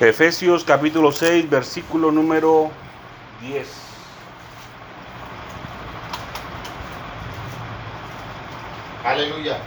Efesios 0.00 0.62
capítulo 0.62 1.10
6, 1.10 1.50
versículo 1.50 2.12
número 2.12 2.70
10. 3.40 3.68
Aleluya. 9.04 9.58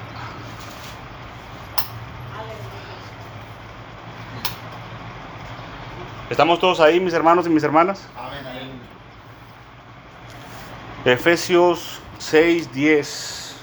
¿Estamos 6.29 6.59
todos 6.61 6.79
ahí, 6.79 7.01
mis 7.01 7.13
hermanos 7.13 7.45
y 7.45 7.49
mis 7.49 7.63
hermanas? 7.63 8.07
Amén, 8.15 8.45
aleluya. 8.45 8.71
Efesios 11.03 11.99
6, 12.19 12.71
10. 12.71 13.55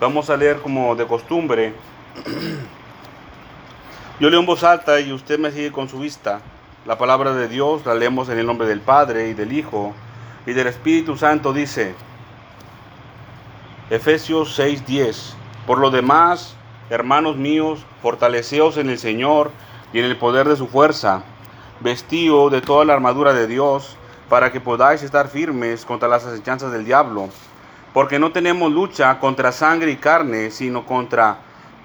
Vamos 0.00 0.30
a 0.30 0.36
leer 0.38 0.62
como 0.62 0.96
de 0.96 1.06
costumbre. 1.06 1.74
Yo 4.20 4.30
leo 4.30 4.40
en 4.40 4.46
voz 4.46 4.64
alta 4.64 4.98
y 4.98 5.12
usted 5.12 5.38
me 5.38 5.52
sigue 5.52 5.70
con 5.70 5.88
su 5.88 6.00
vista. 6.00 6.40
La 6.84 6.98
palabra 6.98 7.34
de 7.34 7.46
Dios 7.46 7.86
la 7.86 7.94
leemos 7.94 8.28
en 8.28 8.38
el 8.40 8.46
nombre 8.46 8.66
del 8.66 8.80
Padre 8.80 9.28
y 9.28 9.34
del 9.34 9.52
Hijo 9.52 9.94
y 10.44 10.54
del 10.54 10.66
Espíritu 10.66 11.16
Santo 11.16 11.52
dice, 11.52 11.94
Efesios 13.90 14.58
6:10, 14.58 15.34
por 15.68 15.78
lo 15.78 15.92
demás, 15.92 16.56
hermanos 16.90 17.36
míos, 17.36 17.86
fortaleceos 18.02 18.76
en 18.76 18.90
el 18.90 18.98
Señor 18.98 19.52
y 19.92 20.00
en 20.00 20.06
el 20.06 20.16
poder 20.16 20.48
de 20.48 20.56
su 20.56 20.66
fuerza, 20.66 21.22
vestíos 21.78 22.50
de 22.50 22.60
toda 22.60 22.84
la 22.84 22.94
armadura 22.94 23.32
de 23.32 23.46
Dios, 23.46 23.96
para 24.28 24.50
que 24.50 24.60
podáis 24.60 25.04
estar 25.04 25.28
firmes 25.28 25.84
contra 25.84 26.08
las 26.08 26.26
acechanzas 26.26 26.72
del 26.72 26.84
diablo, 26.84 27.28
porque 27.94 28.18
no 28.18 28.32
tenemos 28.32 28.72
lucha 28.72 29.20
contra 29.20 29.52
sangre 29.52 29.92
y 29.92 29.96
carne, 29.96 30.50
sino 30.50 30.84
contra 30.86 31.38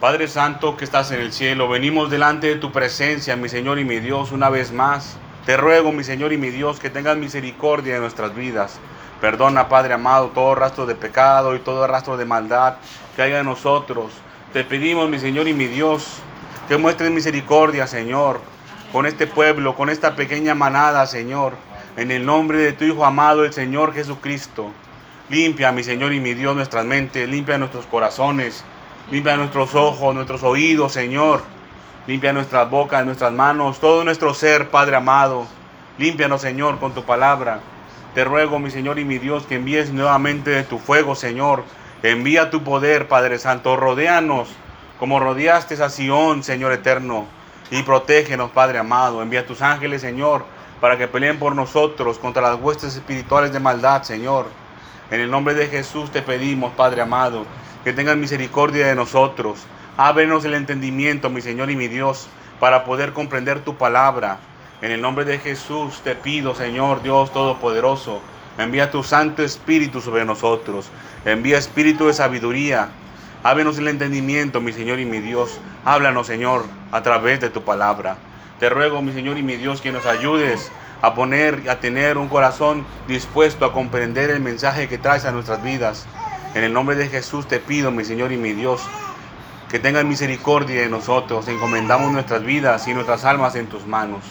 Padre 0.00 0.28
Santo 0.28 0.76
que 0.76 0.84
estás 0.84 1.10
en 1.10 1.22
el 1.22 1.32
cielo, 1.32 1.70
venimos 1.70 2.10
delante 2.10 2.48
de 2.48 2.56
tu 2.56 2.70
presencia, 2.70 3.34
mi 3.34 3.48
Señor 3.48 3.78
y 3.78 3.84
mi 3.86 3.98
Dios, 3.98 4.30
una 4.30 4.50
vez 4.50 4.70
más. 4.70 5.16
Te 5.46 5.56
ruego, 5.56 5.90
mi 5.90 6.04
Señor 6.04 6.34
y 6.34 6.36
mi 6.36 6.50
Dios, 6.50 6.78
que 6.78 6.90
tengas 6.90 7.16
misericordia 7.16 7.94
de 7.94 8.00
nuestras 8.00 8.34
vidas. 8.34 8.78
Perdona, 9.22 9.70
Padre 9.70 9.94
amado, 9.94 10.32
todo 10.34 10.54
rastro 10.54 10.84
de 10.84 10.96
pecado 10.96 11.56
y 11.56 11.60
todo 11.60 11.86
rastro 11.86 12.18
de 12.18 12.26
maldad 12.26 12.74
que 13.16 13.22
haya 13.22 13.38
en 13.40 13.46
nosotros. 13.46 14.12
Te 14.52 14.64
pedimos, 14.64 15.08
mi 15.08 15.18
Señor 15.18 15.48
y 15.48 15.54
mi 15.54 15.66
Dios, 15.66 16.18
que 16.68 16.76
muestres 16.76 17.10
misericordia, 17.10 17.86
Señor, 17.86 18.42
con 18.92 19.06
este 19.06 19.26
pueblo, 19.26 19.76
con 19.76 19.88
esta 19.88 20.14
pequeña 20.14 20.54
manada, 20.54 21.06
Señor, 21.06 21.54
en 21.96 22.10
el 22.10 22.26
nombre 22.26 22.58
de 22.58 22.74
tu 22.74 22.84
Hijo 22.84 23.06
amado, 23.06 23.46
el 23.46 23.54
Señor 23.54 23.94
Jesucristo. 23.94 24.70
Limpia, 25.30 25.72
mi 25.72 25.82
Señor 25.82 26.12
y 26.12 26.20
mi 26.20 26.34
Dios, 26.34 26.54
nuestras 26.54 26.84
mentes, 26.84 27.26
limpia 27.26 27.56
nuestros 27.56 27.86
corazones, 27.86 28.62
limpia 29.10 29.36
nuestros 29.36 29.74
ojos, 29.74 30.14
nuestros 30.14 30.42
oídos, 30.42 30.92
Señor. 30.92 31.42
Limpia 32.06 32.32
nuestras 32.32 32.70
bocas, 32.70 33.04
nuestras 33.04 33.32
manos, 33.32 33.80
todo 33.80 34.04
nuestro 34.04 34.32
ser, 34.32 34.70
Padre 34.70 34.96
amado. 34.96 35.46
Límpianos, 35.98 36.40
Señor, 36.40 36.78
con 36.78 36.92
tu 36.92 37.02
palabra. 37.02 37.60
Te 38.14 38.22
ruego, 38.24 38.58
mi 38.58 38.70
Señor 38.70 38.98
y 38.98 39.04
mi 39.04 39.18
Dios, 39.18 39.44
que 39.46 39.56
envíes 39.56 39.92
nuevamente 39.92 40.50
de 40.50 40.62
tu 40.62 40.78
fuego, 40.78 41.14
Señor. 41.14 41.64
Envía 42.02 42.50
tu 42.50 42.62
poder, 42.62 43.08
Padre 43.08 43.38
Santo. 43.38 43.76
Rodéanos 43.76 44.48
como 45.00 45.18
rodeaste 45.18 45.82
a 45.82 45.88
Sión, 45.90 46.42
Señor 46.42 46.72
eterno. 46.72 47.26
Y 47.70 47.82
protégenos, 47.82 48.50
Padre 48.52 48.78
amado. 48.78 49.20
Envía 49.20 49.46
tus 49.46 49.60
ángeles, 49.60 50.00
Señor, 50.00 50.44
para 50.80 50.96
que 50.96 51.08
peleen 51.08 51.38
por 51.38 51.56
nosotros 51.56 52.18
contra 52.18 52.42
las 52.42 52.60
huestes 52.60 52.94
espirituales 52.94 53.52
de 53.52 53.58
maldad, 53.58 54.02
Señor. 54.02 54.46
En 55.10 55.20
el 55.20 55.30
nombre 55.30 55.54
de 55.54 55.66
Jesús 55.66 56.10
te 56.10 56.22
pedimos, 56.22 56.72
Padre 56.74 57.02
amado, 57.02 57.44
que 57.86 57.92
tengas 57.92 58.16
misericordia 58.16 58.88
de 58.88 58.96
nosotros. 58.96 59.60
Ábrenos 59.96 60.44
el 60.44 60.54
entendimiento, 60.54 61.30
mi 61.30 61.40
Señor 61.40 61.70
y 61.70 61.76
mi 61.76 61.86
Dios, 61.86 62.26
para 62.58 62.82
poder 62.82 63.12
comprender 63.12 63.60
tu 63.60 63.76
palabra. 63.76 64.38
En 64.82 64.90
el 64.90 65.00
nombre 65.00 65.24
de 65.24 65.38
Jesús 65.38 66.00
te 66.02 66.16
pido, 66.16 66.56
Señor 66.56 67.04
Dios 67.04 67.32
Todopoderoso, 67.32 68.20
envía 68.58 68.90
tu 68.90 69.04
Santo 69.04 69.44
Espíritu 69.44 70.00
sobre 70.00 70.24
nosotros. 70.24 70.90
Envía 71.24 71.58
espíritu 71.58 72.08
de 72.08 72.14
sabiduría. 72.14 72.88
Ábrenos 73.44 73.78
el 73.78 73.86
entendimiento, 73.86 74.60
mi 74.60 74.72
Señor 74.72 74.98
y 74.98 75.04
mi 75.04 75.20
Dios. 75.20 75.60
Háblanos, 75.84 76.26
Señor, 76.26 76.64
a 76.90 77.04
través 77.04 77.38
de 77.38 77.50
tu 77.50 77.62
palabra. 77.62 78.16
Te 78.58 78.68
ruego, 78.68 79.00
mi 79.00 79.12
Señor 79.12 79.38
y 79.38 79.44
mi 79.44 79.54
Dios, 79.54 79.80
que 79.80 79.92
nos 79.92 80.06
ayudes 80.06 80.72
a 81.02 81.14
poner, 81.14 81.70
a 81.70 81.78
tener 81.78 82.18
un 82.18 82.26
corazón 82.26 82.84
dispuesto 83.06 83.64
a 83.64 83.72
comprender 83.72 84.30
el 84.30 84.40
mensaje 84.40 84.88
que 84.88 84.98
traes 84.98 85.24
a 85.24 85.30
nuestras 85.30 85.62
vidas. 85.62 86.08
En 86.56 86.64
el 86.64 86.72
nombre 86.72 86.96
de 86.96 87.10
Jesús 87.10 87.46
te 87.46 87.58
pido, 87.58 87.90
mi 87.90 88.02
Señor 88.02 88.32
y 88.32 88.38
mi 88.38 88.54
Dios, 88.54 88.80
que 89.68 89.78
tengas 89.78 90.06
misericordia 90.06 90.80
de 90.80 90.88
nosotros. 90.88 91.48
Encomendamos 91.48 92.10
nuestras 92.12 92.42
vidas 92.44 92.88
y 92.88 92.94
nuestras 92.94 93.26
almas 93.26 93.56
en 93.56 93.66
tus 93.66 93.86
manos. 93.86 94.24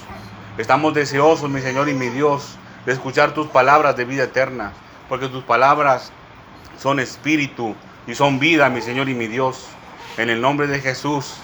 Estamos 0.57 0.95
deseosos, 0.95 1.51
mi 1.51 1.61
Señor 1.61 1.87
y 1.87 1.93
mi 1.93 2.09
Dios, 2.09 2.57
de 2.87 2.93
escuchar 2.93 3.35
tus 3.35 3.45
palabras 3.45 3.95
de 3.95 4.05
vida 4.05 4.23
eterna, 4.23 4.71
porque 5.07 5.27
tus 5.27 5.43
palabras 5.43 6.11
son 6.79 6.99
espíritu 6.99 7.75
y 8.07 8.15
son 8.15 8.39
vida, 8.39 8.71
mi 8.71 8.81
Señor 8.81 9.07
y 9.07 9.13
mi 9.13 9.27
Dios. 9.27 9.67
En 10.17 10.31
el 10.31 10.41
nombre 10.41 10.65
de 10.65 10.79
Jesús, 10.79 11.35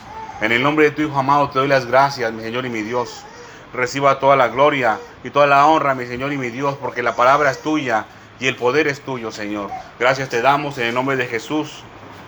en 0.42 0.52
el 0.52 0.63
nombre 0.63 0.86
de 0.86 0.92
tu 0.94 1.03
Hijo 1.03 1.19
amado, 1.19 1.51
te 1.51 1.60
doy 1.60 1.68
las 1.68 1.86
gracias, 1.86 2.33
mi 2.33 2.42
Señor 2.42 2.66
y 2.66 2.72
mi 2.72 2.81
Dios. 2.81 3.24
Reciba 3.72 4.18
toda 4.18 4.36
la 4.36 4.48
gloria 4.48 4.98
y 5.24 5.30
toda 5.30 5.45
la 5.45 5.63
honra, 5.68 5.94
mi 5.94 6.07
Señor 6.07 6.33
y 6.33 6.39
mi 6.39 6.50
Dios, 6.50 6.75
porque 6.81 7.04
la 7.04 7.16
palabra 7.16 7.51
es 7.51 7.62
tuya 7.62 8.07
y 8.42 8.48
el 8.48 8.56
poder 8.56 8.88
es 8.88 9.02
tuyo, 9.02 9.32
Señor. 9.32 9.70
Gracias 10.00 10.28
te 10.28 10.42
damos 10.42 10.80
en 10.80 10.88
el 10.88 10.96
nombre 10.96 11.16
de 11.16 11.28
Jesús. 11.28 11.84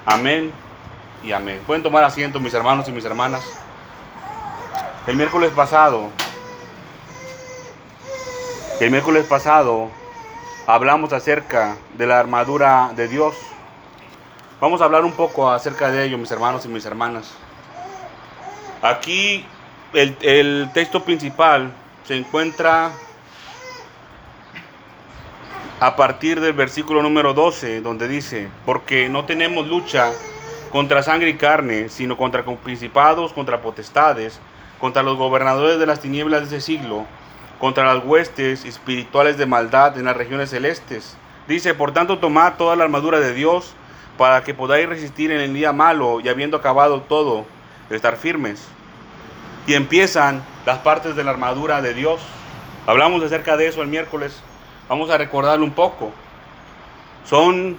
Amén 0.06 0.51
y 1.24 1.31
amén. 1.31 1.60
Pueden 1.65 1.81
tomar 1.81 2.04
asiento, 2.04 2.39
mis 2.39 2.54
hermanos 2.54 2.88
y 2.88 2.92
mis 2.92 3.04
hermanas. 3.04 3.44
El 5.07 5.15
miércoles 5.15 5.50
pasado, 5.56 6.12
el 8.80 8.92
miércoles 8.92 9.25
pasado 9.25 9.89
hablamos 10.68 11.12
acerca 11.13 11.77
de 11.98 12.06
la 12.06 12.19
armadura 12.19 12.92
de 12.95 13.07
Dios. 13.07 13.33
Vamos 14.62 14.81
a 14.81 14.86
hablar 14.86 15.04
un 15.06 15.13
poco 15.13 15.50
acerca 15.50 15.89
de 15.89 16.06
ello, 16.06 16.19
mis 16.19 16.30
hermanos 16.30 16.63
y 16.65 16.68
mis 16.68 16.86
hermanas. 16.86 17.31
Aquí 18.83 19.44
el, 19.94 20.15
el 20.21 20.69
texto 20.75 21.04
principal 21.04 21.71
se 22.04 22.15
encuentra 22.15 22.92
a 25.83 25.97
partir 25.97 26.39
del 26.39 26.53
versículo 26.53 27.03
número 27.03 27.33
12, 27.33 27.81
donde 27.81 28.07
dice, 28.07 28.47
porque 28.65 29.09
no 29.09 29.25
tenemos 29.25 29.68
lucha 29.68 30.13
contra 30.71 31.03
sangre 31.03 31.31
y 31.31 31.33
carne, 31.33 31.89
sino 31.89 32.15
contra 32.15 32.45
principados, 32.45 33.33
contra 33.33 33.62
potestades, 33.62 34.39
contra 34.80 35.03
los 35.03 35.18
gobernadores 35.18 35.80
de 35.80 35.85
las 35.85 36.00
tinieblas 36.00 36.50
de 36.50 36.56
ese 36.56 36.65
siglo, 36.65 37.06
contra 37.59 37.94
las 37.94 38.06
huestes 38.06 38.63
espirituales 38.63 39.38
de 39.38 39.45
maldad 39.45 39.97
en 39.97 40.06
las 40.06 40.15
regiones 40.15 40.51
celestes. 40.51 41.18
Dice, 41.50 41.74
por 41.74 41.91
tanto, 41.91 42.18
tomad 42.18 42.53
toda 42.53 42.77
la 42.77 42.86
armadura 42.86 43.19
de 43.19 43.33
Dios 43.33 43.74
para 44.18 44.41
que 44.45 44.53
podáis 44.53 44.88
resistir 44.88 45.33
en 45.33 45.41
el 45.41 45.53
día 45.53 45.74
malo 45.74 46.21
y 46.21 46.29
habiendo 46.29 46.56
acabado 46.56 47.01
todo, 47.01 47.45
estar 47.89 48.15
firmes. 48.15 48.65
Y 49.68 49.74
empiezan 49.74 50.45
las 50.65 50.77
partes 50.77 51.18
de 51.18 51.25
la 51.25 51.31
armadura 51.31 51.81
de 51.81 51.94
Dios. 51.94 52.21
Hablamos 52.88 53.21
acerca 53.21 53.57
de 53.57 53.68
eso 53.68 53.81
el 53.81 53.89
miércoles. 53.89 54.41
Vamos 54.93 55.09
a 55.09 55.17
recordarlo 55.17 55.65
un 55.65 55.71
poco. 55.71 56.11
Son 57.25 57.75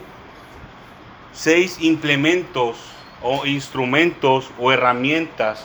seis 1.33 1.81
implementos 1.81 2.77
o 3.23 3.47
instrumentos 3.47 4.51
o 4.59 4.73
herramientas. 4.73 5.65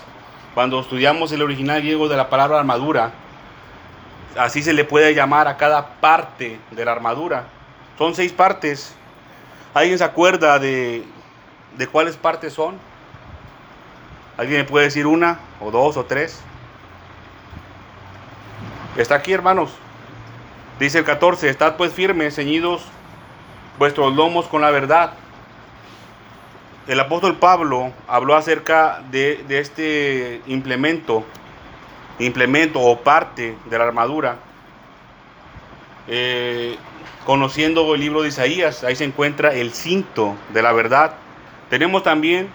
Cuando 0.53 0.79
estudiamos 0.79 1.31
el 1.31 1.41
original 1.41 1.81
griego 1.81 2.07
de 2.07 2.17
la 2.17 2.29
palabra 2.29 2.59
armadura, 2.59 3.13
así 4.37 4.61
se 4.61 4.73
le 4.73 4.83
puede 4.83 5.15
llamar 5.15 5.47
a 5.47 5.57
cada 5.57 5.99
parte 5.99 6.59
de 6.69 6.85
la 6.85 6.91
armadura. 6.91 7.45
Son 7.97 8.13
seis 8.13 8.31
partes. 8.31 8.93
¿Alguien 9.73 9.97
se 9.97 10.03
acuerda 10.03 10.59
de, 10.59 11.03
de 11.75 11.87
cuáles 11.87 12.15
partes 12.15 12.53
son? 12.53 12.77
¿Alguien 14.37 14.59
me 14.59 14.65
puede 14.65 14.85
decir 14.85 15.07
una 15.07 15.39
o 15.59 15.71
dos 15.71 15.97
o 15.97 16.05
tres? 16.05 16.41
Está 18.95 19.15
aquí, 19.15 19.33
hermanos. 19.33 19.71
Dice 20.79 20.99
el 20.99 21.03
14, 21.03 21.49
estad 21.49 21.75
pues 21.75 21.91
firmes, 21.91 22.35
ceñidos 22.35 22.81
vuestros 23.77 24.15
lomos 24.15 24.47
con 24.47 24.61
la 24.61 24.71
verdad. 24.71 25.11
El 26.87 26.97
apóstol 27.01 27.35
Pablo 27.35 27.91
habló 28.07 28.37
acerca 28.37 29.01
de, 29.11 29.43
este 29.49 30.41
implemento, 30.47 31.25
implemento 32.17 32.79
o 32.79 33.01
parte 33.01 33.57
de 33.69 33.77
la 33.77 33.83
armadura, 33.83 34.37
eh, 36.07 36.77
conociendo 37.25 37.93
el 37.93 37.99
libro 37.99 38.21
de 38.21 38.29
Isaías, 38.29 38.85
ahí 38.85 38.95
se 38.95 39.03
encuentra 39.03 39.53
el 39.53 39.73
cinto 39.73 40.37
de 40.53 40.61
la 40.61 40.71
verdad. 40.71 41.15
Tenemos 41.69 42.03
también 42.03 42.49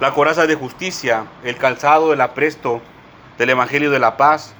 la 0.00 0.12
coraza 0.12 0.46
de 0.46 0.54
justicia, 0.54 1.24
el 1.44 1.56
calzado 1.56 2.10
del 2.10 2.20
apresto 2.20 2.82
del 3.38 3.48
Evangelio 3.48 3.90
de 3.90 3.98
la 3.98 4.18
paz, 4.18 4.54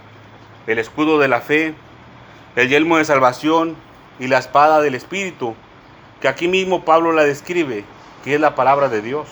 el 0.67 0.79
escudo 0.79 1.19
de 1.19 1.29
la 1.29 1.43
fe, 1.43 1.75
el 2.57 2.69
yelmo 2.69 2.99
de 2.99 3.05
salvación 3.05 3.77
y 4.19 4.27
la 4.27 4.39
espada 4.39 4.81
del 4.81 4.95
Espíritu, 4.95 5.55
que 6.21 6.29
aquí 6.29 6.49
mismo 6.49 6.85
Pablo 6.85 7.13
la 7.13 7.25
describe, 7.25 7.85
que 8.25 8.35
es 8.35 8.41
la 8.41 8.55
palabra 8.55 8.89
de 8.89 9.03
Dios. 9.03 9.29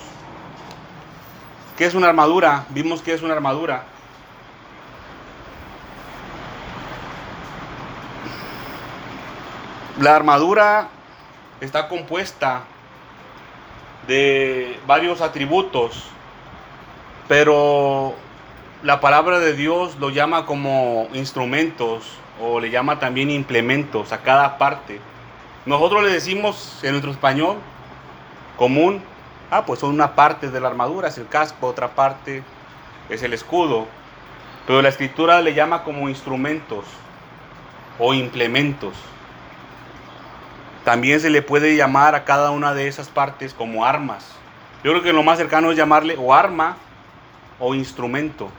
¿Qué 1.76 1.84
es 1.84 1.94
una 1.94 2.08
armadura? 2.08 2.64
Vimos 2.70 3.02
que 3.02 3.12
es 3.12 3.22
una 3.22 3.34
armadura. 3.34 3.84
La 10.00 10.14
armadura 10.14 10.88
está 11.60 11.88
compuesta 11.88 12.62
de 14.06 14.78
varios 14.86 15.20
atributos, 15.20 16.04
pero 17.26 18.14
la 18.82 19.00
palabra 19.00 19.40
de 19.40 19.54
Dios 19.54 19.96
lo 19.98 20.10
llama 20.10 20.46
como 20.46 21.08
instrumentos 21.12 22.04
o 22.40 22.60
le 22.60 22.70
llama 22.70 22.98
también 22.98 23.30
implementos 23.30 24.12
a 24.12 24.18
cada 24.18 24.58
parte. 24.58 25.00
Nosotros 25.66 26.02
le 26.02 26.10
decimos 26.10 26.78
en 26.82 26.92
nuestro 26.92 27.10
español 27.10 27.56
común, 28.56 29.02
ah, 29.50 29.64
pues 29.64 29.80
son 29.80 29.90
una 29.90 30.14
parte 30.14 30.50
de 30.50 30.60
la 30.60 30.68
armadura, 30.68 31.08
es 31.08 31.18
el 31.18 31.28
casco, 31.28 31.66
otra 31.66 31.88
parte 31.88 32.42
es 33.08 33.22
el 33.22 33.32
escudo, 33.32 33.86
pero 34.66 34.82
la 34.82 34.88
escritura 34.88 35.40
le 35.40 35.54
llama 35.54 35.82
como 35.84 36.08
instrumentos 36.08 36.84
o 37.98 38.14
implementos. 38.14 38.94
También 40.84 41.20
se 41.20 41.30
le 41.30 41.42
puede 41.42 41.76
llamar 41.76 42.14
a 42.14 42.24
cada 42.24 42.50
una 42.50 42.74
de 42.74 42.88
esas 42.88 43.08
partes 43.08 43.52
como 43.52 43.84
armas. 43.84 44.38
Yo 44.84 44.92
creo 44.92 45.02
que 45.02 45.12
lo 45.12 45.22
más 45.22 45.38
cercano 45.38 45.70
es 45.70 45.76
llamarle 45.76 46.16
o 46.18 46.32
arma 46.32 46.76
o 47.58 47.74
instrumento 47.74 48.50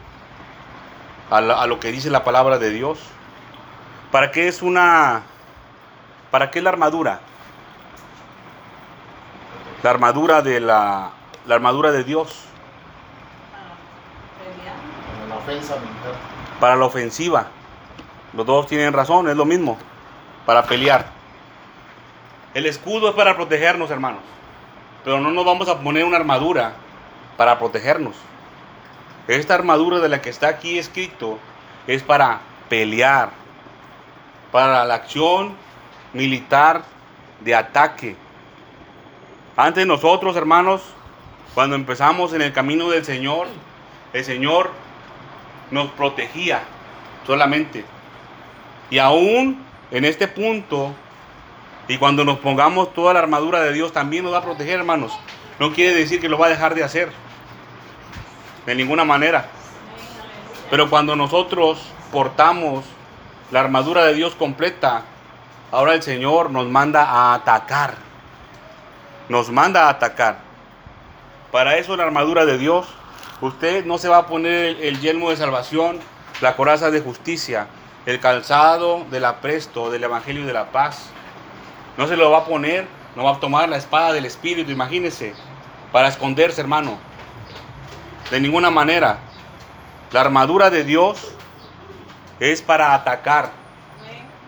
a, 1.29 1.41
lo 1.67 1.79
que 1.79 1.91
dice 1.91 2.09
la 2.09 2.23
palabra 2.23 2.59
de 2.59 2.71
Dios. 2.71 2.99
¿Para 4.11 4.31
qué 4.31 4.47
es 4.47 4.61
una... 4.61 5.23
¿Para 6.31 6.51
qué 6.51 6.61
la 6.61 6.69
armadura? 6.69 7.19
La 9.83 9.89
armadura 9.89 10.41
de 10.41 10.59
la, 10.59 11.11
la 11.45 11.55
armadura 11.55 11.91
de 11.91 12.03
Dios. 12.03 12.45
Para 15.17 15.27
la 15.27 15.35
ofensa 15.35 15.75
militar. 15.75 16.13
Para 16.59 16.75
la 16.75 16.85
ofensiva. 16.85 17.47
Los 18.33 18.45
dos 18.45 18.67
tienen 18.67 18.93
razón, 18.93 19.29
es 19.29 19.35
lo 19.35 19.45
mismo. 19.45 19.77
Para 20.45 20.63
pelear. 20.63 21.05
El 22.53 22.65
escudo 22.65 23.09
es 23.09 23.15
para 23.15 23.35
protegernos, 23.35 23.89
hermanos. 23.91 24.21
Pero 25.03 25.19
no 25.19 25.31
nos 25.31 25.45
vamos 25.45 25.69
a 25.69 25.79
poner 25.79 26.03
una 26.03 26.17
armadura 26.17 26.73
para 27.37 27.57
protegernos. 27.57 28.15
Esta 29.27 29.53
armadura 29.53 29.99
de 29.99 30.09
la 30.09 30.21
que 30.21 30.29
está 30.29 30.47
aquí 30.47 30.79
escrito 30.79 31.37
es 31.87 32.03
para 32.03 32.41
pelear, 32.67 33.29
para 34.51 34.85
la 34.85 34.95
acción 34.95 35.55
militar 36.13 36.83
de 37.41 37.55
ataque. 37.55 38.15
Antes 39.55 39.85
nosotros, 39.85 40.35
hermanos, 40.35 40.81
cuando 41.53 41.75
empezamos 41.75 42.33
en 42.33 42.41
el 42.41 42.53
camino 42.53 42.89
del 42.89 43.05
Señor, 43.05 43.47
el 44.13 44.23
Señor 44.23 44.71
nos 45.71 45.89
protegía 45.91 46.61
solamente. 47.25 47.85
Y 48.89 48.99
aún 48.99 49.63
en 49.91 50.05
este 50.05 50.27
punto 50.27 50.93
y 51.89 51.97
cuando 51.97 52.23
nos 52.23 52.37
pongamos 52.37 52.93
toda 52.93 53.13
la 53.13 53.19
armadura 53.19 53.61
de 53.61 53.73
Dios, 53.73 53.91
también 53.91 54.23
nos 54.23 54.31
va 54.31 54.37
a 54.37 54.43
proteger, 54.43 54.77
hermanos. 54.77 55.11
No 55.59 55.73
quiere 55.73 55.95
decir 55.95 56.21
que 56.21 56.29
lo 56.29 56.37
va 56.37 56.45
a 56.45 56.49
dejar 56.49 56.75
de 56.75 56.83
hacer. 56.83 57.11
De 58.67 58.75
ninguna 58.75 59.03
manera. 59.03 59.47
Pero 60.69 60.87
cuando 60.87 61.15
nosotros 61.15 61.81
portamos 62.11 62.85
la 63.51 63.59
armadura 63.59 64.05
de 64.05 64.13
Dios 64.13 64.35
completa, 64.35 65.03
ahora 65.71 65.93
el 65.93 66.03
Señor 66.03 66.51
nos 66.51 66.67
manda 66.67 67.03
a 67.03 67.33
atacar. 67.33 67.95
Nos 69.27 69.49
manda 69.49 69.85
a 69.85 69.89
atacar. 69.89 70.39
Para 71.51 71.77
eso 71.77 71.95
la 71.95 72.03
armadura 72.03 72.45
de 72.45 72.57
Dios, 72.57 72.87
usted 73.41 73.85
no 73.85 73.97
se 73.97 74.09
va 74.09 74.17
a 74.17 74.27
poner 74.27 74.77
el, 74.81 74.99
yelmo 74.99 75.29
de 75.29 75.37
salvación, 75.37 75.99
la 76.41 76.55
coraza 76.55 76.91
de 76.91 77.01
justicia, 77.01 77.67
el 78.05 78.19
calzado 78.19 79.05
del 79.11 79.25
apresto, 79.25 79.91
del 79.91 80.03
evangelio 80.03 80.45
de 80.45 80.53
la 80.53 80.71
paz 80.71 81.11
no 81.99 82.07
se 82.07 82.15
lo 82.15 82.31
va 82.31 82.37
a 82.37 82.45
poner, 82.45 82.87
no 83.17 83.25
va 83.25 83.31
a 83.31 83.39
tomar 83.41 83.67
la 83.67 83.75
espada 83.75 84.13
del 84.13 84.25
Espíritu, 84.25 84.71
imagínese, 84.71 85.33
para 85.91 86.07
esconderse, 86.07 86.61
hermano. 86.61 86.97
De 88.31 88.39
ninguna 88.39 88.69
manera. 88.69 89.19
La 90.13 90.21
armadura 90.21 90.69
de 90.69 90.85
Dios 90.85 91.35
es 92.39 92.61
para 92.61 92.93
atacar. 92.93 93.51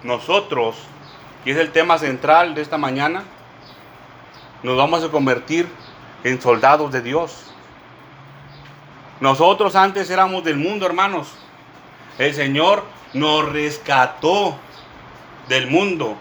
Nosotros, 0.03 0.77
y 1.45 1.51
es 1.51 1.57
el 1.57 1.71
tema 1.71 1.97
central 1.97 2.55
de 2.55 2.61
esta 2.61 2.77
mañana, 2.77 3.23
nos 4.63 4.77
vamos 4.77 5.03
a 5.03 5.09
convertir 5.09 5.67
en 6.23 6.41
soldados 6.41 6.91
de 6.91 7.01
Dios. 7.01 7.51
Nosotros 9.19 9.75
antes 9.75 10.09
éramos 10.09 10.43
del 10.43 10.57
mundo, 10.57 10.85
hermanos. 10.85 11.33
El 12.17 12.33
Señor 12.33 12.83
nos 13.13 13.51
rescató 13.51 14.55
del 15.47 15.67
mundo 15.67 16.17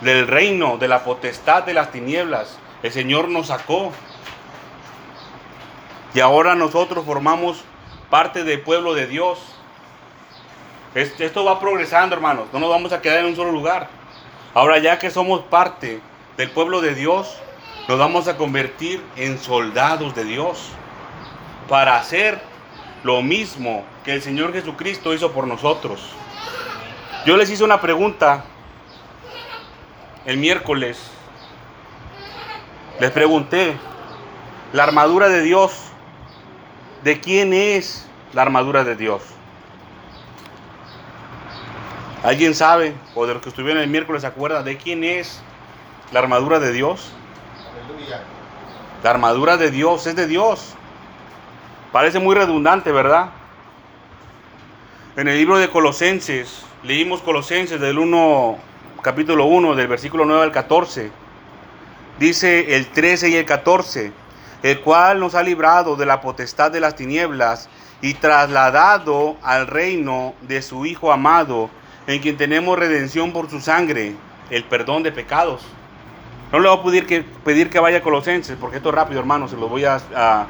del 0.00 0.26
reino, 0.26 0.78
de 0.78 0.88
la 0.88 1.04
potestad 1.04 1.64
de 1.64 1.74
las 1.74 1.90
tinieblas. 1.90 2.58
El 2.82 2.92
Señor 2.92 3.28
nos 3.28 3.48
sacó. 3.48 3.92
Y 6.14 6.20
ahora 6.20 6.54
nosotros 6.54 7.04
formamos 7.04 7.62
parte 8.10 8.44
del 8.44 8.60
pueblo 8.60 8.94
de 8.94 9.06
Dios. 9.06 9.38
Esto 10.94 11.44
va 11.44 11.60
progresando, 11.60 12.14
hermanos. 12.14 12.48
No 12.52 12.58
nos 12.58 12.70
vamos 12.70 12.92
a 12.92 13.00
quedar 13.00 13.18
en 13.20 13.26
un 13.26 13.36
solo 13.36 13.52
lugar. 13.52 13.88
Ahora 14.54 14.78
ya 14.78 14.98
que 14.98 15.10
somos 15.10 15.42
parte 15.42 16.00
del 16.36 16.50
pueblo 16.50 16.80
de 16.80 16.94
Dios, 16.94 17.36
nos 17.88 17.98
vamos 17.98 18.28
a 18.28 18.36
convertir 18.36 19.02
en 19.16 19.38
soldados 19.38 20.14
de 20.14 20.24
Dios 20.24 20.70
para 21.68 21.96
hacer 21.96 22.40
lo 23.02 23.22
mismo 23.22 23.84
que 24.04 24.14
el 24.14 24.22
Señor 24.22 24.52
Jesucristo 24.52 25.14
hizo 25.14 25.32
por 25.32 25.46
nosotros. 25.46 26.00
Yo 27.26 27.36
les 27.36 27.50
hice 27.50 27.64
una 27.64 27.80
pregunta 27.80 28.44
el 30.24 30.38
miércoles, 30.38 30.98
les 33.00 33.10
pregunté, 33.10 33.76
la 34.72 34.84
armadura 34.84 35.28
de 35.28 35.42
Dios, 35.42 35.72
¿de 37.04 37.20
quién 37.20 37.52
es 37.52 38.06
la 38.32 38.42
armadura 38.42 38.84
de 38.84 38.96
Dios? 38.96 39.22
¿Alguien 42.22 42.54
sabe, 42.54 42.94
o 43.14 43.26
de 43.26 43.34
los 43.34 43.42
que 43.42 43.48
estuvieron 43.48 43.80
el 43.82 43.88
miércoles 43.88 44.22
se 44.22 44.28
acuerda, 44.28 44.64
de 44.64 44.76
quién 44.76 45.04
es 45.04 45.40
la 46.10 46.18
armadura 46.18 46.58
de 46.58 46.72
Dios? 46.72 47.12
Aleluya. 47.86 48.22
La 49.04 49.10
armadura 49.10 49.56
de 49.56 49.70
Dios 49.70 50.06
es 50.08 50.16
de 50.16 50.26
Dios. 50.26 50.74
Parece 51.92 52.18
muy 52.18 52.34
redundante, 52.34 52.90
¿verdad? 52.90 53.30
En 55.16 55.28
el 55.28 55.36
libro 55.36 55.58
de 55.58 55.70
Colosenses, 55.70 56.62
leímos 56.82 57.22
Colosenses 57.22 57.80
del 57.80 57.98
1, 57.98 58.58
capítulo 59.00 59.44
1, 59.44 59.76
del 59.76 59.86
versículo 59.86 60.24
9 60.24 60.42
al 60.42 60.52
14. 60.52 61.12
Dice 62.18 62.74
el 62.74 62.88
13 62.88 63.28
y 63.28 63.36
el 63.36 63.44
14, 63.44 64.12
el 64.64 64.80
cual 64.80 65.20
nos 65.20 65.36
ha 65.36 65.42
librado 65.44 65.94
de 65.94 66.06
la 66.06 66.20
potestad 66.20 66.72
de 66.72 66.80
las 66.80 66.96
tinieblas 66.96 67.68
y 68.02 68.14
trasladado 68.14 69.36
al 69.42 69.68
reino 69.68 70.34
de 70.42 70.62
su 70.62 70.84
Hijo 70.84 71.12
amado, 71.12 71.70
en 72.08 72.20
quien 72.20 72.36
tenemos 72.36 72.78
redención 72.78 73.32
por 73.32 73.50
su 73.50 73.60
sangre, 73.60 74.14
el 74.50 74.64
perdón 74.64 75.02
de 75.02 75.12
pecados. 75.12 75.62
No 76.50 76.58
le 76.58 76.68
voy 76.70 76.78
a 76.78 76.82
pedir 76.82 77.06
que, 77.06 77.22
pedir 77.44 77.68
que 77.68 77.78
vaya 77.78 77.98
a 77.98 78.00
Colosenses, 78.00 78.56
porque 78.58 78.78
esto 78.78 78.88
es 78.88 78.94
rápido, 78.94 79.20
hermano, 79.20 79.46
se 79.46 79.56
lo 79.56 79.68
voy 79.68 79.84
a, 79.84 80.00
a, 80.16 80.46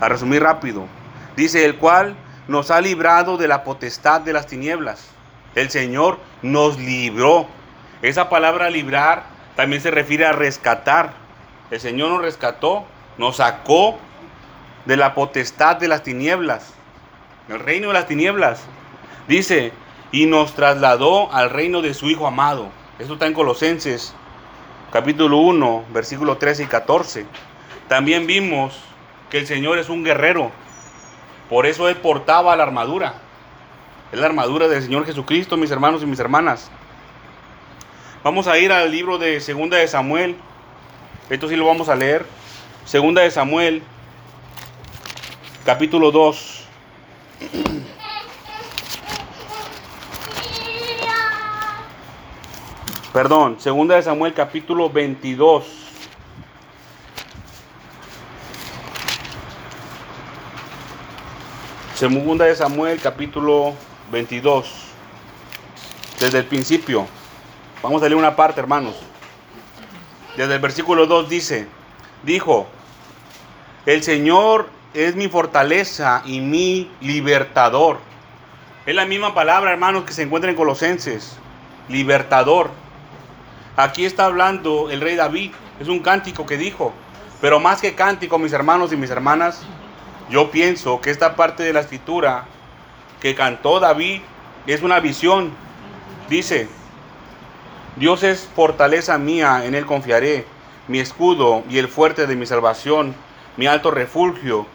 a 0.00 0.08
resumir 0.08 0.40
rápido. 0.42 0.86
Dice, 1.36 1.64
el 1.64 1.76
cual 1.76 2.14
nos 2.46 2.70
ha 2.70 2.80
librado 2.80 3.36
de 3.36 3.48
la 3.48 3.64
potestad 3.64 4.20
de 4.20 4.32
las 4.32 4.46
tinieblas. 4.46 5.08
El 5.56 5.68
Señor 5.68 6.18
nos 6.42 6.78
libró. 6.78 7.48
Esa 8.00 8.28
palabra 8.28 8.70
librar 8.70 9.24
también 9.56 9.82
se 9.82 9.90
refiere 9.90 10.26
a 10.26 10.32
rescatar. 10.32 11.12
El 11.72 11.80
Señor 11.80 12.10
nos 12.10 12.22
rescató, 12.22 12.84
nos 13.18 13.38
sacó 13.38 13.98
de 14.84 14.96
la 14.96 15.14
potestad 15.14 15.76
de 15.76 15.88
las 15.88 16.04
tinieblas, 16.04 16.72
el 17.48 17.58
reino 17.58 17.88
de 17.88 17.94
las 17.94 18.06
tinieblas. 18.06 18.62
Dice, 19.26 19.72
y 20.14 20.26
nos 20.26 20.54
trasladó 20.54 21.32
al 21.32 21.50
reino 21.50 21.82
de 21.82 21.92
su 21.92 22.08
Hijo 22.08 22.28
amado. 22.28 22.68
Esto 23.00 23.14
está 23.14 23.26
en 23.26 23.32
Colosenses, 23.32 24.14
capítulo 24.92 25.38
1, 25.38 25.86
versículos 25.92 26.38
13 26.38 26.62
y 26.62 26.66
14. 26.66 27.26
También 27.88 28.24
vimos 28.24 28.78
que 29.28 29.38
el 29.38 29.48
Señor 29.48 29.76
es 29.78 29.88
un 29.88 30.04
guerrero. 30.04 30.52
Por 31.50 31.66
eso 31.66 31.88
Él 31.88 31.96
portaba 31.96 32.54
la 32.54 32.62
armadura. 32.62 33.14
Es 34.12 34.20
la 34.20 34.26
armadura 34.26 34.68
del 34.68 34.84
Señor 34.84 35.04
Jesucristo, 35.04 35.56
mis 35.56 35.72
hermanos 35.72 36.00
y 36.04 36.06
mis 36.06 36.20
hermanas. 36.20 36.70
Vamos 38.22 38.46
a 38.46 38.56
ir 38.56 38.70
al 38.70 38.92
libro 38.92 39.18
de 39.18 39.40
Segunda 39.40 39.78
de 39.78 39.88
Samuel. 39.88 40.36
Esto 41.28 41.48
sí 41.48 41.56
lo 41.56 41.66
vamos 41.66 41.88
a 41.88 41.96
leer. 41.96 42.24
Segunda 42.84 43.22
de 43.22 43.32
Samuel, 43.32 43.82
capítulo 45.64 46.12
2. 46.12 46.68
Perdón, 53.14 53.60
segunda 53.60 53.94
de 53.94 54.02
Samuel 54.02 54.34
capítulo 54.34 54.90
22. 54.90 55.64
Segunda 61.94 62.46
de 62.46 62.56
Samuel 62.56 63.00
capítulo 63.00 63.74
22. 64.10 64.66
Desde 66.18 66.38
el 66.38 66.44
principio. 66.46 67.06
Vamos 67.84 68.02
a 68.02 68.06
leer 68.06 68.16
una 68.16 68.34
parte, 68.34 68.60
hermanos. 68.60 68.96
Desde 70.36 70.56
el 70.56 70.60
versículo 70.60 71.06
2 71.06 71.28
dice, 71.28 71.68
dijo, 72.24 72.66
el 73.86 74.02
Señor 74.02 74.68
es 74.92 75.14
mi 75.14 75.28
fortaleza 75.28 76.22
y 76.26 76.40
mi 76.40 76.90
libertador. 77.00 77.98
Es 78.86 78.94
la 78.96 79.06
misma 79.06 79.34
palabra, 79.34 79.70
hermanos, 79.70 80.02
que 80.02 80.12
se 80.12 80.22
encuentra 80.22 80.50
en 80.50 80.56
Colosenses. 80.56 81.36
Libertador. 81.88 82.82
Aquí 83.76 84.04
está 84.04 84.26
hablando 84.26 84.90
el 84.90 85.00
rey 85.00 85.16
David. 85.16 85.52
Es 85.80 85.88
un 85.88 86.00
cántico 86.00 86.46
que 86.46 86.56
dijo. 86.56 86.92
Pero 87.40 87.60
más 87.60 87.80
que 87.80 87.94
cántico, 87.94 88.38
mis 88.38 88.52
hermanos 88.52 88.92
y 88.92 88.96
mis 88.96 89.10
hermanas, 89.10 89.62
yo 90.30 90.50
pienso 90.50 91.00
que 91.00 91.10
esta 91.10 91.36
parte 91.36 91.62
de 91.62 91.72
la 91.72 91.80
escritura 91.80 92.44
que 93.20 93.34
cantó 93.34 93.80
David 93.80 94.20
es 94.66 94.82
una 94.82 95.00
visión. 95.00 95.52
Dice, 96.28 96.68
Dios 97.96 98.22
es 98.22 98.48
fortaleza 98.54 99.18
mía, 99.18 99.64
en 99.64 99.74
Él 99.74 99.84
confiaré, 99.86 100.46
mi 100.88 101.00
escudo 101.00 101.62
y 101.68 101.78
el 101.78 101.88
fuerte 101.88 102.26
de 102.26 102.36
mi 102.36 102.46
salvación, 102.46 103.14
mi 103.56 103.66
alto 103.66 103.90
refugio, 103.90 104.66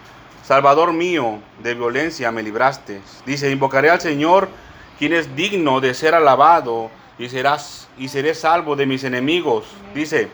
Salvador 0.44 0.94
mío, 0.94 1.40
de 1.62 1.76
violencia 1.76 2.32
me 2.32 2.42
libraste. 2.42 3.02
Dice, 3.26 3.52
invocaré 3.52 3.90
al 3.90 4.02
Señor, 4.02 4.50
quien 4.98 5.14
es 5.14 5.36
digno 5.36 5.80
de 5.80 5.94
ser 5.94 6.16
alabado, 6.16 6.90
y, 7.20 7.30
serás, 7.30 7.88
y 7.98 8.08
seré 8.08 8.34
salvo 8.34 8.76
de 8.76 8.86
mis 8.86 9.04
enemigos. 9.04 9.66
Dice, 9.94 10.30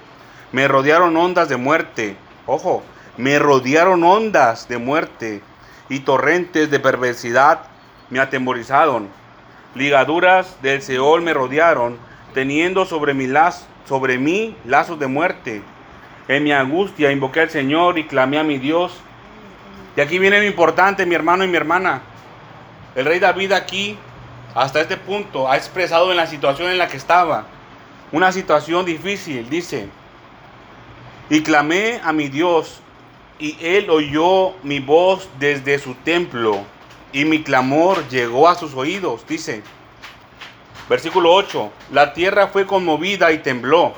me 0.52 0.68
rodearon 0.68 1.18
ondas 1.18 1.50
de 1.50 1.58
muerte. 1.58 2.16
Ojo, 2.46 2.84
me 3.18 3.40
rodearon 3.40 4.04
ondas 4.04 4.68
de 4.70 4.78
muerte 4.78 5.42
y 5.90 6.00
torrentes 6.00 6.70
de 6.72 6.80
perversidad 6.80 7.64
me 8.10 8.20
atemorizaron. 8.20 9.10
Ligaduras 9.74 10.62
del 10.62 10.82
Seol 10.82 11.22
me 11.22 11.34
rodearon, 11.34 11.98
teniendo 12.34 12.86
sobre, 12.86 13.14
laz, 13.28 13.68
sobre 13.88 14.18
mí 14.18 14.56
lazos 14.66 15.00
de 15.00 15.08
muerte. 15.08 15.62
En 16.28 16.44
mi 16.44 16.52
angustia 16.52 17.12
invoqué 17.12 17.42
al 17.42 17.50
Señor 17.50 17.98
y 17.98 18.06
clamé 18.06 18.40
a 18.40 18.44
mi 18.44 18.58
Dios. 18.58 18.94
Y 19.98 20.02
aquí 20.02 20.20
viene 20.20 20.40
lo 20.40 20.46
importante, 20.46 21.06
mi 21.06 21.16
hermano 21.16 21.44
y 21.44 21.48
mi 21.48 21.58
hermana. 21.58 22.02
El 22.96 23.06
rey 23.06 23.20
David 23.20 23.52
aquí, 23.52 23.98
hasta 24.56 24.80
este 24.80 24.96
punto, 24.96 25.52
ha 25.52 25.58
expresado 25.58 26.12
en 26.12 26.18
la 26.18 26.28
situación 26.28 26.72
en 26.72 26.78
la 26.78 26.88
que 26.88 26.96
estaba. 26.96 27.46
Una 28.14 28.32
situación 28.32 28.86
difícil, 28.86 29.50
dice. 29.50 29.90
Y 31.30 31.42
clamé 31.42 32.00
a 32.02 32.14
mi 32.14 32.30
Dios, 32.30 32.80
y 33.38 33.58
él 33.60 33.90
oyó 33.90 34.54
mi 34.64 34.80
voz 34.80 35.28
desde 35.40 35.78
su 35.78 35.94
templo, 35.96 36.62
y 37.12 37.26
mi 37.26 37.44
clamor 37.44 38.08
llegó 38.08 38.48
a 38.48 38.56
sus 38.56 38.74
oídos, 38.76 39.28
dice. 39.28 39.62
Versículo 40.88 41.34
8. 41.34 41.72
La 41.92 42.14
tierra 42.14 42.48
fue 42.48 42.66
conmovida 42.66 43.34
y 43.34 43.40
tembló. 43.40 43.94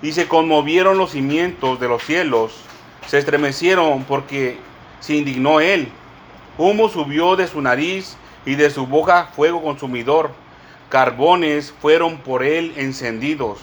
Y 0.00 0.12
se 0.12 0.28
conmovieron 0.28 0.96
los 0.96 1.10
cimientos 1.10 1.78
de 1.78 1.88
los 1.88 2.02
cielos. 2.02 2.54
Se 3.06 3.18
estremecieron 3.18 4.04
porque 4.04 4.58
se 5.00 5.14
indignó 5.14 5.60
él. 5.60 5.88
Humo 6.56 6.88
subió 6.88 7.36
de 7.36 7.48
su 7.48 7.60
nariz 7.60 8.16
y 8.46 8.54
de 8.54 8.70
su 8.70 8.86
boca 8.86 9.28
fuego 9.34 9.62
consumidor. 9.62 10.30
Carbones 10.88 11.74
fueron 11.82 12.18
por 12.18 12.42
él 12.42 12.72
encendidos. 12.76 13.58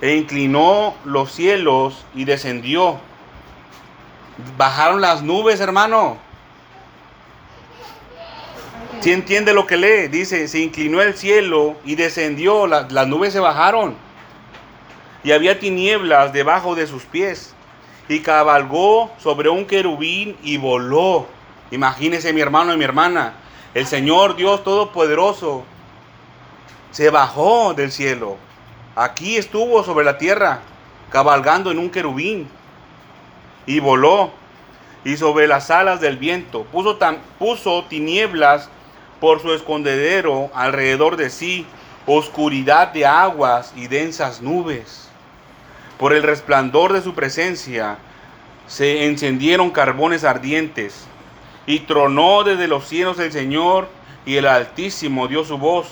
E 0.00 0.16
inclinó 0.16 0.94
los 1.04 1.30
cielos 1.30 2.04
y 2.14 2.24
descendió. 2.24 2.98
Bajaron 4.56 5.02
las 5.02 5.22
nubes, 5.22 5.60
hermano. 5.60 6.16
Si 9.00 9.12
entiende 9.12 9.52
lo 9.52 9.66
que 9.66 9.76
lee, 9.76 10.08
dice, 10.08 10.48
se 10.48 10.60
inclinó 10.60 11.00
el 11.02 11.14
cielo 11.14 11.76
y 11.84 11.94
descendió, 11.94 12.66
la, 12.66 12.86
las 12.90 13.06
nubes 13.06 13.32
se 13.32 13.40
bajaron. 13.40 13.94
Y 15.22 15.32
había 15.32 15.58
tinieblas 15.58 16.32
debajo 16.32 16.74
de 16.74 16.86
sus 16.86 17.04
pies. 17.04 17.54
Y 18.08 18.20
cabalgó 18.20 19.10
sobre 19.18 19.50
un 19.50 19.66
querubín 19.66 20.36
y 20.42 20.56
voló. 20.56 21.26
Imagínese 21.70 22.32
mi 22.32 22.40
hermano 22.40 22.74
y 22.74 22.78
mi 22.78 22.84
hermana. 22.84 23.34
El 23.72 23.86
Señor 23.86 24.34
Dios 24.34 24.64
Todopoderoso 24.64 25.62
se 26.90 27.08
bajó 27.10 27.72
del 27.72 27.92
cielo. 27.92 28.36
Aquí 28.96 29.36
estuvo 29.36 29.84
sobre 29.84 30.04
la 30.04 30.18
tierra, 30.18 30.58
cabalgando 31.10 31.70
en 31.70 31.78
un 31.78 31.88
querubín. 31.88 32.48
Y 33.66 33.78
voló. 33.78 34.32
Y 35.04 35.16
sobre 35.16 35.46
las 35.46 35.70
alas 35.70 36.00
del 36.00 36.16
viento 36.16 36.64
puso, 36.64 36.98
puso 37.38 37.84
tinieblas 37.84 38.68
por 39.20 39.40
su 39.40 39.54
escondedero 39.54 40.50
alrededor 40.52 41.16
de 41.16 41.30
sí, 41.30 41.64
oscuridad 42.06 42.88
de 42.88 43.06
aguas 43.06 43.72
y 43.76 43.86
densas 43.86 44.42
nubes. 44.42 45.08
Por 45.96 46.12
el 46.12 46.24
resplandor 46.24 46.92
de 46.92 47.02
su 47.02 47.14
presencia 47.14 47.98
se 48.66 49.06
encendieron 49.06 49.70
carbones 49.70 50.24
ardientes, 50.24 51.06
y 51.66 51.80
tronó 51.80 52.44
desde 52.44 52.68
los 52.68 52.86
cielos 52.86 53.18
el 53.18 53.32
Señor, 53.32 53.88
y 54.26 54.36
el 54.36 54.46
Altísimo 54.46 55.28
dio 55.28 55.44
su 55.44 55.58
voz. 55.58 55.88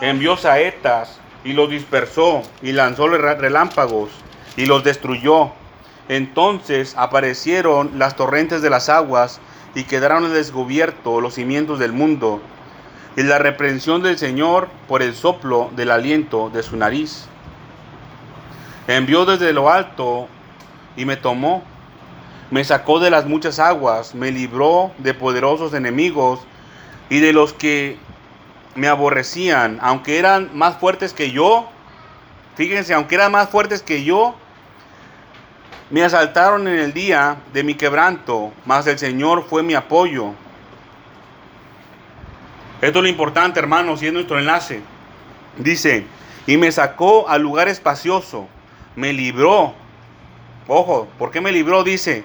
Envió 0.00 0.36
saetas 0.36 1.20
y 1.44 1.52
los 1.52 1.70
dispersó, 1.70 2.42
y 2.62 2.72
lanzó 2.72 3.08
relámpagos 3.08 4.10
y 4.56 4.66
los 4.66 4.84
destruyó. 4.84 5.50
Entonces 6.08 6.94
aparecieron 6.96 7.98
las 7.98 8.16
torrentes 8.16 8.62
de 8.62 8.70
las 8.70 8.88
aguas, 8.88 9.40
y 9.74 9.84
quedaron 9.84 10.24
al 10.24 10.32
descubierto 10.32 11.20
los 11.20 11.34
cimientos 11.34 11.78
del 11.78 11.92
mundo, 11.92 12.40
y 13.16 13.22
la 13.22 13.38
reprensión 13.38 14.02
del 14.02 14.18
Señor 14.18 14.68
por 14.86 15.02
el 15.02 15.14
soplo 15.14 15.70
del 15.74 15.90
aliento 15.90 16.50
de 16.50 16.62
su 16.62 16.76
nariz. 16.76 17.26
Envió 18.86 19.24
desde 19.24 19.52
lo 19.52 19.70
alto 19.70 20.28
y 20.96 21.04
me 21.04 21.16
tomó, 21.16 21.64
me 22.54 22.62
sacó 22.62 23.00
de 23.00 23.10
las 23.10 23.26
muchas 23.26 23.58
aguas, 23.58 24.14
me 24.14 24.30
libró 24.30 24.92
de 24.98 25.12
poderosos 25.12 25.74
enemigos 25.74 26.38
y 27.10 27.18
de 27.18 27.32
los 27.32 27.52
que 27.52 27.98
me 28.76 28.86
aborrecían, 28.86 29.80
aunque 29.82 30.20
eran 30.20 30.56
más 30.56 30.76
fuertes 30.76 31.12
que 31.12 31.32
yo. 31.32 31.68
Fíjense, 32.54 32.94
aunque 32.94 33.16
eran 33.16 33.32
más 33.32 33.48
fuertes 33.48 33.82
que 33.82 34.04
yo, 34.04 34.36
Me 35.90 36.04
asaltaron 36.04 36.68
en 36.68 36.78
el 36.78 36.92
día 36.92 37.38
de 37.52 37.64
mi 37.64 37.74
quebranto, 37.74 38.52
mas 38.64 38.86
el 38.86 39.00
Señor 39.00 39.44
fue 39.48 39.64
mi 39.64 39.74
apoyo. 39.74 40.30
Esto 42.80 42.98
es 43.00 43.02
lo 43.02 43.08
importante, 43.08 43.58
hermanos, 43.58 44.00
y 44.00 44.06
es 44.06 44.12
nuestro 44.12 44.38
enlace. 44.38 44.80
Dice, 45.58 46.06
y 46.46 46.56
me 46.56 46.70
sacó 46.70 47.28
al 47.28 47.42
lugar 47.42 47.66
espacioso, 47.66 48.46
me 48.94 49.12
libró. 49.12 49.74
Ojo, 50.68 51.08
¿por 51.18 51.32
qué 51.32 51.40
me 51.40 51.50
libró? 51.50 51.82
Dice, 51.82 52.24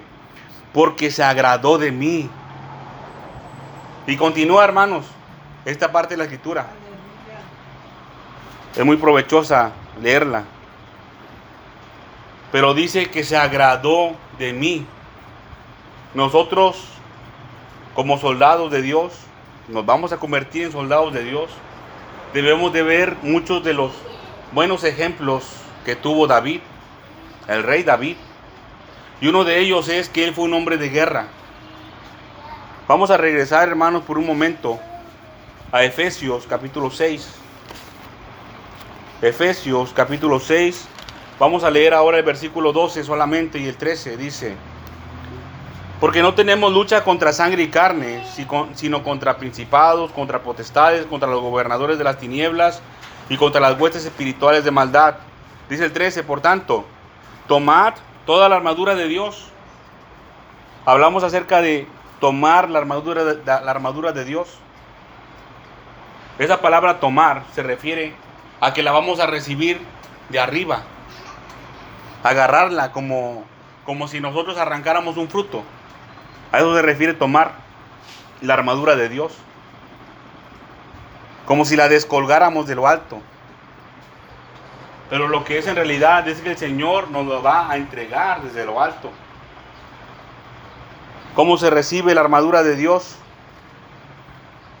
porque 0.72 1.10
se 1.10 1.22
agradó 1.22 1.78
de 1.78 1.92
mí. 1.92 2.28
Y 4.06 4.16
continúa, 4.16 4.64
hermanos, 4.64 5.06
esta 5.64 5.92
parte 5.92 6.14
de 6.14 6.18
la 6.18 6.24
escritura. 6.24 6.66
Es 8.76 8.84
muy 8.84 8.96
provechosa 8.96 9.72
leerla. 10.00 10.44
Pero 12.52 12.74
dice 12.74 13.10
que 13.10 13.24
se 13.24 13.36
agradó 13.36 14.16
de 14.38 14.52
mí. 14.52 14.86
Nosotros, 16.14 16.84
como 17.94 18.18
soldados 18.18 18.70
de 18.70 18.82
Dios, 18.82 19.12
nos 19.68 19.86
vamos 19.86 20.12
a 20.12 20.16
convertir 20.16 20.64
en 20.64 20.72
soldados 20.72 21.12
de 21.12 21.22
Dios. 21.22 21.50
Debemos 22.34 22.72
de 22.72 22.82
ver 22.82 23.16
muchos 23.22 23.62
de 23.62 23.74
los 23.74 23.92
buenos 24.52 24.82
ejemplos 24.84 25.44
que 25.84 25.94
tuvo 25.94 26.26
David, 26.26 26.60
el 27.46 27.62
rey 27.62 27.82
David. 27.82 28.16
Y 29.20 29.28
uno 29.28 29.44
de 29.44 29.58
ellos 29.58 29.88
es 29.88 30.08
que 30.08 30.24
él 30.24 30.34
fue 30.34 30.44
un 30.44 30.54
hombre 30.54 30.78
de 30.78 30.88
guerra. 30.88 31.26
Vamos 32.88 33.10
a 33.10 33.16
regresar, 33.16 33.68
hermanos, 33.68 34.02
por 34.02 34.18
un 34.18 34.26
momento 34.26 34.78
a 35.70 35.84
Efesios 35.84 36.46
capítulo 36.48 36.90
6. 36.90 37.28
Efesios 39.20 39.92
capítulo 39.92 40.40
6. 40.40 40.88
Vamos 41.38 41.64
a 41.64 41.70
leer 41.70 41.92
ahora 41.92 42.18
el 42.18 42.24
versículo 42.24 42.72
12 42.72 43.04
solamente 43.04 43.58
y 43.58 43.66
el 43.66 43.76
13 43.76 44.16
dice, 44.16 44.56
porque 46.00 46.22
no 46.22 46.34
tenemos 46.34 46.72
lucha 46.72 47.04
contra 47.04 47.32
sangre 47.32 47.62
y 47.62 47.68
carne, 47.68 48.24
sino 48.74 49.04
contra 49.04 49.36
principados, 49.36 50.12
contra 50.12 50.42
potestades, 50.42 51.04
contra 51.06 51.28
los 51.28 51.42
gobernadores 51.42 51.98
de 51.98 52.04
las 52.04 52.18
tinieblas 52.18 52.80
y 53.28 53.36
contra 53.36 53.60
las 53.60 53.78
huestes 53.78 54.04
espirituales 54.06 54.64
de 54.64 54.70
maldad. 54.70 55.16
Dice 55.68 55.84
el 55.84 55.92
13, 55.92 56.24
por 56.24 56.40
tanto, 56.40 56.86
tomad 57.46 57.94
toda 58.30 58.48
la 58.48 58.54
armadura 58.54 58.94
de 58.94 59.08
Dios. 59.08 59.48
Hablamos 60.86 61.24
acerca 61.24 61.60
de 61.60 61.88
tomar 62.20 62.70
la 62.70 62.78
armadura 62.78 63.24
de, 63.24 63.44
la 63.44 63.68
armadura 63.68 64.12
de 64.12 64.24
Dios. 64.24 64.56
Esa 66.38 66.60
palabra 66.60 67.00
tomar 67.00 67.42
se 67.56 67.64
refiere 67.64 68.14
a 68.60 68.72
que 68.72 68.84
la 68.84 68.92
vamos 68.92 69.18
a 69.18 69.26
recibir 69.26 69.80
de 70.28 70.38
arriba. 70.38 70.82
Agarrarla 72.22 72.92
como, 72.92 73.42
como 73.84 74.06
si 74.06 74.20
nosotros 74.20 74.58
arrancáramos 74.58 75.16
un 75.16 75.28
fruto. 75.28 75.64
A 76.52 76.58
eso 76.58 76.72
se 76.76 76.82
refiere 76.82 77.14
tomar 77.14 77.54
la 78.42 78.54
armadura 78.54 78.94
de 78.94 79.08
Dios. 79.08 79.32
Como 81.46 81.64
si 81.64 81.74
la 81.74 81.88
descolgáramos 81.88 82.68
de 82.68 82.76
lo 82.76 82.86
alto. 82.86 83.20
Pero 85.10 85.26
lo 85.26 85.42
que 85.44 85.58
es 85.58 85.66
en 85.66 85.74
realidad 85.74 86.26
es 86.28 86.40
que 86.40 86.50
el 86.50 86.56
Señor 86.56 87.10
nos 87.10 87.26
lo 87.26 87.42
va 87.42 87.68
a 87.68 87.76
entregar 87.76 88.42
desde 88.42 88.64
lo 88.64 88.80
alto. 88.80 89.10
¿Cómo 91.34 91.58
se 91.58 91.68
recibe 91.68 92.14
la 92.14 92.20
armadura 92.20 92.62
de 92.62 92.76
Dios? 92.76 93.16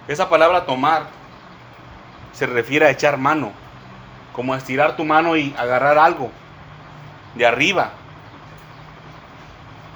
Esa 0.06 0.28
palabra 0.28 0.66
tomar 0.66 1.06
se 2.32 2.46
refiere 2.46 2.86
a 2.86 2.90
echar 2.90 3.18
mano, 3.18 3.52
como 4.32 4.54
a 4.54 4.56
estirar 4.56 4.96
tu 4.96 5.04
mano 5.04 5.36
y 5.36 5.54
agarrar 5.58 5.98
algo 5.98 6.30
de 7.34 7.46
arriba. 7.46 7.90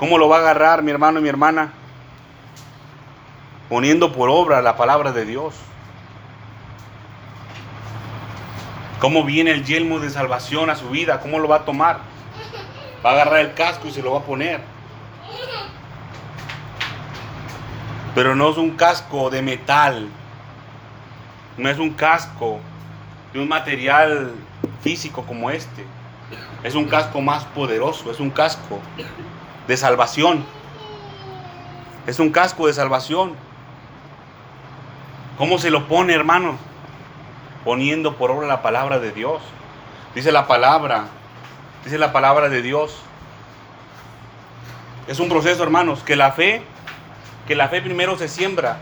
¿Cómo 0.00 0.18
lo 0.18 0.28
va 0.28 0.38
a 0.38 0.40
agarrar 0.40 0.82
mi 0.82 0.90
hermano 0.90 1.20
y 1.20 1.22
mi 1.22 1.28
hermana? 1.28 1.72
Poniendo 3.68 4.12
por 4.12 4.28
obra 4.30 4.60
la 4.62 4.76
palabra 4.76 5.12
de 5.12 5.24
Dios. 5.24 5.54
¿Cómo 9.04 9.22
viene 9.22 9.50
el 9.50 9.66
yelmo 9.66 10.00
de 10.00 10.08
salvación 10.08 10.70
a 10.70 10.76
su 10.76 10.88
vida? 10.88 11.20
¿Cómo 11.20 11.38
lo 11.38 11.46
va 11.46 11.56
a 11.56 11.64
tomar? 11.66 11.98
Va 13.04 13.10
a 13.10 13.12
agarrar 13.12 13.40
el 13.40 13.52
casco 13.52 13.86
y 13.86 13.90
se 13.90 14.00
lo 14.00 14.12
va 14.12 14.20
a 14.20 14.22
poner. 14.22 14.62
Pero 18.14 18.34
no 18.34 18.48
es 18.48 18.56
un 18.56 18.70
casco 18.70 19.28
de 19.28 19.42
metal. 19.42 20.08
No 21.58 21.68
es 21.68 21.78
un 21.78 21.90
casco 21.90 22.60
de 23.34 23.40
un 23.40 23.48
material 23.48 24.32
físico 24.80 25.22
como 25.26 25.50
este. 25.50 25.84
Es 26.62 26.74
un 26.74 26.86
casco 26.86 27.20
más 27.20 27.44
poderoso. 27.44 28.10
Es 28.10 28.20
un 28.20 28.30
casco 28.30 28.80
de 29.68 29.76
salvación. 29.76 30.46
Es 32.06 32.18
un 32.18 32.30
casco 32.30 32.68
de 32.68 32.72
salvación. 32.72 33.34
¿Cómo 35.36 35.58
se 35.58 35.70
lo 35.70 35.88
pone, 35.88 36.14
hermano? 36.14 36.56
Poniendo 37.64 38.16
por 38.16 38.30
obra 38.30 38.46
la 38.46 38.62
palabra 38.62 38.98
de 38.98 39.12
Dios. 39.12 39.42
Dice 40.14 40.30
la 40.30 40.46
palabra, 40.46 41.06
dice 41.84 41.98
la 41.98 42.12
palabra 42.12 42.48
de 42.48 42.62
Dios. 42.62 42.96
Es 45.08 45.18
un 45.18 45.28
proceso, 45.28 45.62
hermanos, 45.62 46.02
que 46.02 46.16
la 46.16 46.32
fe, 46.32 46.62
que 47.46 47.54
la 47.54 47.68
fe 47.68 47.80
primero 47.82 48.16
se 48.16 48.28
siembra. 48.28 48.78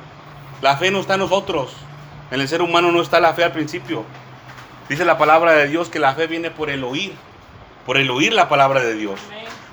La 0.60 0.76
fe 0.76 0.90
no 0.90 1.00
está 1.00 1.14
en 1.14 1.20
nosotros. 1.20 1.74
En 2.30 2.40
el 2.40 2.48
ser 2.48 2.62
humano 2.62 2.92
no 2.92 3.02
está 3.02 3.20
la 3.20 3.34
fe 3.34 3.44
al 3.44 3.52
principio. 3.52 4.04
Dice 4.88 5.04
la 5.04 5.18
palabra 5.18 5.52
de 5.52 5.68
Dios 5.68 5.88
que 5.88 5.98
la 5.98 6.14
fe 6.14 6.26
viene 6.26 6.50
por 6.50 6.70
el 6.70 6.84
oír, 6.84 7.12
por 7.86 7.96
el 7.96 8.10
oír 8.10 8.32
la 8.32 8.48
palabra 8.48 8.80
de 8.82 8.94
Dios. 8.94 9.20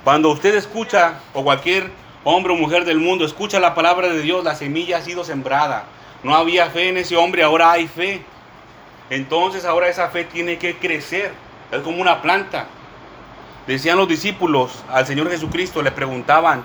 Cuando 0.04 0.30
usted 0.30 0.56
escucha, 0.56 1.16
o 1.34 1.44
cualquier 1.44 1.92
hombre 2.24 2.54
o 2.54 2.56
mujer 2.56 2.86
del 2.86 3.00
mundo 3.00 3.26
escucha 3.26 3.60
la 3.60 3.76
palabra 3.76 4.08
de 4.08 4.22
Dios, 4.22 4.44
la 4.44 4.56
semilla 4.56 4.98
ha 4.98 5.02
sido 5.02 5.24
sembrada. 5.24 5.84
No 6.24 6.36
había 6.36 6.70
fe 6.70 6.90
en 6.90 6.98
ese 6.98 7.18
hombre, 7.18 7.44
ahora 7.44 7.72
hay 7.72 7.88
fe. 7.88 8.24
Entonces 9.10 9.66
ahora 9.66 9.88
esa 9.88 10.10
fe 10.10 10.24
tiene 10.24 10.58
que 10.58 10.78
crecer. 10.78 11.32
Es 11.72 11.82
como 11.82 12.02
una 12.02 12.22
planta. 12.22 12.68
Decían 13.68 13.98
los 13.98 14.08
discípulos 14.08 14.84
al 14.90 15.06
Señor 15.06 15.30
Jesucristo, 15.30 15.82
le 15.82 15.92
preguntaban, 15.92 16.64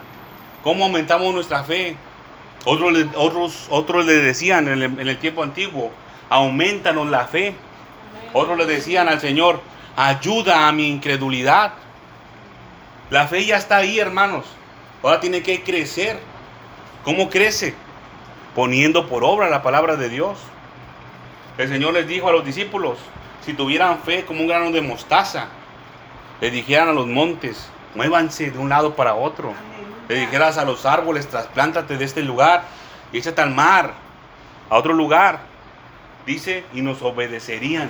¿cómo 0.63 0.85
aumentamos 0.85 1.35
nuestra 1.35 1.65
fe? 1.65 1.97
Otros, 2.65 2.97
otros, 3.17 3.67
otros 3.69 4.07
le 4.07 4.15
decían 4.15 4.69
en 4.69 4.83
el, 4.83 4.99
en 4.99 5.09
el 5.09 5.19
tiempo 5.19 5.43
antiguo, 5.43 5.91
aumentanos 6.31 7.09
la 7.09 7.27
fe. 7.27 7.55
Otros 8.33 8.57
le 8.57 8.67
decían 8.67 9.09
al 9.09 9.21
Señor, 9.21 9.61
ayuda 9.97 10.67
a 10.67 10.73
mi 10.73 10.89
incredulidad. 10.89 11.75
La 13.11 13.29
fe 13.29 13.45
ya 13.45 13.57
está 13.57 13.77
ahí, 13.77 13.99
hermanos. 13.99 14.47
Ahora 15.03 15.21
tiene 15.21 15.43
que 15.43 15.63
crecer. 15.63 16.19
¿Cómo 17.05 17.29
crece? 17.29 17.75
Poniendo 18.55 19.09
por 19.09 19.25
obra 19.25 19.51
la 19.51 19.63
palabra 19.63 19.97
de 19.97 20.09
Dios. 20.09 20.39
El 21.57 21.69
Señor 21.69 21.95
les 21.95 22.09
dijo 22.09 22.29
a 22.29 22.33
los 22.33 22.45
discípulos, 22.45 22.99
si 23.45 23.55
tuvieran 23.55 24.01
fe 24.01 24.25
como 24.25 24.41
un 24.41 24.49
grano 24.49 24.73
de 24.73 24.81
mostaza, 24.81 25.47
le 26.41 26.51
dijeran 26.51 26.89
a 26.89 26.93
los 26.93 27.07
montes, 27.07 27.69
muévanse 27.95 28.51
de 28.51 28.59
un 28.59 28.69
lado 28.69 28.97
para 28.97 29.15
otro. 29.15 29.53
Le 30.09 30.17
dijeras 30.17 30.59
a 30.59 30.65
los 30.65 30.85
árboles, 30.85 31.29
trasplántate 31.29 31.97
de 31.97 32.05
este 32.05 32.23
lugar 32.23 32.65
y 33.13 33.19
échate 33.19 33.41
al 33.41 33.55
mar, 33.55 33.95
a 34.69 34.77
otro 34.77 34.95
lugar. 34.95 35.41
Dice, 36.27 36.65
y 36.73 36.81
nos 36.81 37.03
obedecerían. 37.03 37.89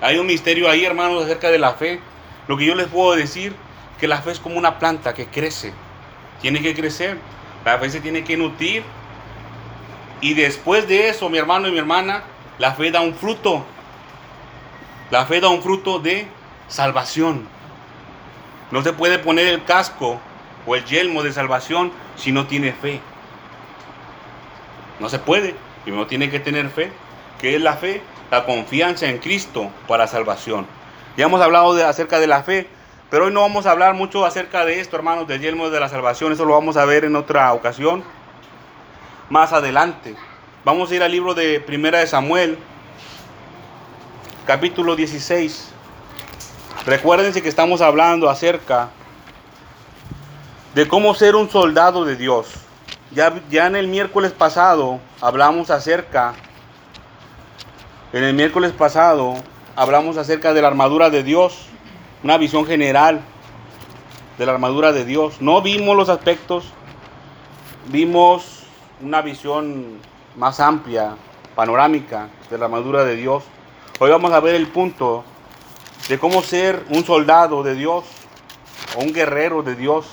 Hay 0.00 0.18
un 0.18 0.26
misterio 0.26 0.70
ahí, 0.70 0.84
hermanos, 0.84 1.24
acerca 1.24 1.50
de 1.50 1.58
la 1.58 1.72
fe. 1.72 2.00
Lo 2.46 2.56
que 2.56 2.66
yo 2.66 2.74
les 2.74 2.86
puedo 2.86 3.16
decir 3.16 3.54
que 3.98 4.06
la 4.06 4.22
fe 4.22 4.30
es 4.32 4.38
como 4.38 4.56
una 4.56 4.78
planta 4.78 5.14
que 5.14 5.26
crece. 5.26 5.72
Tiene 6.40 6.62
que 6.62 6.74
crecer. 6.74 7.18
La 7.64 7.78
fe 7.78 7.90
se 7.90 8.00
tiene 8.00 8.22
que 8.22 8.36
nutrir. 8.36 8.82
Y 10.20 10.34
después 10.34 10.86
de 10.86 11.08
eso, 11.08 11.28
mi 11.28 11.38
hermano 11.38 11.68
y 11.68 11.72
mi 11.72 11.78
hermana, 11.78 12.22
la 12.58 12.72
fe 12.72 12.90
da 12.90 13.00
un 13.00 13.14
fruto. 13.14 13.64
La 15.10 15.26
fe 15.26 15.40
da 15.40 15.48
un 15.48 15.62
fruto 15.62 15.98
de 15.98 16.26
salvación. 16.68 17.48
No 18.70 18.82
se 18.82 18.92
puede 18.92 19.18
poner 19.18 19.46
el 19.46 19.64
casco 19.64 20.20
o 20.66 20.76
el 20.76 20.84
yelmo 20.84 21.22
de 21.22 21.32
salvación 21.32 21.92
si 22.16 22.32
no 22.32 22.46
tiene 22.46 22.72
fe. 22.72 23.00
No 25.00 25.08
se 25.08 25.18
puede. 25.18 25.54
Uno 25.86 26.06
tiene 26.06 26.30
que 26.30 26.38
tener 26.38 26.68
fe. 26.68 26.92
¿Qué 27.40 27.56
es 27.56 27.62
la 27.62 27.74
fe? 27.74 28.02
La 28.30 28.44
confianza 28.44 29.06
en 29.06 29.18
Cristo 29.18 29.70
para 29.88 30.06
salvación. 30.06 30.66
Ya 31.16 31.24
hemos 31.24 31.40
hablado 31.40 31.72
acerca 31.84 32.20
de 32.20 32.26
la 32.26 32.42
fe. 32.42 32.68
Pero 33.10 33.24
hoy 33.24 33.32
no 33.32 33.40
vamos 33.40 33.66
a 33.66 33.72
hablar 33.72 33.94
mucho 33.94 34.24
acerca 34.24 34.64
de 34.64 34.78
esto, 34.78 34.94
hermanos, 34.96 35.26
del 35.26 35.40
yelmo 35.40 35.68
de 35.70 35.80
la 35.80 35.88
salvación. 35.88 36.32
Eso 36.32 36.44
lo 36.44 36.52
vamos 36.52 36.76
a 36.76 36.84
ver 36.84 37.04
en 37.04 37.16
otra 37.16 37.52
ocasión. 37.52 38.04
Más 39.30 39.52
adelante. 39.52 40.16
Vamos 40.64 40.90
a 40.90 40.94
ir 40.96 41.04
al 41.04 41.12
libro 41.12 41.34
de 41.34 41.60
Primera 41.60 42.00
de 42.00 42.08
Samuel, 42.08 42.58
capítulo 44.44 44.96
16. 44.96 45.70
Recuérdense 46.84 47.40
que 47.40 47.48
estamos 47.48 47.80
hablando 47.80 48.28
acerca 48.28 48.88
de 50.74 50.88
cómo 50.88 51.14
ser 51.14 51.36
un 51.36 51.48
soldado 51.48 52.04
de 52.04 52.16
Dios. 52.16 52.48
Ya, 53.12 53.40
ya 53.48 53.68
en 53.68 53.76
el 53.76 53.86
miércoles 53.86 54.32
pasado 54.32 54.98
hablamos 55.20 55.70
acerca, 55.70 56.34
en 58.12 58.24
el 58.24 58.34
miércoles 58.34 58.72
pasado 58.72 59.36
hablamos 59.76 60.16
acerca 60.16 60.52
de 60.52 60.62
la 60.62 60.66
armadura 60.66 61.08
de 61.08 61.22
Dios 61.22 61.66
una 62.24 62.36
visión 62.36 62.66
general. 62.66 63.20
de 64.38 64.46
la 64.46 64.52
armadura 64.52 64.90
de 64.90 65.04
Dios. 65.04 65.40
No 65.40 65.60
vimos 65.62 65.94
los 65.94 66.08
aspectos, 66.08 66.64
vimos 67.88 68.59
una 69.02 69.22
visión 69.22 69.98
más 70.36 70.60
amplia, 70.60 71.14
panorámica 71.54 72.28
de 72.50 72.58
la 72.58 72.66
armadura 72.66 73.04
de 73.04 73.16
Dios. 73.16 73.44
Hoy 73.98 74.10
vamos 74.10 74.32
a 74.32 74.40
ver 74.40 74.54
el 74.54 74.66
punto 74.66 75.24
de 76.08 76.18
cómo 76.18 76.42
ser 76.42 76.84
un 76.90 77.04
soldado 77.04 77.62
de 77.62 77.74
Dios 77.74 78.04
o 78.96 79.00
un 79.00 79.12
guerrero 79.12 79.62
de 79.62 79.74
Dios. 79.74 80.06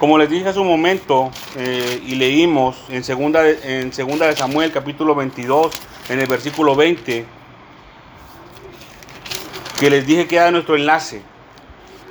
Como 0.00 0.18
les 0.18 0.28
dije 0.28 0.48
hace 0.48 0.58
un 0.58 0.66
momento 0.66 1.30
eh, 1.56 2.02
y 2.04 2.16
leímos 2.16 2.76
en 2.88 3.02
segunda, 3.04 3.48
en 3.48 3.92
segunda 3.92 4.26
de 4.26 4.36
Samuel 4.36 4.72
capítulo 4.72 5.14
22, 5.14 5.72
en 6.08 6.20
el 6.20 6.26
versículo 6.26 6.74
20, 6.74 7.24
que 9.78 9.90
les 9.90 10.06
dije 10.06 10.26
que 10.26 10.36
era 10.36 10.50
nuestro 10.50 10.76
enlace. 10.76 11.22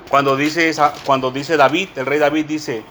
Cuando 0.09 0.35
dice, 0.37 0.71
cuando 1.05 1.31
dice 1.31 1.57
David, 1.57 1.89
el 1.95 2.05
rey 2.05 2.19
David 2.19 2.45
dice, 2.45 2.83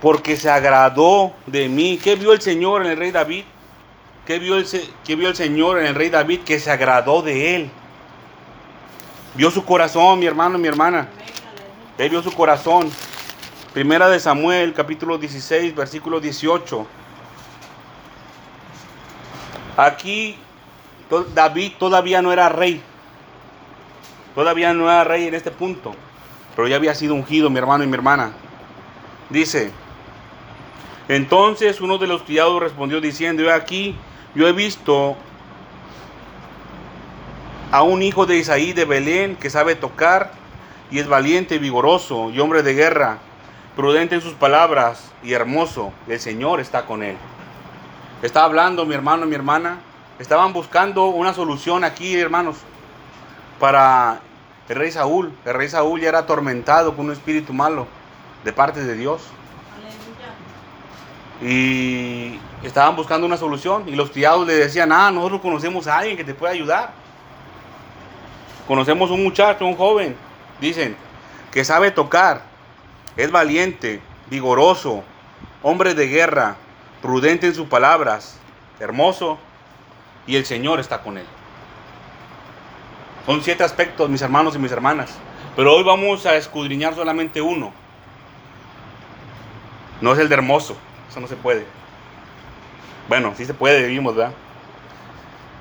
porque 0.00 0.36
se 0.36 0.50
agradó 0.50 1.32
de 1.46 1.68
mí. 1.68 1.98
¿Qué 2.02 2.16
vio 2.16 2.32
el 2.32 2.40
Señor 2.40 2.84
en 2.84 2.92
el 2.92 2.96
rey 2.96 3.10
David? 3.10 3.44
¿Qué 4.26 4.38
vio 4.38 4.56
el, 4.56 5.34
Señor 5.36 5.78
en 5.80 5.86
el 5.86 5.94
rey 5.94 6.08
David? 6.08 6.40
Que 6.40 6.60
se 6.60 6.70
agradó 6.70 7.20
de 7.20 7.56
él. 7.56 7.70
Vio 9.34 9.50
su 9.50 9.64
corazón, 9.64 10.18
mi 10.18 10.26
hermano 10.26 10.56
y 10.56 10.60
mi 10.60 10.68
hermana. 10.68 11.08
Él 11.98 12.08
vio 12.10 12.22
su 12.22 12.32
corazón. 12.32 12.90
Primera 13.72 14.08
de 14.08 14.18
Samuel, 14.18 14.72
capítulo 14.72 15.18
16, 15.18 15.74
versículo 15.74 16.20
18. 16.20 16.86
Aquí 19.76 20.36
David 21.34 21.72
todavía 21.78 22.22
no 22.22 22.32
era 22.32 22.48
rey. 22.48 22.82
Todavía 24.34 24.72
no 24.72 24.84
era 24.84 25.04
rey 25.04 25.26
en 25.26 25.34
este 25.34 25.50
punto. 25.50 25.94
Pero 26.56 26.68
ya 26.68 26.76
había 26.76 26.94
sido 26.94 27.14
ungido, 27.14 27.50
mi 27.50 27.58
hermano 27.58 27.84
y 27.84 27.86
mi 27.86 27.94
hermana. 27.94 28.32
Dice, 29.28 29.70
entonces 31.10 31.80
uno 31.80 31.98
de 31.98 32.06
los 32.06 32.22
criados 32.22 32.62
respondió 32.62 33.00
diciendo, 33.00 33.42
yo 33.42 33.52
aquí, 33.52 33.96
yo 34.36 34.46
he 34.46 34.52
visto 34.52 35.16
a 37.72 37.82
un 37.82 38.00
hijo 38.00 38.26
de 38.26 38.36
Isaí 38.36 38.72
de 38.72 38.84
Belén 38.84 39.34
que 39.34 39.50
sabe 39.50 39.74
tocar 39.74 40.30
y 40.88 41.00
es 41.00 41.08
valiente, 41.08 41.58
vigoroso 41.58 42.30
y 42.30 42.38
hombre 42.38 42.62
de 42.62 42.74
guerra, 42.74 43.18
prudente 43.74 44.14
en 44.14 44.20
sus 44.20 44.34
palabras 44.34 45.10
y 45.24 45.32
hermoso. 45.32 45.92
El 46.06 46.20
Señor 46.20 46.60
está 46.60 46.86
con 46.86 47.02
él. 47.02 47.16
Está 48.22 48.44
hablando 48.44 48.86
mi 48.86 48.94
hermano 48.94 49.26
y 49.26 49.30
mi 49.30 49.34
hermana. 49.34 49.80
Estaban 50.20 50.52
buscando 50.52 51.06
una 51.06 51.34
solución 51.34 51.82
aquí, 51.82 52.14
hermanos, 52.14 52.58
para 53.58 54.20
el 54.68 54.76
rey 54.76 54.92
Saúl. 54.92 55.32
El 55.44 55.54
rey 55.54 55.68
Saúl 55.68 56.00
ya 56.00 56.10
era 56.10 56.18
atormentado 56.20 56.94
con 56.94 57.06
un 57.06 57.12
espíritu 57.12 57.52
malo 57.52 57.88
de 58.44 58.52
parte 58.52 58.84
de 58.84 58.94
Dios. 58.94 59.22
Y 61.42 62.38
estaban 62.62 62.96
buscando 62.96 63.26
una 63.26 63.36
solución 63.36 63.88
y 63.88 63.94
los 63.94 64.10
criados 64.10 64.46
le 64.46 64.54
decían, 64.54 64.92
ah, 64.92 65.10
nosotros 65.10 65.40
conocemos 65.40 65.86
a 65.86 65.98
alguien 65.98 66.16
que 66.16 66.24
te 66.24 66.34
puede 66.34 66.54
ayudar. 66.54 66.92
Conocemos 68.66 69.10
un 69.10 69.22
muchacho, 69.22 69.66
un 69.66 69.76
joven, 69.76 70.14
dicen, 70.60 70.96
que 71.50 71.64
sabe 71.64 71.90
tocar, 71.90 72.42
es 73.16 73.30
valiente, 73.30 74.00
vigoroso, 74.28 75.02
hombre 75.62 75.94
de 75.94 76.06
guerra, 76.06 76.56
prudente 77.02 77.46
en 77.46 77.54
sus 77.54 77.66
palabras, 77.66 78.38
hermoso, 78.78 79.38
y 80.26 80.36
el 80.36 80.44
Señor 80.44 80.78
está 80.78 81.02
con 81.02 81.18
él. 81.18 81.26
Son 83.26 83.42
siete 83.42 83.64
aspectos, 83.64 84.08
mis 84.08 84.22
hermanos 84.22 84.54
y 84.54 84.58
mis 84.58 84.72
hermanas, 84.72 85.18
pero 85.56 85.74
hoy 85.74 85.82
vamos 85.82 86.24
a 86.26 86.36
escudriñar 86.36 86.94
solamente 86.94 87.40
uno. 87.40 87.72
No 90.00 90.12
es 90.12 90.18
el 90.18 90.28
de 90.28 90.34
hermoso, 90.34 90.76
eso 91.10 91.20
no 91.20 91.26
se 91.26 91.36
puede. 91.36 91.66
Bueno, 93.08 93.34
sí 93.36 93.44
se 93.44 93.52
puede, 93.52 93.88
vimos, 93.88 94.14
¿verdad? 94.14 94.32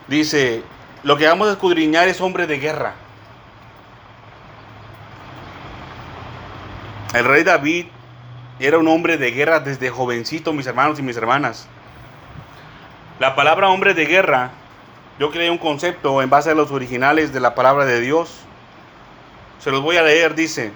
Dice, 0.07 0.63
lo 1.03 1.17
que 1.17 1.27
vamos 1.27 1.47
a 1.47 1.53
escudriñar 1.53 2.07
es 2.07 2.21
hombre 2.21 2.45
de 2.45 2.59
guerra. 2.59 2.93
El 7.15 7.25
rey 7.25 7.43
David 7.43 7.87
era 8.59 8.77
un 8.77 8.87
hombre 8.87 9.17
de 9.17 9.31
guerra 9.31 9.59
desde 9.59 9.89
jovencito, 9.89 10.53
mis 10.53 10.67
hermanos 10.67 10.99
y 10.99 11.01
mis 11.01 11.17
hermanas. 11.17 11.67
La 13.19 13.35
palabra 13.35 13.69
hombre 13.69 13.95
de 13.95 14.05
guerra, 14.05 14.51
yo 15.17 15.31
creé 15.31 15.49
un 15.49 15.57
concepto 15.57 16.21
en 16.21 16.29
base 16.29 16.51
a 16.51 16.55
los 16.55 16.69
originales 16.69 17.33
de 17.33 17.39
la 17.39 17.55
palabra 17.55 17.85
de 17.85 17.99
Dios. 17.99 18.41
Se 19.59 19.71
los 19.71 19.81
voy 19.81 19.97
a 19.97 20.03
leer, 20.03 20.35
dice, 20.35 20.71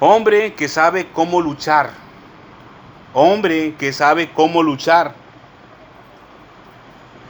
hombre 0.00 0.54
que 0.54 0.68
sabe 0.68 1.08
cómo 1.12 1.42
luchar. 1.42 2.07
Hombre 3.14 3.74
que 3.78 3.92
sabe 3.92 4.30
cómo 4.30 4.62
luchar. 4.62 5.14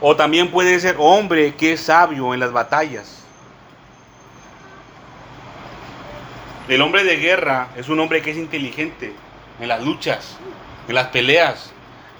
O 0.01 0.15
también 0.15 0.51
puede 0.51 0.79
ser 0.79 0.95
hombre 0.99 1.55
que 1.55 1.73
es 1.73 1.81
sabio 1.81 2.33
en 2.33 2.39
las 2.39 2.51
batallas. 2.51 3.23
El 6.69 6.81
hombre 6.81 7.03
de 7.03 7.17
guerra 7.17 7.69
es 7.75 7.89
un 7.89 7.99
hombre 7.99 8.21
que 8.21 8.31
es 8.31 8.37
inteligente 8.37 9.13
en 9.59 9.67
las 9.67 9.83
luchas, 9.83 10.37
en 10.87 10.95
las 10.95 11.07
peleas, 11.07 11.71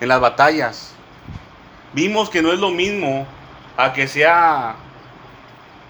en 0.01 0.09
las 0.09 0.19
batallas. 0.19 0.93
Vimos 1.93 2.29
que 2.29 2.41
no 2.41 2.51
es 2.51 2.59
lo 2.59 2.71
mismo 2.71 3.27
a 3.77 3.93
que 3.93 4.07
sea 4.07 4.75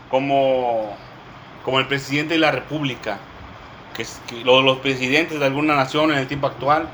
como, 0.10 0.96
como 1.64 1.80
el 1.80 1.88
presidente 1.88 2.34
de 2.34 2.40
la 2.40 2.52
república, 2.52 3.18
que, 3.96 4.06
los 4.44 4.78
presidentes 4.80 5.40
de 5.40 5.46
alguna 5.46 5.76
nación 5.76 6.12
en 6.12 6.18
el 6.18 6.28
tiempo 6.28 6.48
actual, 6.48 6.88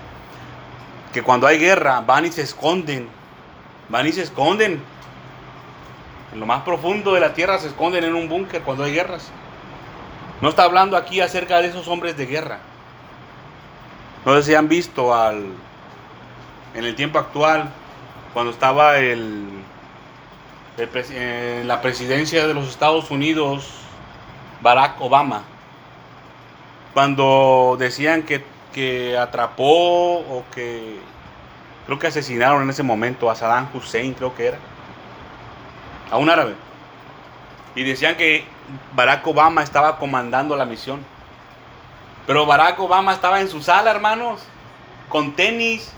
que 1.15 1.23
cuando 1.23 1.47
hay 1.47 1.57
guerra 1.57 2.01
van 2.01 2.25
y 2.25 2.31
se 2.31 2.41
esconden 2.41 3.09
Van 3.87 4.05
y 4.05 4.11
se 4.11 4.23
esconden. 4.23 4.81
En 6.33 6.39
lo 6.39 6.45
más 6.45 6.63
profundo 6.63 7.13
de 7.13 7.21
la 7.21 7.33
tierra 7.33 7.57
se 7.59 7.67
esconden 7.67 8.03
en 8.03 8.15
un 8.15 8.27
búnker 8.27 8.61
cuando 8.63 8.83
hay 8.83 8.93
guerras. 8.93 9.31
No 10.41 10.49
está 10.49 10.63
hablando 10.63 10.97
aquí 10.97 11.21
acerca 11.21 11.61
de 11.61 11.67
esos 11.67 11.87
hombres 11.87 12.17
de 12.17 12.25
guerra. 12.25 12.59
No 14.25 14.35
sé 14.35 14.43
si 14.43 14.55
han 14.55 14.67
visto 14.67 15.15
al, 15.15 15.45
en 16.73 16.83
el 16.83 16.95
tiempo 16.95 17.19
actual, 17.19 17.69
cuando 18.33 18.51
estaba 18.51 18.97
el, 18.97 19.47
en 20.77 21.67
la 21.67 21.81
presidencia 21.81 22.47
de 22.47 22.53
los 22.53 22.67
Estados 22.67 23.11
Unidos, 23.11 23.69
Barack 24.61 24.99
Obama, 24.99 25.43
cuando 26.93 27.77
decían 27.79 28.23
que, 28.23 28.43
que 28.75 29.17
atrapó 29.17 30.19
o 30.19 30.43
que 30.53 30.99
Creo 31.85 31.99
que 31.99 32.07
asesinaron 32.07 32.63
en 32.63 32.69
ese 32.69 32.83
momento 32.83 33.29
a 33.29 33.35
Saddam 33.35 33.69
Hussein, 33.73 34.13
creo 34.13 34.35
que 34.35 34.47
era. 34.47 34.57
A 36.11 36.17
un 36.17 36.29
árabe. 36.29 36.55
Y 37.75 37.83
decían 37.83 38.15
que 38.15 38.45
Barack 38.93 39.25
Obama 39.27 39.61
estaba 39.61 39.97
comandando 39.99 40.55
la 40.55 40.65
misión. 40.65 41.05
Pero 42.25 42.45
Barack 42.47 42.79
Obama 42.79 43.13
estaba 43.13 43.39
en 43.39 43.49
su 43.49 43.61
sala, 43.61 43.91
hermanos, 43.91 44.41
con 45.09 45.35
tenis, 45.35 45.91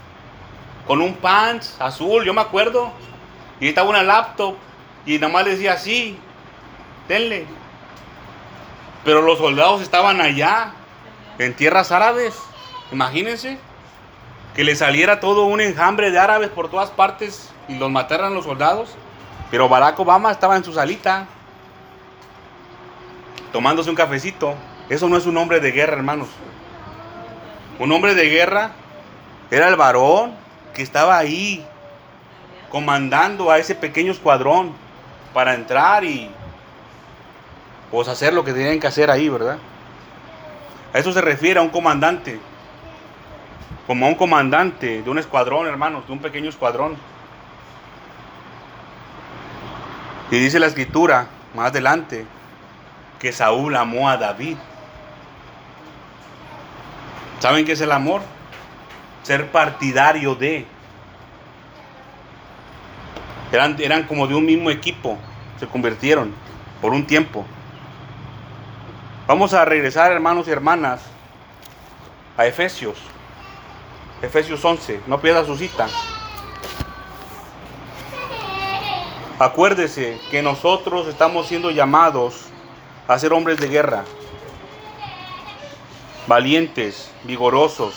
con 0.85 1.01
un 1.01 1.15
pants 1.15 1.77
azul, 1.79 2.25
yo 2.25 2.33
me 2.33 2.41
acuerdo. 2.41 2.91
Y 3.61 3.69
estaba 3.69 3.89
una 3.89 4.03
laptop. 4.03 4.55
Y 5.05 5.19
nada 5.19 5.31
más 5.31 5.45
decía 5.45 5.73
así, 5.73 6.19
denle. 7.07 7.45
Pero 9.05 9.21
los 9.21 9.37
soldados 9.37 9.81
estaban 9.81 10.19
allá, 10.19 10.73
en 11.39 11.53
tierras 11.55 11.93
árabes. 11.93 12.46
Imagínense 12.91 13.57
que 14.55 14.63
le 14.63 14.75
saliera 14.75 15.19
todo 15.19 15.45
un 15.45 15.61
enjambre 15.61 16.09
de 16.09 16.19
árabes 16.19 16.49
por 16.49 16.69
todas 16.69 16.89
partes 16.89 17.51
y 17.67 17.77
los 17.77 17.91
mataran 17.91 18.33
los 18.33 18.45
soldados. 18.45 18.95
Pero 19.51 19.69
Barack 19.69 19.99
Obama 19.99 20.31
estaba 20.31 20.57
en 20.57 20.63
su 20.63 20.73
salita, 20.73 21.25
tomándose 23.51 23.89
un 23.89 23.95
cafecito. 23.95 24.55
Eso 24.89 25.07
no 25.09 25.17
es 25.17 25.25
un 25.25 25.37
hombre 25.37 25.59
de 25.59 25.71
guerra, 25.71 25.97
hermanos. 25.97 26.29
Un 27.79 27.91
hombre 27.91 28.15
de 28.15 28.29
guerra 28.29 28.71
era 29.51 29.67
el 29.67 29.75
varón 29.75 30.33
que 30.73 30.81
estaba 30.81 31.17
ahí, 31.17 31.65
comandando 32.69 33.51
a 33.51 33.57
ese 33.57 33.75
pequeño 33.75 34.11
escuadrón 34.11 34.73
para 35.33 35.53
entrar 35.53 36.03
y 36.03 36.29
pues 37.91 38.07
hacer 38.07 38.33
lo 38.33 38.43
que 38.43 38.53
tenían 38.53 38.79
que 38.79 38.87
hacer 38.87 39.09
ahí, 39.09 39.29
¿verdad? 39.29 39.57
A 40.93 40.99
eso 40.99 41.13
se 41.13 41.21
refiere 41.21 41.59
a 41.59 41.63
un 41.63 41.69
comandante 41.69 42.39
como 43.85 44.07
un 44.07 44.15
comandante 44.15 45.01
de 45.01 45.09
un 45.09 45.17
escuadrón, 45.17 45.67
hermanos, 45.67 46.05
de 46.07 46.13
un 46.13 46.19
pequeño 46.19 46.49
escuadrón. 46.49 46.97
Y 50.29 50.37
dice 50.37 50.59
la 50.59 50.67
escritura 50.67 51.27
más 51.55 51.67
adelante 51.67 52.25
que 53.19 53.31
Saúl 53.31 53.75
amó 53.75 54.09
a 54.09 54.17
David. 54.17 54.57
¿Saben 57.39 57.65
qué 57.65 57.71
es 57.73 57.81
el 57.81 57.91
amor? 57.91 58.21
Ser 59.23 59.51
partidario 59.51 60.35
de. 60.35 60.65
Eran, 63.51 63.77
eran 63.79 64.03
como 64.03 64.27
de 64.27 64.35
un 64.35 64.45
mismo 64.45 64.69
equipo, 64.69 65.17
se 65.57 65.67
convirtieron 65.67 66.33
por 66.81 66.91
un 66.91 67.07
tiempo. 67.07 67.45
Vamos 69.27 69.53
a 69.53 69.63
regresar, 69.65 70.11
hermanos 70.11 70.47
y 70.47 70.51
hermanas, 70.51 71.01
a 72.37 72.45
Efesios. 72.45 72.97
Efesios 74.21 74.63
11. 74.63 75.01
No 75.07 75.19
pierda 75.19 75.45
su 75.45 75.55
cita. 75.55 75.87
Acuérdese 79.39 80.19
que 80.31 80.41
nosotros 80.41 81.07
estamos 81.07 81.47
siendo 81.47 81.69
llamados 81.69 82.45
a 83.07 83.19
ser 83.19 83.33
hombres 83.33 83.59
de 83.59 83.67
guerra, 83.67 84.03
valientes, 86.25 87.11
vigorosos. 87.23 87.93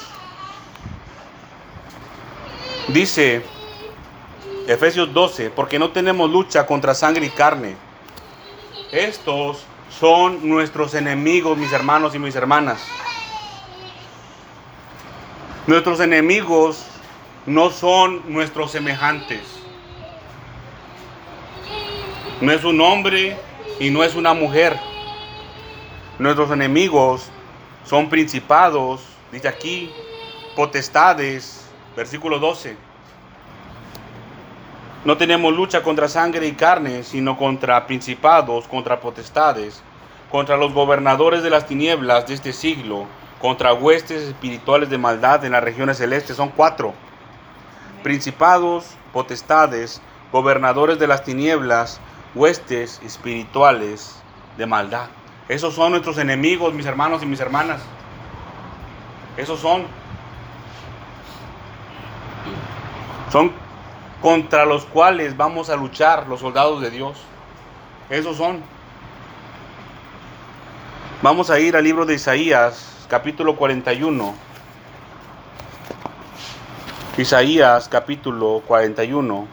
Dice 2.88 3.42
Efesios 4.66 5.14
12, 5.14 5.50
porque 5.50 5.78
no 5.78 5.90
tenemos 5.90 6.30
lucha 6.30 6.66
contra 6.66 6.94
sangre 6.94 7.26
y 7.26 7.30
carne. 7.30 7.76
Estos 8.92 9.64
son 9.98 10.46
nuestros 10.46 10.94
enemigos, 10.94 11.56
mis 11.56 11.72
hermanos 11.72 12.14
y 12.14 12.18
mis 12.18 12.36
hermanas. 12.36 12.82
Nuestros 15.70 16.00
enemigos 16.00 16.84
no 17.46 17.70
son 17.70 18.22
nuestros 18.26 18.72
semejantes. 18.72 19.38
No 22.40 22.50
es 22.50 22.64
un 22.64 22.80
hombre 22.80 23.38
y 23.78 23.90
no 23.90 24.02
es 24.02 24.16
una 24.16 24.34
mujer. 24.34 24.76
Nuestros 26.18 26.50
enemigos 26.50 27.30
son 27.84 28.08
principados, 28.08 29.00
dice 29.30 29.46
aquí, 29.46 29.92
potestades, 30.56 31.70
versículo 31.96 32.40
12. 32.40 32.76
No 35.04 35.16
tenemos 35.16 35.54
lucha 35.54 35.84
contra 35.84 36.08
sangre 36.08 36.48
y 36.48 36.52
carne, 36.54 37.04
sino 37.04 37.38
contra 37.38 37.86
principados, 37.86 38.66
contra 38.66 38.98
potestades, 38.98 39.84
contra 40.32 40.56
los 40.56 40.74
gobernadores 40.74 41.44
de 41.44 41.50
las 41.50 41.68
tinieblas 41.68 42.26
de 42.26 42.34
este 42.34 42.52
siglo, 42.52 43.06
contra 43.40 43.72
huestes 43.72 44.22
espirituales 44.22 44.90
de 44.90 44.98
maldad 44.98 45.44
en 45.44 45.52
las 45.52 45.64
regiones 45.64 45.98
celestes. 45.98 46.36
Son 46.36 46.50
cuatro. 46.50 46.94
Principados, 48.02 48.96
potestades, 49.12 50.00
gobernadores 50.30 50.98
de 50.98 51.06
las 51.06 51.24
tinieblas, 51.24 52.00
huestes 52.34 53.00
espirituales 53.04 54.16
de 54.56 54.66
maldad. 54.66 55.08
Esos 55.48 55.74
son 55.74 55.92
nuestros 55.92 56.18
enemigos, 56.18 56.72
mis 56.74 56.86
hermanos 56.86 57.22
y 57.22 57.26
mis 57.26 57.40
hermanas. 57.40 57.80
Esos 59.36 59.58
son. 59.58 59.84
Son 63.32 63.52
contra 64.20 64.64
los 64.64 64.84
cuales 64.84 65.36
vamos 65.36 65.70
a 65.70 65.76
luchar 65.76 66.26
los 66.28 66.40
soldados 66.40 66.80
de 66.82 66.90
Dios. 66.90 67.18
Esos 68.10 68.36
son. 68.36 68.62
Vamos 71.22 71.50
a 71.50 71.58
ir 71.58 71.76
al 71.76 71.84
libro 71.84 72.06
de 72.06 72.14
Isaías, 72.14 72.99
capítulo 73.10 73.56
41. 73.56 74.34
Isaías, 77.18 77.88
capítulo 77.88 78.62
41. 78.64 79.48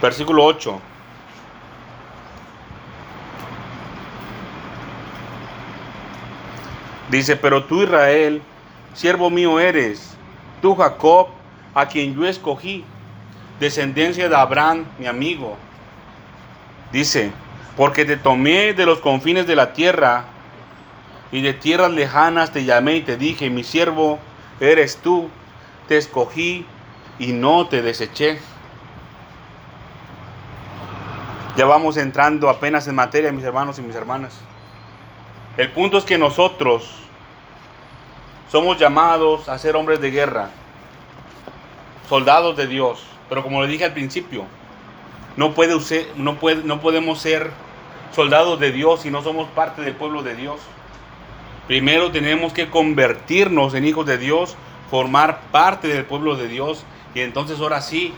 Versículo 0.00 0.44
8. 0.46 0.80
Dice, 7.10 7.36
pero 7.36 7.64
tú 7.64 7.82
Israel, 7.82 8.40
siervo 8.94 9.28
mío 9.28 9.60
eres, 9.60 10.13
tú 10.64 10.74
Jacob, 10.74 11.26
a 11.74 11.86
quien 11.88 12.14
yo 12.14 12.26
escogí, 12.26 12.86
descendencia 13.60 14.30
de 14.30 14.34
Abraham, 14.34 14.86
mi 14.98 15.04
amigo. 15.04 15.58
Dice, 16.90 17.32
porque 17.76 18.06
te 18.06 18.16
tomé 18.16 18.72
de 18.72 18.86
los 18.86 19.00
confines 19.00 19.46
de 19.46 19.56
la 19.56 19.74
tierra 19.74 20.24
y 21.30 21.42
de 21.42 21.52
tierras 21.52 21.90
lejanas 21.90 22.50
te 22.50 22.64
llamé 22.64 22.96
y 22.96 23.02
te 23.02 23.18
dije, 23.18 23.50
mi 23.50 23.62
siervo 23.62 24.18
eres 24.58 24.96
tú, 24.96 25.28
te 25.86 25.98
escogí 25.98 26.64
y 27.18 27.32
no 27.32 27.66
te 27.66 27.82
deseché. 27.82 28.38
Ya 31.58 31.66
vamos 31.66 31.98
entrando 31.98 32.48
apenas 32.48 32.88
en 32.88 32.94
materia, 32.94 33.30
mis 33.32 33.44
hermanos 33.44 33.78
y 33.78 33.82
mis 33.82 33.94
hermanas. 33.94 34.40
El 35.58 35.70
punto 35.72 35.98
es 35.98 36.04
que 36.04 36.16
nosotros 36.16 37.03
somos 38.50 38.78
llamados 38.78 39.48
a 39.48 39.58
ser 39.58 39.76
hombres 39.76 40.00
de 40.00 40.10
guerra, 40.10 40.50
soldados 42.08 42.56
de 42.56 42.66
Dios. 42.66 43.04
Pero 43.28 43.42
como 43.42 43.62
le 43.62 43.68
dije 43.68 43.84
al 43.84 43.92
principio, 43.92 44.44
no, 45.36 45.52
puede 45.52 45.74
no, 46.16 46.36
puede, 46.36 46.62
no 46.62 46.80
podemos 46.80 47.18
ser 47.20 47.50
soldados 48.14 48.60
de 48.60 48.72
Dios 48.72 49.02
si 49.02 49.10
no 49.10 49.22
somos 49.22 49.48
parte 49.48 49.82
del 49.82 49.94
pueblo 49.94 50.22
de 50.22 50.36
Dios. 50.36 50.60
Primero 51.66 52.10
tenemos 52.10 52.52
que 52.52 52.68
convertirnos 52.68 53.74
en 53.74 53.86
hijos 53.86 54.06
de 54.06 54.18
Dios, 54.18 54.56
formar 54.90 55.40
parte 55.50 55.88
del 55.88 56.04
pueblo 56.04 56.36
de 56.36 56.48
Dios 56.48 56.84
y 57.14 57.20
entonces 57.20 57.58
ahora 57.60 57.80
sí 57.80 58.12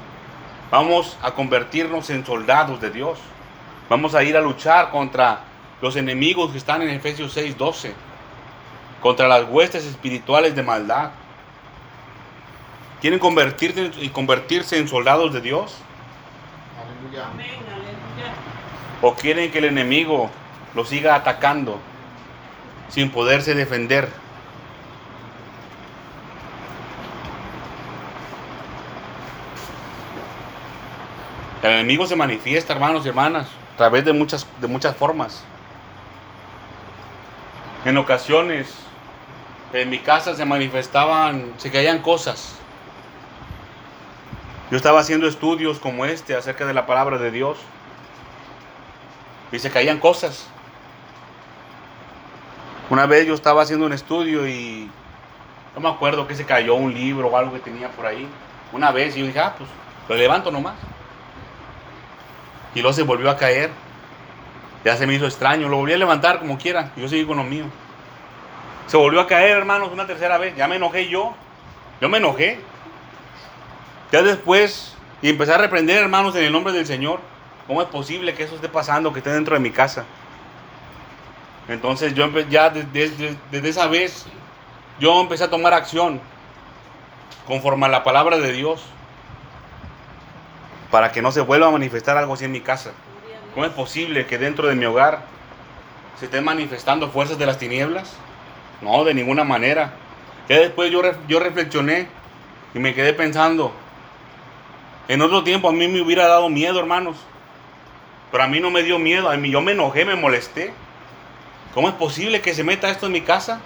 Vamos 0.71 1.17
a 1.23 1.31
convertirnos 1.31 2.11
en 2.11 2.27
soldados 2.27 2.81
de 2.81 2.91
Dios. 2.91 3.19
Vamos 3.89 4.17
a 4.17 4.25
ir 4.25 4.37
a 4.37 4.41
luchar 4.41 4.91
contra 4.91 5.45
los 5.81 5.95
enemigos 5.95 6.51
que 6.51 6.59
están 6.59 6.83
en 6.83 6.91
Efesios 6.91 7.33
6, 7.33 7.57
12. 7.57 7.95
Contra 9.01 9.29
las 9.29 9.45
huestes 9.45 9.85
espirituales 9.85 10.55
de 10.57 10.63
maldad. 10.63 11.11
¿Quieren 13.01 13.19
convertirse 13.19 13.91
y 14.01 14.09
convertirse 14.09 14.79
en 14.79 14.89
soldados 14.89 15.33
de 15.33 15.41
Dios? 15.41 15.77
Aleluya. 16.83 17.27
¿O 19.03 19.15
quieren 19.15 19.51
que 19.51 19.59
el 19.59 19.67
enemigo 19.67 20.31
los 20.75 20.89
siga 20.89 21.15
atacando 21.15 21.79
sin 22.89 23.11
poderse 23.11 23.55
defender? 23.55 24.09
El 31.63 31.73
enemigo 31.73 32.07
se 32.07 32.17
manifiesta, 32.17 32.73
hermanos 32.73 33.05
y 33.05 33.09
hermanas, 33.09 33.49
a 33.75 33.77
través 33.77 34.05
de 34.05 34.13
muchas, 34.13 34.47
de 34.61 34.69
muchas 34.69 34.97
formas. 34.97 35.43
En 37.85 37.97
ocasiones, 37.99 38.86
en 39.77 39.91
mi 39.91 39.99
casa 39.99 40.35
se 40.35 40.45
manifestaban, 40.45 41.53
se 41.59 41.71
caían 41.71 42.01
cosas. 42.01 42.57
Yo 44.71 44.77
estaba 44.77 45.01
haciendo 45.01 45.29
estudios 45.29 45.79
como 45.79 46.05
este 46.05 46.35
acerca 46.35 46.67
de 46.67 46.75
la 46.75 46.87
palabra 46.87 47.19
de 47.19 47.31
Dios. 47.31 47.59
Y 49.53 49.59
se 49.59 49.71
caían 49.71 50.01
cosas. 50.01 50.49
Una 52.91 53.07
vez 53.07 53.27
yo 53.27 53.35
estaba 53.35 53.63
haciendo 53.63 53.87
un 53.87 53.93
estudio 53.93 54.49
y 54.49 54.91
no 55.75 55.81
me 55.81 55.89
acuerdo 55.89 56.27
que 56.27 56.35
se 56.35 56.45
cayó 56.45 56.75
un 56.75 56.93
libro 56.95 57.29
o 57.29 57.37
algo 57.37 57.53
que 57.53 57.61
tenía 57.61 57.91
por 57.91 58.07
ahí. 58.07 58.27
Una 58.73 58.91
vez 58.91 59.17
y 59.17 59.21
yo 59.21 59.27
dije, 59.27 59.39
ah, 59.39 59.55
pues 59.57 59.69
lo 60.09 60.17
levanto 60.17 60.51
nomás. 60.51 60.75
Y 62.75 62.81
luego 62.81 62.93
se 62.93 63.03
volvió 63.03 63.31
a 63.31 63.37
caer. 63.37 63.71
Ya 64.85 64.97
se 64.97 65.07
me 65.07 65.15
hizo 65.15 65.27
extraño. 65.27 65.69
Lo 65.69 65.77
volví 65.79 65.93
a 65.93 65.99
levantar 65.99 66.41
como 66.41 66.59
quiera. 66.59 66.93
Yo 66.97 67.09
seguí 67.09 67.25
con 67.25 67.37
lo 67.37 67.45
mío. 67.45 67.67
Se 68.87 68.97
volvió 68.97 69.21
a 69.21 69.27
caer, 69.27 69.57
hermanos, 69.57 69.91
una 69.93 70.07
tercera 70.07 70.39
vez. 70.39 70.57
Ya 70.57 70.69
me 70.69 70.77
enojé 70.77 71.09
yo. 71.09 71.35
Yo 72.01 72.09
me 72.09 72.19
enojé. 72.19 72.61
Ya 74.13 74.23
después, 74.23 74.95
y 75.23 75.31
empecé 75.31 75.53
a 75.53 75.59
reprender, 75.59 76.03
hermanos, 76.03 76.37
en 76.37 76.45
el 76.45 76.53
nombre 76.53 76.73
del 76.73 76.87
Señor. 76.87 77.21
¿Cómo 77.67 77.83
es 77.83 77.89
posible 77.89 78.35
que 78.35 78.45
eso 78.45 78.55
esté 78.55 78.69
pasando, 78.69 79.13
que 79.13 79.19
esté 79.19 79.31
dentro 79.31 79.55
de 79.55 79.61
mi 79.61 79.71
casa? 79.71 80.05
Entonces 81.69 82.15
yo 82.15 82.29
ya 82.49 82.71
desde, 82.71 83.37
desde 83.51 83.69
esa 83.69 83.89
vez, 83.89 84.25
yo 85.01 85.21
empecé 85.21 85.45
a 85.45 85.51
tomar 85.51 85.75
acción 85.75 86.21
conforme 87.47 87.87
a 87.87 87.89
la 87.89 88.05
palabra 88.05 88.39
de 88.39 88.53
Dios 88.53 88.85
para 90.93 91.11
que 91.11 91.23
no 91.23 91.33
se 91.33 91.41
vuelva 91.41 91.67
a 91.67 91.71
manifestar 91.71 92.17
algo 92.17 92.35
así 92.35 92.45
en 92.45 92.53
mi 92.53 92.61
casa. 92.61 92.93
¿Cómo 93.55 93.67
es 93.67 93.73
posible 93.73 94.27
que 94.27 94.39
dentro 94.39 94.69
de 94.69 94.77
mi 94.77 94.85
hogar 94.85 95.23
se 96.19 96.27
estén 96.27 96.45
manifestando 96.45 97.11
fuerzas 97.11 97.39
de 97.39 97.47
las 97.47 97.59
tinieblas? 97.59 98.17
No, 98.81 99.05
de 99.05 99.15
ninguna 99.15 99.45
manera. 99.45 99.95
Ya 100.49 100.59
después 100.59 100.91
yo, 100.91 101.03
yo 101.27 101.41
reflexioné 101.41 102.09
y 102.75 102.79
me 102.79 102.95
quedé 102.95 103.13
pensando, 103.13 103.73
en 105.09 105.23
otro 105.23 105.45
tiempo 105.45 105.69
a 105.69 105.73
mí 105.73 105.87
me 105.89 106.01
hubiera 106.01 106.27
dado 106.27 106.49
miedo, 106.49 106.81
hermanos. 106.81 107.17
Pero 108.31 108.43
a 108.43 108.49
mí 108.49 108.59
no 108.61 108.71
me 108.71 108.83
dio 108.83 108.99
miedo, 108.99 109.31
a 109.31 109.37
mí 109.37 109.51
yo 109.51 109.61
me 109.61 109.73
enojé, 109.73 110.05
me 110.05 110.17
molesté. 110.17 110.75
¿Cómo 111.75 111.89
es 111.89 111.95
posible 111.95 112.41
que 112.41 112.55
se 112.55 112.65
meta 112.65 112.91
esto 112.91 113.07
en 113.07 113.13
mi 113.13 113.21
casa? 113.21 113.61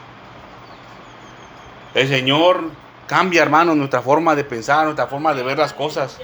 El 1.94 2.08
Señor 2.08 2.70
cambia, 3.06 3.42
hermanos, 3.42 3.76
nuestra 3.76 4.02
forma 4.02 4.36
de 4.36 4.44
pensar, 4.44 4.84
nuestra 4.84 5.06
forma 5.06 5.32
de 5.32 5.42
ver 5.42 5.58
las 5.58 5.72
cosas. 5.72 6.18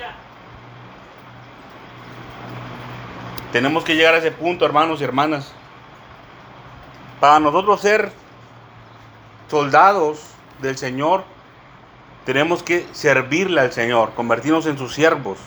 Tenemos 3.53 3.85
que 3.85 3.97
llegar 3.97 4.15
a 4.15 4.19
ese 4.19 4.33
punto, 4.33 4.67
hermanos 4.67 5.01
y 5.01 5.05
hermanas. 5.05 5.53
Para 7.21 7.41
nosotros 7.41 7.81
ser 7.81 8.13
soldados 9.49 10.21
del 10.61 10.77
Señor, 10.77 11.25
tenemos 12.25 12.63
que 12.63 12.87
servirle 12.93 13.61
al 13.61 13.73
Señor, 13.73 14.13
convertirnos 14.15 14.67
en 14.67 14.77
sus 14.77 14.95
siervos. 14.95 15.39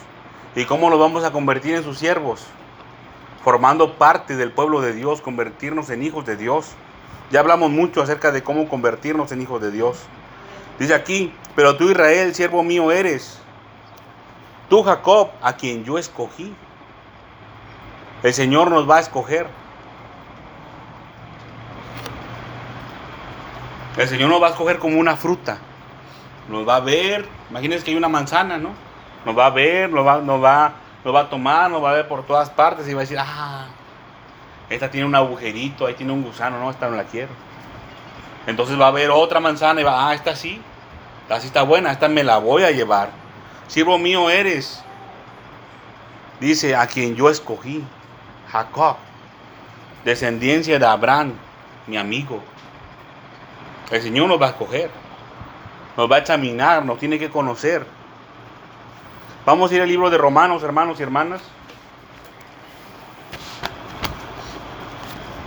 ¿Y 0.56 0.64
cómo 0.64 0.90
nos 0.90 0.98
vamos 0.98 1.24
a 1.24 1.30
convertir 1.30 1.74
en 1.74 1.84
sus 1.84 1.98
siervos? 1.98 2.44
Formando 3.44 3.94
parte 3.94 4.36
del 4.36 4.50
pueblo 4.50 4.80
de 4.80 4.92
Dios, 4.92 5.20
convertirnos 5.20 5.90
en 5.90 6.02
hijos 6.02 6.24
de 6.24 6.36
Dios. 6.36 6.70
Ya 7.30 7.40
hablamos 7.40 7.70
mucho 7.70 8.02
acerca 8.02 8.32
de 8.32 8.42
cómo 8.42 8.68
convertirnos 8.68 9.30
en 9.32 9.42
hijos 9.42 9.60
de 9.60 9.70
Dios. 9.70 9.98
Dice 10.78 10.94
aquí, 10.94 11.32
pero 11.54 11.76
tú 11.76 11.90
Israel, 11.90 12.34
siervo 12.34 12.62
mío 12.62 12.90
eres. 12.90 13.38
Tú 14.70 14.82
Jacob, 14.82 15.30
a 15.42 15.54
quien 15.54 15.84
yo 15.84 15.98
escogí. 15.98 16.54
El 18.22 18.32
Señor 18.32 18.70
nos 18.70 18.88
va 18.88 18.96
a 18.96 19.00
escoger. 19.00 19.46
El 23.96 24.08
Señor 24.08 24.30
nos 24.30 24.42
va 24.42 24.48
a 24.48 24.50
escoger 24.50 24.78
como 24.78 24.98
una 24.98 25.16
fruta. 25.16 25.58
Nos 26.48 26.66
va 26.68 26.76
a 26.76 26.80
ver. 26.80 27.26
Imagínense 27.50 27.84
que 27.84 27.90
hay 27.90 27.96
una 27.96 28.08
manzana, 28.08 28.58
¿no? 28.58 28.70
Nos 29.24 29.36
va 29.36 29.46
a 29.46 29.50
ver, 29.50 29.90
nos 29.90 30.06
va, 30.06 30.18
va, 30.18 30.72
va 31.12 31.20
a 31.20 31.28
tomar, 31.28 31.70
nos 31.70 31.82
va 31.82 31.90
a 31.90 31.94
ver 31.94 32.08
por 32.08 32.24
todas 32.24 32.48
partes 32.50 32.88
y 32.88 32.94
va 32.94 33.00
a 33.00 33.02
decir, 33.02 33.18
ah, 33.20 33.66
esta 34.70 34.90
tiene 34.90 35.06
un 35.06 35.14
agujerito, 35.14 35.86
ahí 35.86 35.94
tiene 35.94 36.12
un 36.12 36.22
gusano, 36.22 36.58
no, 36.58 36.70
esta 36.70 36.88
no 36.88 36.96
la 36.96 37.04
quiero. 37.04 37.30
Entonces 38.46 38.80
va 38.80 38.86
a 38.86 38.92
ver 38.92 39.10
otra 39.10 39.40
manzana 39.40 39.80
y 39.80 39.84
va, 39.84 40.08
ah, 40.08 40.14
esta 40.14 40.34
sí, 40.34 40.60
esta 41.22 41.40
sí 41.40 41.48
está 41.48 41.62
buena, 41.62 41.92
esta 41.92 42.08
me 42.08 42.24
la 42.24 42.38
voy 42.38 42.62
a 42.62 42.70
llevar. 42.70 43.10
Siervo 43.66 43.98
mío 43.98 44.30
eres. 44.30 44.82
Dice, 46.40 46.74
a 46.74 46.86
quien 46.86 47.16
yo 47.16 47.28
escogí, 47.28 47.84
Jacob, 48.50 48.96
descendencia 50.04 50.78
de 50.78 50.86
Abraham, 50.86 51.34
mi 51.86 51.98
amigo. 51.98 52.42
El 53.90 54.02
Señor 54.02 54.28
nos 54.28 54.40
va 54.40 54.46
a 54.46 54.50
escoger, 54.50 54.90
nos 55.96 56.10
va 56.10 56.16
a 56.16 56.18
examinar, 56.20 56.84
nos 56.84 56.98
tiene 56.98 57.18
que 57.18 57.28
conocer. 57.28 57.84
Vamos 59.44 59.70
a 59.70 59.74
ir 59.74 59.82
al 59.82 59.88
libro 59.88 60.10
de 60.10 60.18
Romanos, 60.18 60.62
hermanos 60.62 61.00
y 61.00 61.02
hermanas. 61.02 61.42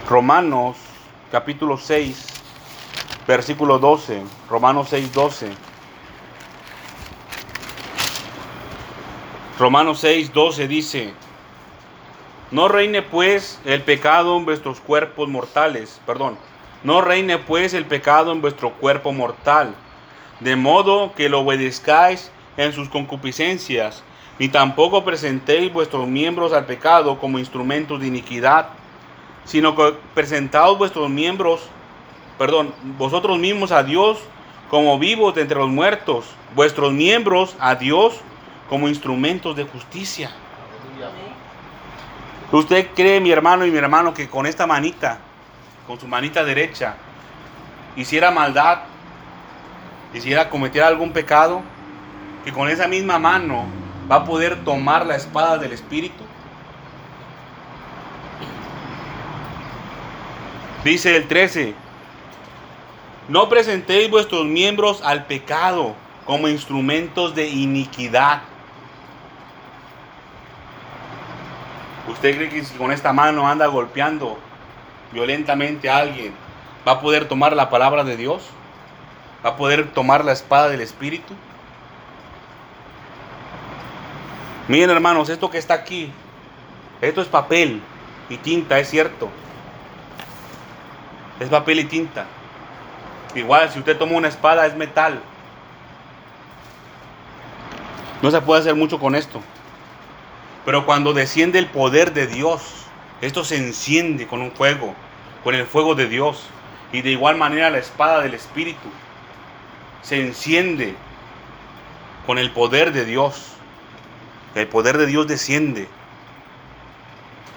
Romanos 0.10 0.76
capítulo 1.32 1.78
6, 1.78 2.28
versículo 3.26 3.80
12. 3.80 4.22
Romanos 4.50 4.88
6, 4.90 5.14
12. 5.14 5.54
Romanos 9.58 10.00
6, 10.02 10.34
12 10.34 10.68
dice, 10.68 11.14
no 12.52 12.68
reine 12.68 13.02
pues 13.04 13.62
el 13.64 13.82
pecado 13.84 14.36
en 14.36 14.46
vuestros 14.46 14.82
cuerpos 14.82 15.30
mortales, 15.30 16.02
perdón, 16.06 16.38
no 16.84 17.02
reine 17.02 17.38
pues 17.38 17.74
el 17.74 17.86
pecado 17.86 18.32
en 18.32 18.42
vuestro 18.42 18.72
cuerpo 18.74 19.14
mortal, 19.14 19.76
de 20.40 20.56
modo 20.56 21.14
que 21.16 21.30
lo 21.30 21.42
obedezcáis 21.42 22.32
en 22.58 22.74
sus 22.74 22.90
concupiscencias, 22.90 24.04
ni 24.40 24.50
tampoco 24.50 25.04
presentéis 25.04 25.72
vuestros 25.72 26.08
miembros 26.08 26.54
al 26.54 26.66
pecado 26.66 27.20
como 27.20 27.40
instrumentos 27.40 28.00
de 28.00 28.08
iniquidad, 28.08 28.70
sino 29.46 29.76
que 29.76 29.94
presentaos 30.14 30.78
vuestros 30.78 31.10
miembros, 31.10 31.62
perdón, 32.38 32.74
vosotros 32.98 33.38
mismos 33.38 33.72
a 33.72 33.84
Dios 33.84 34.20
como 34.70 34.98
vivos 34.98 35.36
de 35.36 35.42
entre 35.42 35.60
los 35.60 35.70
muertos, 35.70 36.26
vuestros 36.56 36.92
miembros 36.92 37.56
a 37.60 37.76
Dios 37.76 38.16
como 38.70 38.88
instrumentos 38.88 39.56
de 39.56 39.66
justicia. 39.66 40.32
¿Usted 42.52 42.90
cree, 42.96 43.20
mi 43.20 43.32
hermano 43.32 43.66
y 43.66 43.72
mi 43.72 43.78
hermano, 43.78 44.14
que 44.14 44.30
con 44.30 44.46
esta 44.46 44.68
manita, 44.68 45.20
con 45.88 46.00
su 46.00 46.08
manita 46.08 46.44
derecha, 46.44 46.96
hiciera 47.96 48.32
maldad, 48.32 48.80
hiciera 50.14 50.50
cometer 50.50 50.84
algún 50.84 51.12
pecado, 51.12 51.62
que 52.44 52.52
con 52.52 52.70
esa 52.70 52.88
misma 52.88 53.20
mano 53.20 53.66
va 54.12 54.18
a 54.18 54.26
poder 54.26 54.64
tomar 54.64 55.06
la 55.06 55.16
espada 55.16 55.58
del 55.58 55.74
Espíritu? 55.74 56.24
Dice 60.84 61.16
el 61.16 61.28
13, 61.28 61.74
no 63.30 63.48
presentéis 63.48 64.10
vuestros 64.10 64.46
miembros 64.46 65.02
al 65.02 65.26
pecado 65.26 65.96
como 66.26 66.50
instrumentos 66.50 67.34
de 67.36 67.48
iniquidad. 67.48 68.42
¿Usted 72.10 72.36
cree 72.36 72.50
que 72.50 72.64
con 72.78 72.92
esta 72.92 73.14
mano 73.14 73.48
anda 73.48 73.68
golpeando 73.68 74.38
violentamente 75.14 75.90
a 75.90 75.98
alguien, 75.98 76.34
va 76.88 76.94
a 76.94 77.00
poder 77.00 77.28
tomar 77.28 77.56
la 77.56 77.70
palabra 77.70 78.04
de 78.04 78.18
Dios? 78.18 78.44
¿Va 79.46 79.52
a 79.52 79.56
poder 79.58 79.92
tomar 79.92 80.26
la 80.26 80.32
espada 80.32 80.70
del 80.70 80.82
Espíritu? 80.82 81.34
Miren 84.68 84.90
hermanos, 84.90 85.30
esto 85.30 85.50
que 85.50 85.58
está 85.58 85.74
aquí, 85.74 86.12
esto 87.02 87.22
es 87.22 87.28
papel 87.28 87.82
y 88.30 88.38
tinta, 88.38 88.80
es 88.80 88.90
cierto. 88.90 89.30
Es 91.40 91.50
papel 91.50 91.80
y 91.80 91.84
tinta. 91.86 92.26
Igual 93.36 93.70
si 93.70 93.80
usted 93.80 93.98
toma 93.98 94.14
una 94.14 94.30
espada 94.30 94.66
es 94.66 94.76
metal. 94.76 95.22
No 98.22 98.32
se 98.32 98.40
puede 98.40 98.62
hacer 98.62 98.76
mucho 98.76 99.00
con 99.00 99.16
esto. 99.16 99.42
Pero 100.64 100.86
cuando 100.86 101.12
desciende 101.12 101.60
el 101.60 101.68
poder 101.68 102.14
de 102.14 102.28
Dios, 102.28 102.62
esto 103.20 103.44
se 103.44 103.58
enciende 103.58 104.28
con 104.28 104.42
un 104.42 104.52
fuego, 104.52 104.96
con 105.44 105.56
el 105.56 105.66
fuego 105.66 105.96
de 105.96 106.08
Dios. 106.08 106.46
Y 106.92 107.02
de 107.02 107.12
igual 107.12 107.38
manera 107.38 107.70
la 107.70 107.80
espada 107.80 108.22
del 108.22 108.34
Espíritu 108.34 108.88
se 110.02 110.22
enciende 110.22 110.96
con 112.26 112.38
el 112.38 112.52
poder 112.52 112.92
de 112.94 113.06
Dios. 113.06 113.56
El 114.56 114.68
poder 114.68 114.98
de 114.98 115.08
Dios 115.08 115.28
desciende. 115.28 115.88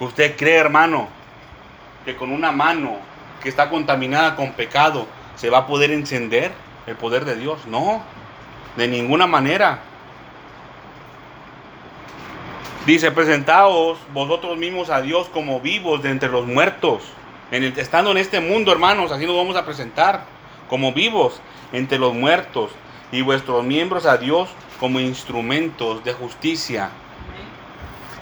¿Usted 0.00 0.36
cree, 0.36 0.56
hermano, 0.56 1.08
que 2.04 2.16
con 2.16 2.30
una 2.30 2.52
mano 2.52 2.98
que 3.42 3.48
está 3.48 3.68
contaminada 3.68 4.36
con 4.36 4.52
pecado 4.52 5.06
se 5.36 5.50
va 5.50 5.58
a 5.58 5.66
poder 5.66 5.90
encender 5.90 6.52
el 6.86 6.96
poder 6.96 7.24
de 7.24 7.36
Dios? 7.36 7.66
No, 7.66 8.02
de 8.76 8.88
ninguna 8.88 9.26
manera. 9.26 9.80
Dice, 12.86 13.10
presentaos 13.10 13.98
vosotros 14.12 14.56
mismos 14.56 14.90
a 14.90 15.00
Dios 15.00 15.28
como 15.28 15.60
vivos 15.60 16.02
de 16.02 16.10
entre 16.10 16.28
los 16.28 16.46
muertos. 16.46 17.02
Estando 17.50 18.10
en 18.10 18.18
este 18.18 18.40
mundo, 18.40 18.72
hermanos, 18.72 19.12
así 19.12 19.24
nos 19.24 19.36
vamos 19.36 19.54
a 19.54 19.64
presentar 19.64 20.24
como 20.68 20.92
vivos 20.92 21.40
entre 21.72 21.96
los 21.96 22.12
muertos 22.12 22.72
y 23.12 23.22
vuestros 23.22 23.64
miembros 23.64 24.04
a 24.04 24.16
Dios 24.16 24.48
como 24.80 24.98
instrumentos 24.98 26.02
de 26.02 26.12
justicia. 26.12 26.90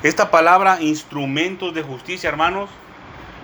Esta 0.03 0.31
palabra 0.31 0.83
instrumentos 0.83 1.73
de 1.73 1.83
justicia, 1.83 2.29
hermanos, 2.29 2.69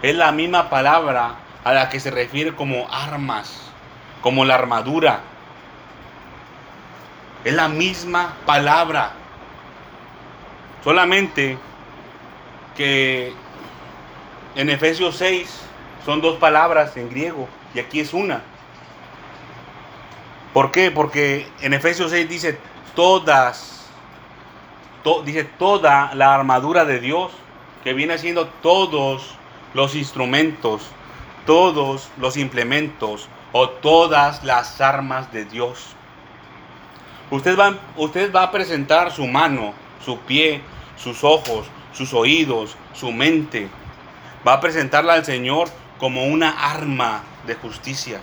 es 0.03 0.15
la 0.15 0.33
misma 0.33 0.69
palabra 0.69 1.37
a 1.65 1.73
la 1.73 1.89
que 1.89 1.99
se 1.99 2.11
refiere 2.11 2.55
como 2.55 2.87
armas, 2.91 3.63
como 4.21 4.45
la 4.45 4.57
armadura. 4.57 5.21
Es 7.43 7.55
la 7.55 7.69
misma 7.69 8.37
palabra. 8.45 9.13
Solamente 10.85 11.57
que 12.77 13.33
en 14.57 14.69
Efesios 14.69 15.17
6 15.17 15.70
son 16.05 16.21
dos 16.21 16.39
palabras 16.39 16.97
en 16.97 17.11
griego 17.11 17.49
y 17.75 17.81
aquí 17.81 18.01
es 18.01 18.13
una. 18.13 18.43
¿Por 20.53 20.73
qué? 20.73 20.91
Porque 20.91 21.47
en 21.61 21.75
Efesios 21.75 22.11
6 22.11 22.29
dice 22.29 22.59
todas, 22.95 23.89
dice 25.25 25.45
toda 25.45 26.13
la 26.15 26.35
armadura 26.35 26.85
de 26.85 26.99
Dios, 27.01 27.31
que 27.85 27.95
viene 27.95 28.19
siendo 28.19 28.47
todos 28.47 29.37
los 29.75 29.95
instrumentos, 29.95 30.83
todos 31.47 32.09
los 32.19 32.37
implementos 32.37 33.29
o 33.53 33.69
todas 33.69 34.43
las 34.45 34.81
armas 34.81 35.33
de 35.33 35.45
Dios. 35.45 35.95
Usted 37.31 37.57
va, 37.57 37.77
usted 37.97 38.35
va 38.35 38.43
a 38.45 38.51
presentar 38.51 39.13
su 39.13 39.27
mano 39.27 39.73
su 40.05 40.19
pie, 40.19 40.61
sus 40.97 41.25
ojos, 41.25 41.67
sus 41.93 42.13
oídos, 42.15 42.77
su 42.95 43.13
mente. 43.13 43.69
Va 44.47 44.55
a 44.55 44.61
presentarla 44.61 45.15
al 45.15 45.25
Señor 45.25 45.69
como 46.01 46.25
una 46.25 46.51
arma 46.51 47.23
de 47.47 47.55
justicia. 47.55 48.21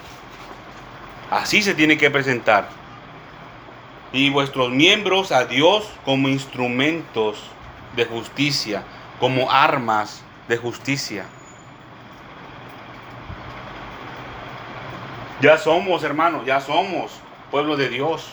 Así 1.29 1.61
se 1.61 1.75
tiene 1.75 1.97
que 1.97 2.09
presentar. 2.09 2.67
Y 4.11 4.31
vuestros 4.31 4.71
miembros 4.71 5.31
a 5.31 5.45
Dios 5.45 5.87
como 6.03 6.27
instrumentos 6.27 7.37
de 7.95 8.05
justicia, 8.05 8.83
como 9.19 9.51
armas 9.51 10.23
de 10.47 10.57
justicia. 10.57 11.25
Ya 15.39 15.57
somos, 15.59 16.03
hermanos, 16.03 16.45
ya 16.45 16.59
somos 16.59 17.11
pueblo 17.51 17.77
de 17.77 17.89
Dios. 17.89 18.27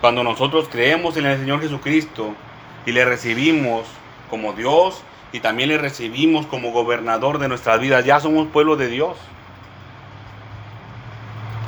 Cuando 0.00 0.24
nosotros 0.24 0.68
creemos 0.70 1.16
en 1.16 1.26
el 1.26 1.38
Señor 1.38 1.60
Jesucristo 1.60 2.34
y 2.86 2.92
le 2.92 3.04
recibimos 3.04 3.86
como 4.30 4.52
Dios 4.52 5.02
y 5.34 5.40
también 5.40 5.68
le 5.68 5.78
recibimos 5.78 6.46
como 6.46 6.70
gobernador 6.70 7.38
de 7.38 7.48
nuestras 7.48 7.80
vidas, 7.80 8.04
ya 8.04 8.20
somos 8.20 8.46
pueblo 8.46 8.76
de 8.76 8.86
Dios. 8.86 9.16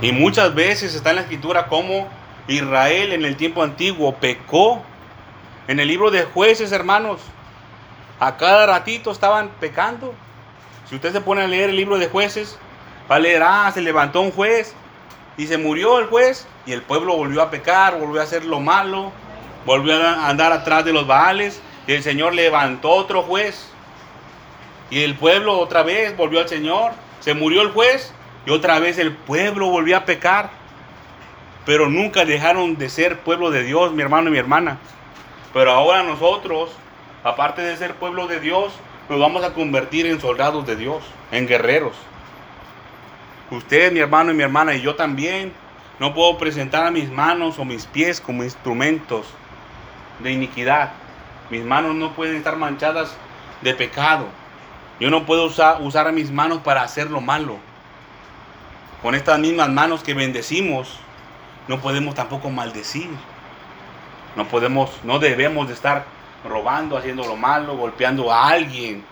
Y 0.01 0.12
muchas 0.12 0.55
veces 0.55 0.95
está 0.95 1.11
en 1.11 1.17
la 1.17 1.23
escritura 1.23 1.67
como 1.67 2.09
Israel 2.47 3.12
en 3.12 3.25
el 3.25 3.37
tiempo 3.37 3.64
antiguo 3.64 4.14
pecó. 4.14 4.81
En 5.67 5.81
el 5.81 5.89
libro 5.89 6.12
de 6.12 6.23
jueces, 6.23 6.71
hermanos, 6.71 7.21
a 8.21 8.37
cada 8.37 8.67
ratito 8.67 9.11
estaban 9.11 9.51
pecando. 9.59 10.14
Si 10.89 10.95
usted 10.95 11.12
se 11.12 11.21
pone 11.21 11.43
a 11.43 11.49
leer 11.49 11.71
el 11.71 11.77
libro 11.77 11.99
de 11.99 12.07
jueces, 12.07 12.57
va 13.11 13.17
a 13.17 13.19
leer, 13.19 13.43
ah, 13.43 13.69
se 13.75 13.81
levantó 13.81 14.21
un 14.21 14.31
juez 14.31 14.77
y 15.37 15.49
se 15.49 15.59
murió 15.59 15.99
el 15.99 16.07
juez 16.07 16.47
y 16.67 16.73
el 16.73 16.83
pueblo 16.83 17.17
volvió 17.17 17.43
a 17.43 17.51
pecar, 17.51 17.99
volvió 17.99 18.21
a 18.21 18.25
hacer 18.25 18.45
lo 18.45 18.61
malo, 18.61 19.11
volvió 19.64 20.01
a 20.01 20.29
andar 20.29 20.53
atrás 20.53 20.85
de 20.85 20.93
los 20.93 21.05
baales 21.09 21.61
y 21.87 21.93
el 21.93 22.03
Señor 22.03 22.34
levantó 22.34 22.91
otro 22.91 23.22
juez. 23.22 23.70
Y 24.91 25.03
el 25.03 25.14
pueblo 25.16 25.59
otra 25.59 25.82
vez 25.82 26.16
volvió 26.16 26.41
al 26.41 26.49
Señor. 26.49 26.93
Se 27.20 27.34
murió 27.34 27.62
el 27.62 27.70
juez 27.70 28.12
y 28.45 28.51
otra 28.51 28.78
vez 28.78 28.99
el 28.99 29.12
pueblo 29.12 29.68
volvió 29.68 29.97
a 29.97 30.05
pecar. 30.05 30.51
Pero 31.64 31.89
nunca 31.89 32.24
dejaron 32.24 32.76
de 32.76 32.89
ser 32.89 33.20
pueblo 33.20 33.51
de 33.51 33.64
Dios, 33.64 33.93
mi 33.93 34.03
hermano 34.03 34.28
y 34.28 34.32
mi 34.32 34.39
hermana. 34.39 34.78
Pero 35.53 35.72
ahora 35.72 36.03
nosotros, 36.03 36.70
aparte 37.24 37.62
de 37.62 37.76
ser 37.76 37.95
pueblo 37.95 38.26
de 38.26 38.41
Dios, 38.41 38.72
nos 39.09 39.18
vamos 39.18 39.45
a 39.45 39.53
convertir 39.53 40.07
en 40.07 40.20
soldados 40.20 40.66
de 40.66 40.76
Dios, 40.76 41.03
en 41.32 41.47
guerreros. 41.47 41.95
Usted, 43.51 43.93
mi 43.93 44.01
hermano 44.01 44.32
y 44.32 44.34
mi 44.34 44.43
hermana, 44.43 44.74
y 44.74 44.82
yo 44.82 44.97
también, 44.97 45.53
no 45.99 46.14
puedo 46.14 46.37
presentar 46.37 46.84
a 46.84 46.91
mis 46.91 47.11
manos 47.11 47.59
o 47.59 47.64
mis 47.64 47.87
pies 47.87 48.20
como 48.20 48.45
instrumentos 48.45 49.26
de 50.20 50.32
iniquidad. 50.32 50.93
Mis 51.51 51.65
manos 51.65 51.95
no 51.95 52.13
pueden 52.15 52.37
estar 52.37 52.57
manchadas 52.57 53.17
de 53.63 53.75
pecado. 53.75 54.27
Yo 54.99 55.11
no 55.11 55.27
puedo 55.27 55.45
usar, 55.45 56.13
mis 56.13 56.31
manos 56.31 56.59
para 56.59 56.83
hacer 56.83 57.11
lo 57.11 57.21
malo. 57.21 57.59
Con 59.03 59.15
estas 59.15 59.39
mismas 59.39 59.69
manos 59.69 60.03
que 60.03 60.15
bendecimos, 60.15 60.99
no 61.69 61.81
podemos 61.81 62.15
tampoco 62.15 62.51
maldecir. 62.51 63.11
No 64.35 64.47
podemos, 64.49 64.91
no 65.05 65.19
debemos 65.19 65.69
de 65.69 65.75
estar 65.75 66.05
robando, 66.45 66.97
haciendo 66.97 67.27
lo 67.27 67.37
malo, 67.37 67.77
golpeando 67.77 68.33
a 68.33 68.49
alguien 68.49 69.05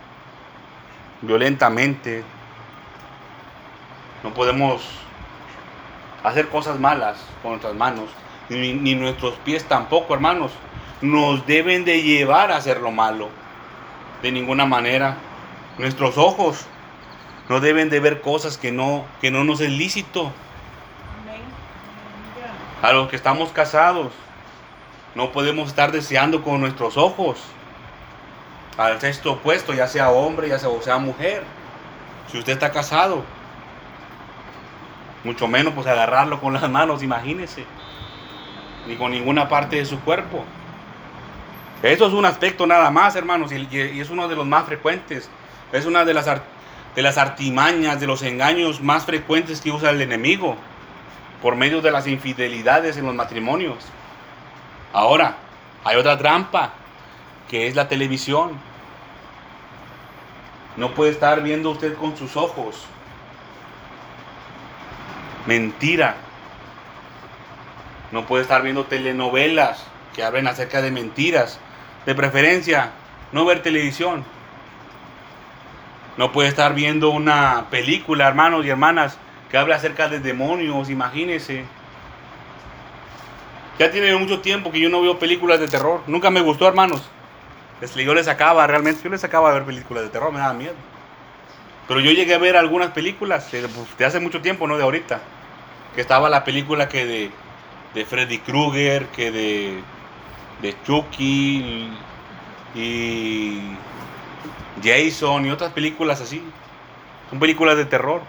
violentamente. 1.20 2.24
No 4.22 4.32
podemos 4.32 4.82
hacer 6.22 6.48
cosas 6.48 6.78
malas 6.80 7.18
con 7.42 7.52
nuestras 7.52 7.74
manos, 7.74 8.08
ni, 8.48 8.94
nuestros 8.94 9.34
pies 9.44 9.64
tampoco, 9.64 10.14
hermanos. 10.14 10.52
Nos 11.00 11.46
deben 11.46 11.84
de 11.84 12.02
llevar 12.02 12.50
a 12.52 12.56
hacer 12.56 12.80
lo 12.80 12.90
malo. 12.90 13.28
De 14.22 14.32
ninguna 14.32 14.66
manera. 14.66 15.16
Nuestros 15.78 16.18
ojos 16.18 16.66
no 17.48 17.60
deben 17.60 17.90
de 17.90 18.00
ver 18.00 18.20
cosas 18.20 18.56
que 18.56 18.72
no, 18.72 19.04
que 19.20 19.30
no 19.30 19.44
nos 19.44 19.60
es 19.60 19.70
lícito. 19.70 20.32
A 22.82 22.92
los 22.92 23.08
que 23.08 23.16
estamos 23.16 23.50
casados, 23.50 24.12
no 25.14 25.32
podemos 25.32 25.68
estar 25.68 25.92
deseando 25.92 26.42
con 26.42 26.60
nuestros 26.60 26.96
ojos 26.96 27.38
al 28.76 29.00
sexto 29.00 29.32
opuesto, 29.32 29.72
ya 29.72 29.86
sea 29.86 30.10
hombre, 30.10 30.48
ya 30.48 30.58
sea, 30.58 30.68
o 30.68 30.82
sea 30.82 30.98
mujer. 30.98 31.44
Si 32.30 32.38
usted 32.38 32.54
está 32.54 32.72
casado, 32.72 33.22
mucho 35.22 35.46
menos 35.48 35.74
pues 35.74 35.86
agarrarlo 35.86 36.40
con 36.40 36.52
las 36.52 36.68
manos, 36.68 37.02
imagínese, 37.02 37.64
ni 38.86 38.96
con 38.96 39.12
ninguna 39.12 39.48
parte 39.48 39.76
de 39.76 39.86
su 39.86 40.00
cuerpo. 40.00 40.44
Eso 41.84 42.06
es 42.06 42.14
un 42.14 42.24
aspecto 42.24 42.66
nada 42.66 42.90
más, 42.90 43.14
hermanos, 43.14 43.52
y, 43.52 44.00
es 44.00 44.08
uno 44.08 44.26
de 44.26 44.34
los 44.34 44.46
más 44.46 44.64
frecuentes. 44.64 45.28
Es 45.70 45.84
una 45.84 46.06
de 46.06 46.14
las, 46.14 46.24
de 46.24 47.02
las 47.02 47.18
artimañas, 47.18 48.00
de 48.00 48.06
los 48.06 48.22
engaños 48.22 48.80
más 48.80 49.04
frecuentes 49.04 49.60
que 49.60 49.70
usa 49.70 49.90
el 49.90 50.00
enemigo 50.00 50.56
por 51.42 51.56
medio 51.56 51.82
de 51.82 51.90
las 51.90 52.06
infidelidades 52.06 52.96
en 52.96 53.04
los 53.04 53.14
matrimonios. 53.14 53.84
Ahora, 54.94 55.36
hay 55.84 55.96
otra 55.98 56.16
trampa, 56.16 56.72
que 57.50 57.66
es 57.66 57.74
la 57.74 57.86
televisión. 57.86 58.52
No 60.78 60.94
puede 60.94 61.10
estar 61.10 61.42
viendo 61.42 61.70
usted 61.70 61.98
con 61.98 62.16
sus 62.16 62.34
ojos. 62.38 62.86
Mentira. 65.44 66.14
No 68.10 68.24
puede 68.24 68.42
estar 68.42 68.62
viendo 68.62 68.86
telenovelas 68.86 69.84
que 70.14 70.24
hablen 70.24 70.46
acerca 70.46 70.80
de 70.80 70.90
mentiras. 70.90 71.60
De 72.06 72.14
preferencia, 72.14 72.90
no 73.32 73.44
ver 73.44 73.62
televisión. 73.62 74.24
No 76.16 76.32
puede 76.32 76.48
estar 76.48 76.74
viendo 76.74 77.10
una 77.10 77.66
película, 77.70 78.28
hermanos 78.28 78.64
y 78.64 78.68
hermanas, 78.68 79.18
que 79.50 79.58
habla 79.58 79.76
acerca 79.76 80.08
de 80.08 80.20
demonios, 80.20 80.90
imagínense. 80.90 81.64
Ya 83.78 83.90
tiene 83.90 84.14
mucho 84.16 84.40
tiempo 84.40 84.70
que 84.70 84.78
yo 84.78 84.88
no 84.88 85.02
veo 85.02 85.18
películas 85.18 85.58
de 85.58 85.66
terror. 85.66 86.02
Nunca 86.06 86.30
me 86.30 86.40
gustó, 86.40 86.68
hermanos. 86.68 87.02
Yo 87.96 88.14
les 88.14 88.26
sacaba, 88.26 88.66
realmente, 88.66 89.02
yo 89.02 89.10
les 89.10 89.20
sacaba 89.20 89.50
a 89.50 89.54
ver 89.54 89.64
películas 89.64 90.04
de 90.04 90.10
terror, 90.10 90.32
me 90.32 90.38
daba 90.38 90.54
miedo. 90.54 90.74
Pero 91.88 92.00
yo 92.00 92.12
llegué 92.12 92.34
a 92.34 92.38
ver 92.38 92.56
algunas 92.56 92.92
películas 92.92 93.50
de, 93.50 93.68
pues, 93.68 93.98
de 93.98 94.04
hace 94.04 94.20
mucho 94.20 94.40
tiempo, 94.40 94.66
no 94.66 94.76
de 94.76 94.84
ahorita. 94.84 95.20
Que 95.94 96.00
estaba 96.00 96.30
la 96.30 96.44
película 96.44 96.88
que 96.88 97.04
de, 97.04 97.30
de 97.94 98.04
Freddy 98.06 98.38
Krueger, 98.38 99.06
que 99.08 99.30
de, 99.30 99.80
de 100.64 100.74
Chucky 100.82 101.90
y 102.74 103.60
Jason 104.82 105.44
y 105.44 105.50
otras 105.50 105.72
películas 105.72 106.22
así. 106.22 106.42
Son 107.28 107.38
películas 107.38 107.76
de 107.76 107.84
terror. 107.84 108.22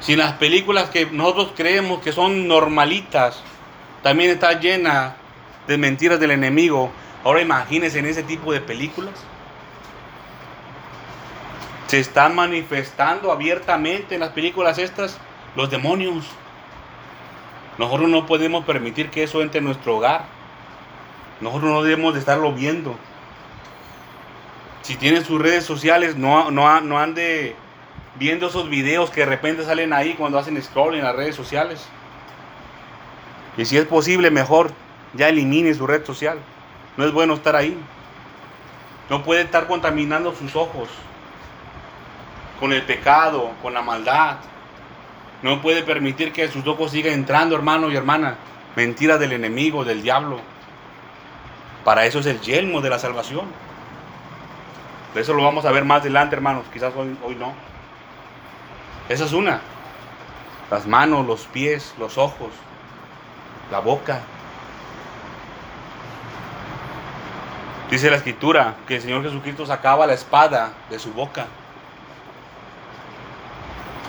Si 0.00 0.16
las 0.16 0.32
películas 0.32 0.88
que 0.88 1.04
nosotros 1.04 1.52
creemos 1.54 2.00
que 2.00 2.12
son 2.12 2.48
normalitas, 2.48 3.42
también 4.02 4.30
está 4.30 4.58
llena 4.58 5.16
de 5.66 5.76
mentiras 5.76 6.18
del 6.18 6.30
enemigo, 6.30 6.90
ahora 7.22 7.42
imagínense 7.42 7.98
en 7.98 8.06
ese 8.06 8.22
tipo 8.22 8.54
de 8.54 8.62
películas. 8.62 9.12
Se 11.88 12.00
están 12.00 12.34
manifestando 12.34 13.30
abiertamente 13.30 14.14
en 14.14 14.22
las 14.22 14.30
películas 14.30 14.78
estas 14.78 15.18
los 15.56 15.70
demonios. 15.70 16.24
Nosotros 17.80 18.10
no 18.10 18.26
podemos 18.26 18.66
permitir 18.66 19.08
que 19.08 19.22
eso 19.22 19.40
entre 19.40 19.60
en 19.60 19.64
nuestro 19.64 19.96
hogar. 19.96 20.26
Nosotros 21.40 21.70
no 21.70 21.82
debemos 21.82 22.12
de 22.12 22.20
estarlo 22.20 22.52
viendo. 22.52 22.94
Si 24.82 24.96
tienen 24.96 25.24
sus 25.24 25.40
redes 25.40 25.64
sociales, 25.64 26.14
no, 26.14 26.50
no, 26.50 26.82
no 26.82 26.98
ande 26.98 27.56
viendo 28.16 28.48
esos 28.48 28.68
videos 28.68 29.08
que 29.08 29.20
de 29.20 29.26
repente 29.26 29.64
salen 29.64 29.94
ahí 29.94 30.12
cuando 30.12 30.38
hacen 30.38 30.62
scroll 30.62 30.94
en 30.94 31.04
las 31.04 31.16
redes 31.16 31.34
sociales. 31.34 31.88
Y 33.56 33.64
si 33.64 33.78
es 33.78 33.86
posible, 33.86 34.30
mejor 34.30 34.72
ya 35.14 35.30
elimine 35.30 35.72
su 35.72 35.86
red 35.86 36.04
social. 36.04 36.38
No 36.98 37.06
es 37.06 37.12
bueno 37.12 37.32
estar 37.32 37.56
ahí. 37.56 37.82
No 39.08 39.22
puede 39.22 39.40
estar 39.40 39.66
contaminando 39.66 40.34
sus 40.34 40.54
ojos 40.54 40.90
con 42.60 42.74
el 42.74 42.82
pecado, 42.82 43.52
con 43.62 43.72
la 43.72 43.80
maldad. 43.80 44.36
No 45.42 45.62
puede 45.62 45.82
permitir 45.82 46.32
que 46.32 46.48
sus 46.48 46.66
ojos 46.66 46.90
sigan 46.90 47.14
entrando, 47.14 47.56
hermano 47.56 47.90
y 47.90 47.96
hermana. 47.96 48.36
Mentira 48.76 49.18
del 49.18 49.32
enemigo, 49.32 49.84
del 49.84 50.02
diablo. 50.02 50.40
Para 51.84 52.04
eso 52.04 52.18
es 52.18 52.26
el 52.26 52.40
yelmo 52.40 52.80
de 52.80 52.90
la 52.90 52.98
salvación. 52.98 53.46
Eso 55.14 55.32
lo 55.34 55.42
vamos 55.42 55.64
a 55.64 55.72
ver 55.72 55.84
más 55.84 56.02
adelante, 56.02 56.36
hermanos. 56.36 56.64
Quizás 56.72 56.94
hoy, 56.94 57.16
hoy 57.24 57.34
no. 57.34 57.54
Esa 59.08 59.24
es 59.24 59.32
una. 59.32 59.60
Las 60.70 60.86
manos, 60.86 61.26
los 61.26 61.46
pies, 61.46 61.94
los 61.98 62.16
ojos, 62.16 62.50
la 63.72 63.80
boca. 63.80 64.20
Dice 67.90 68.08
la 68.08 68.18
escritura 68.18 68.76
que 68.86 68.96
el 68.96 69.02
Señor 69.02 69.24
Jesucristo 69.24 69.66
sacaba 69.66 70.06
la 70.06 70.14
espada 70.14 70.74
de 70.90 70.98
su 71.00 71.12
boca. 71.12 71.46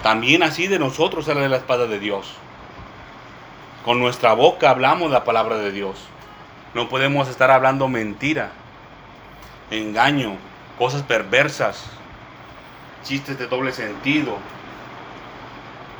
También 0.03 0.41
así 0.41 0.67
de 0.67 0.79
nosotros 0.79 1.25
sale 1.25 1.47
la 1.47 1.57
espada 1.57 1.85
de 1.85 1.99
Dios. 1.99 2.33
Con 3.85 3.99
nuestra 3.99 4.33
boca 4.33 4.69
hablamos 4.69 5.11
la 5.11 5.23
palabra 5.23 5.57
de 5.57 5.71
Dios. 5.71 5.97
No 6.73 6.89
podemos 6.89 7.27
estar 7.27 7.51
hablando 7.51 7.87
mentira, 7.87 8.51
engaño, 9.69 10.37
cosas 10.77 11.03
perversas, 11.03 11.85
chistes 13.03 13.37
de 13.37 13.47
doble 13.47 13.73
sentido. 13.73 14.37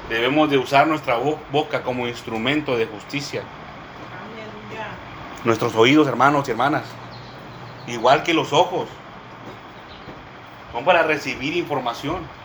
Debemos 0.09 0.49
de 0.49 0.57
usar 0.57 0.87
nuestra 0.87 1.17
boca 1.51 1.83
como 1.83 2.07
instrumento 2.07 2.77
de 2.77 2.87
justicia. 2.87 3.43
Nuestros 5.43 5.75
oídos, 5.75 6.07
hermanos 6.07 6.47
y 6.47 6.51
hermanas, 6.51 6.83
igual 7.87 8.23
que 8.23 8.33
los 8.33 8.53
ojos, 8.53 8.87
son 10.71 10.85
para 10.85 11.03
recibir 11.03 11.55
información. 11.55 12.40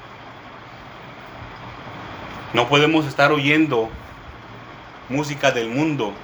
No 2.57 2.69
podemos 2.69 3.05
estar 3.05 3.33
oyendo 3.33 3.91
música 5.11 5.51
del 5.51 5.69
mundo. 5.69 6.15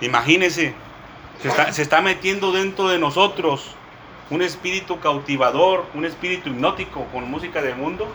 Imagínense, 0.00 0.74
se 1.70 1.80
está, 1.80 2.00
metiendo 2.00 2.50
dentro 2.50 2.88
de 2.88 2.98
nosotros 2.98 3.76
un 4.30 4.42
espíritu 4.42 4.98
cautivador, 4.98 5.86
un 5.94 6.04
espíritu 6.04 6.48
hipnótico 6.48 7.04
con 7.12 7.30
música 7.30 7.62
del 7.62 7.76
mundo. 7.76 8.12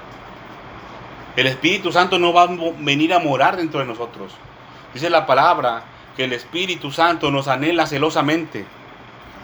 El 1.37 1.47
Espíritu 1.47 1.93
Santo 1.93 2.19
no 2.19 2.33
va 2.33 2.41
a 2.41 2.49
venir 2.79 3.13
a 3.13 3.19
morar 3.19 3.55
dentro 3.55 3.79
de 3.79 3.85
nosotros. 3.85 4.33
Dice 4.93 5.09
la 5.09 5.25
palabra 5.25 5.85
que 6.17 6.25
el 6.25 6.33
Espíritu 6.33 6.91
Santo 6.91 7.31
nos 7.31 7.47
anhela 7.47 7.87
celosamente. 7.87 8.65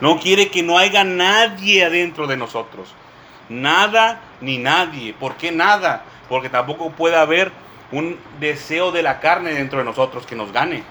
No 0.01 0.19
quiere 0.19 0.49
que 0.49 0.63
no 0.63 0.77
haya 0.77 1.05
nadie 1.05 1.85
adentro 1.85 2.27
de 2.27 2.35
nosotros. 2.35 2.93
Nada 3.47 4.19
ni 4.41 4.57
nadie. 4.57 5.13
¿Por 5.13 5.35
qué 5.35 5.53
nada? 5.53 6.03
Porque 6.27 6.49
tampoco 6.49 6.91
puede 6.91 7.15
haber 7.15 7.53
un 7.91 8.17
deseo 8.39 8.91
de 8.91 9.01
la 9.03 9.19
carne 9.19 9.53
dentro 9.53 9.79
de 9.79 9.85
nosotros 9.85 10.25
que 10.25 10.35
nos 10.35 10.51
gane. 10.51 10.83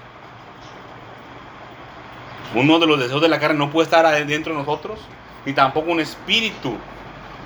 Uno 2.55 2.79
de 2.79 2.87
los 2.87 2.99
deseos 2.99 3.21
de 3.21 3.29
la 3.29 3.39
carne 3.39 3.59
no 3.59 3.71
puede 3.71 3.85
estar 3.85 4.27
dentro 4.27 4.53
de 4.53 4.59
nosotros, 4.59 4.99
ni 5.45 5.53
tampoco 5.53 5.91
un 5.91 6.01
espíritu 6.01 6.77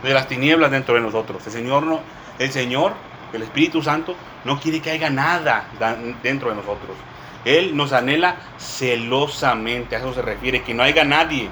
de 0.03 0.15
las 0.15 0.29
tinieblas 0.29 0.71
dentro 0.71 0.95
de 0.95 1.01
nosotros. 1.01 1.45
El 1.47 1.53
Señor 1.53 1.83
no, 1.83 2.01
el 2.39 2.51
Señor, 2.51 2.93
el 3.33 3.43
Espíritu 3.43 3.83
Santo 3.83 4.15
no 4.45 4.61
quiere 4.61 4.81
que 4.81 4.91
haya 4.91 5.11
nada 5.11 5.65
dentro 6.23 6.51
de 6.51 6.57
nosotros. 6.57 6.97
Él 7.45 7.77
nos 7.77 7.93
anhela 7.93 8.37
celosamente, 8.59 9.97
a 9.97 9.99
eso 9.99 10.15
se 10.15 10.23
refiere, 10.23 10.63
que 10.63 10.75
no 10.75 10.83
haya 10.85 11.05
nadie, 11.05 11.49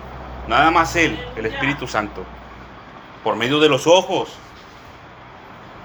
nada 0.47 0.71
más 0.71 0.95
Él, 0.95 1.19
el 1.37 1.47
Espíritu 1.47 1.87
Santo. 1.89 2.25
Por 3.25 3.37
medio 3.37 3.59
de 3.59 3.69
los 3.69 3.87
ojos 3.87 4.31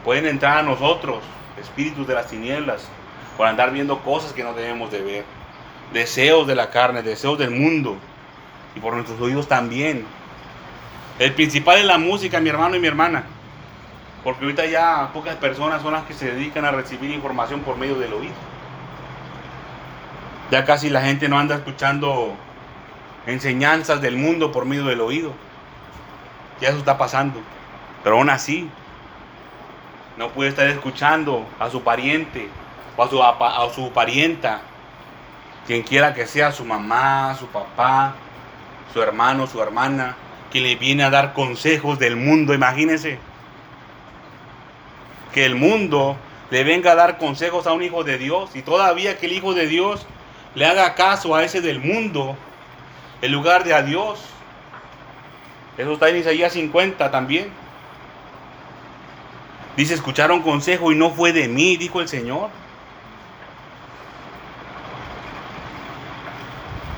pueden 0.04 0.28
entrar 0.28 0.60
a 0.60 0.64
nosotros 0.64 1.18
espíritus 1.60 2.08
de 2.08 2.14
las 2.14 2.28
tinieblas 2.28 2.88
por 3.38 3.48
andar 3.48 3.72
viendo 3.72 4.00
cosas 4.00 4.34
que 4.34 4.44
no 4.44 4.54
debemos 4.54 4.92
de 4.92 5.02
ver, 5.02 5.26
deseos 5.94 6.48
de 6.48 6.56
la 6.56 6.70
carne, 6.70 7.02
deseos 7.02 7.38
del 7.38 7.52
mundo 7.52 7.98
y 8.76 8.80
por 8.80 8.94
nuestros 8.94 9.20
oídos 9.20 9.48
también. 9.48 10.06
El 11.20 11.34
principal 11.34 11.78
es 11.78 11.86
la 11.86 11.98
música, 11.98 12.40
mi 12.40 12.50
hermano 12.50 12.76
y 12.76 12.80
mi 12.80 12.88
hermana, 12.88 13.24
porque 14.24 14.44
ahorita 14.44 14.66
ya 14.66 15.12
pocas 15.14 15.36
personas 15.36 15.82
son 15.82 15.94
las 15.94 16.04
que 16.06 16.14
se 16.14 16.32
dedican 16.32 16.66
a 16.66 16.72
recibir 16.72 17.12
información 17.12 17.62
por 17.62 17.78
medio 17.78 17.96
del 17.96 18.14
oído. 18.14 18.34
Ya 20.52 20.66
casi 20.66 20.90
la 20.90 21.02
gente 21.02 21.28
no 21.28 21.40
anda 21.40 21.56
escuchando 21.56 22.36
enseñanzas 23.26 24.02
del 24.02 24.18
mundo 24.18 24.52
por 24.52 24.66
medio 24.66 24.86
del 24.86 25.02
oído. 25.02 25.34
Ya 26.62 26.70
eso 26.70 26.78
está 26.78 26.98
pasando. 26.98 27.40
Pero 28.04 28.18
aún 28.18 28.30
así, 28.30 28.70
no 30.18 30.30
puede 30.30 30.50
estar 30.50 30.68
escuchando 30.68 31.46
a 31.60 31.70
su 31.70 31.82
pariente 31.82 32.50
o 32.98 33.04
a 33.04 33.10
su, 33.10 33.22
a 33.22 33.74
su 33.74 33.92
parienta, 33.92 34.62
quien 35.68 35.84
quiera 35.84 36.14
que 36.14 36.26
sea, 36.28 36.52
su 36.52 36.64
mamá, 36.64 37.36
su 37.38 37.48
papá, 37.48 38.16
su 38.94 39.02
hermano, 39.02 39.48
su 39.48 39.62
hermana, 39.62 40.16
que 40.52 40.62
le 40.62 40.76
viene 40.76 41.04
a 41.04 41.10
dar 41.10 41.34
consejos 41.34 42.00
del 42.00 42.16
mundo, 42.16 42.54
imagínense. 42.54 43.20
Que 45.34 45.46
el 45.46 45.56
mundo 45.56 46.16
le 46.50 46.64
venga 46.64 46.94
a 46.94 46.96
dar 46.96 47.18
consejos 47.18 47.68
a 47.68 47.74
un 47.74 47.84
hijo 47.84 48.04
de 48.04 48.18
Dios 48.18 48.52
y 48.56 48.62
todavía 48.62 49.18
que 49.18 49.26
el 49.26 49.34
hijo 49.34 49.54
de 49.54 49.68
Dios 49.68 50.06
le 50.54 50.66
haga 50.66 50.96
caso 50.96 51.36
a 51.36 51.44
ese 51.44 51.60
del 51.60 51.80
mundo 51.80 52.38
en 53.22 53.32
lugar 53.32 53.66
de 53.66 53.74
a 53.74 53.82
Dios. 53.82 54.24
Eso 55.78 55.94
está 55.94 56.10
en 56.10 56.18
Isaías 56.18 56.54
50 56.54 57.12
también. 57.12 57.50
Dice, 59.78 59.94
escucharon 59.94 60.42
consejo 60.42 60.92
y 60.92 60.96
no 60.96 61.12
fue 61.12 61.34
de 61.34 61.48
mí, 61.48 61.76
dijo 61.76 62.00
el 62.00 62.08
Señor. 62.08 62.50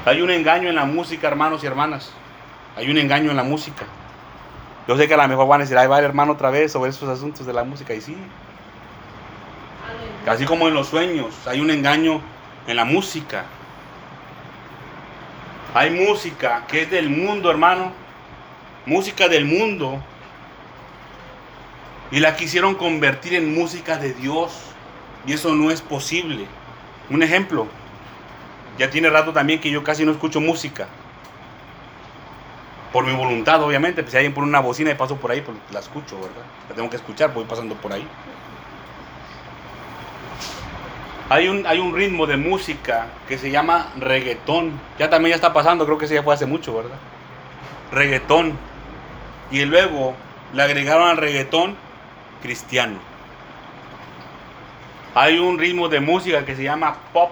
Hay 0.05 0.21
un 0.21 0.30
engaño 0.30 0.69
en 0.69 0.75
la 0.75 0.86
música, 0.86 1.28
hermanos 1.28 1.63
y 1.63 1.67
hermanas. 1.67 2.11
Hay 2.75 2.89
un 2.89 2.97
engaño 2.97 3.32
en 3.32 3.38
la 3.38 3.43
música. 3.43 3.86
Yo 4.88 4.95
sé 4.95 5.07
que 5.07 5.15
a 5.15 5.17
lo 5.17 5.28
mejor 5.28 5.47
van 5.47 5.61
a 5.61 5.63
decir, 5.63 5.78
ahí 5.78 5.88
va 5.88 5.99
el 5.99 6.05
hermano 6.05 6.34
otra 6.34 6.49
vez 6.49 6.71
sobre 6.71 6.91
esos 6.91 7.09
asuntos 7.09 7.45
de 7.45 7.51
la 7.51 7.63
música. 7.63 7.93
Y 7.93 8.01
sí. 8.01 8.15
Así 10.28 10.45
como 10.45 10.67
en 10.67 10.75
los 10.75 10.88
sueños, 10.88 11.36
hay 11.47 11.59
un 11.59 11.71
engaño 11.71 12.21
en 12.67 12.75
la 12.75 12.86
música. 12.86 13.45
Hay 15.73 15.89
música 15.89 16.63
que 16.67 16.84
es 16.84 16.91
del 16.91 17.09
mundo, 17.09 17.49
hermano. 17.49 17.91
Música 18.86 19.28
del 19.28 19.45
mundo 19.45 20.01
y 22.11 22.19
la 22.19 22.35
quisieron 22.35 22.75
convertir 22.75 23.33
en 23.33 23.53
música 23.53 23.97
de 23.97 24.13
Dios. 24.13 24.51
Y 25.25 25.33
eso 25.33 25.53
no 25.53 25.71
es 25.71 25.81
posible. 25.81 26.45
Un 27.09 27.21
ejemplo. 27.21 27.67
Ya 28.77 28.89
tiene 28.89 29.09
rato 29.09 29.33
también 29.33 29.59
que 29.59 29.69
yo 29.69 29.83
casi 29.83 30.05
no 30.05 30.11
escucho 30.11 30.39
música. 30.39 30.87
Por 32.93 33.05
mi 33.05 33.13
voluntad, 33.13 33.61
obviamente. 33.61 34.03
Pues 34.03 34.11
si 34.11 34.17
alguien 34.17 34.33
pone 34.33 34.47
una 34.47 34.61
bocina 34.61 34.91
y 34.91 34.95
paso 34.95 35.17
por 35.17 35.31
ahí, 35.31 35.41
pues 35.41 35.57
la 35.71 35.79
escucho, 35.79 36.15
¿verdad? 36.15 36.45
La 36.69 36.75
tengo 36.75 36.89
que 36.89 36.95
escuchar, 36.95 37.33
voy 37.33 37.43
pasando 37.43 37.75
por 37.75 37.91
ahí. 37.91 38.07
Hay 41.29 41.49
un, 41.49 41.67
hay 41.67 41.79
un 41.79 41.93
ritmo 41.93 42.25
de 42.25 42.37
música 42.37 43.07
que 43.27 43.37
se 43.37 43.51
llama 43.51 43.91
reggaetón. 43.99 44.79
Ya 44.97 45.09
también 45.09 45.31
ya 45.31 45.35
está 45.35 45.51
pasando, 45.51 45.85
creo 45.85 45.97
que 45.97 46.05
ese 46.05 46.15
ya 46.15 46.23
fue 46.23 46.33
hace 46.33 46.45
mucho, 46.45 46.73
¿verdad? 46.73 46.97
Reggaetón. 47.91 48.57
Y 49.51 49.65
luego 49.65 50.15
le 50.53 50.63
agregaron 50.63 51.09
al 51.09 51.17
reggaetón 51.17 51.75
cristiano. 52.41 52.99
Hay 55.15 55.39
un 55.39 55.57
ritmo 55.57 55.89
de 55.89 55.99
música 55.99 56.45
que 56.45 56.55
se 56.55 56.63
llama 56.63 56.95
pop. 57.13 57.31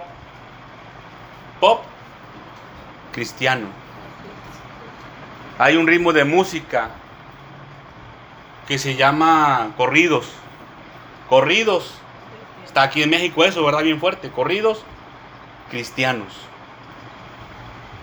Pop 1.60 1.84
cristiano. 3.12 3.68
Hay 5.58 5.76
un 5.76 5.86
ritmo 5.86 6.12
de 6.12 6.24
música 6.24 6.90
que 8.66 8.78
se 8.78 8.96
llama 8.96 9.70
corridos. 9.76 10.30
Corridos. 11.28 11.94
Está 12.64 12.82
aquí 12.82 13.02
en 13.02 13.10
México 13.10 13.44
eso, 13.44 13.64
¿verdad? 13.64 13.82
Bien 13.82 14.00
fuerte. 14.00 14.30
Corridos 14.30 14.84
cristianos. 15.70 16.32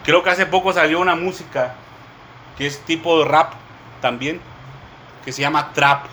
Creo 0.04 0.24
que 0.24 0.30
hace 0.30 0.46
poco 0.46 0.74
salió 0.74 1.00
una 1.00 1.16
música 1.16 1.76
que 2.58 2.68
es 2.68 2.80
tipo 2.86 3.24
rap 3.24 3.54
también, 4.02 4.42
que 5.24 5.32
se 5.32 5.42
llama 5.42 5.72
trap 5.74 6.06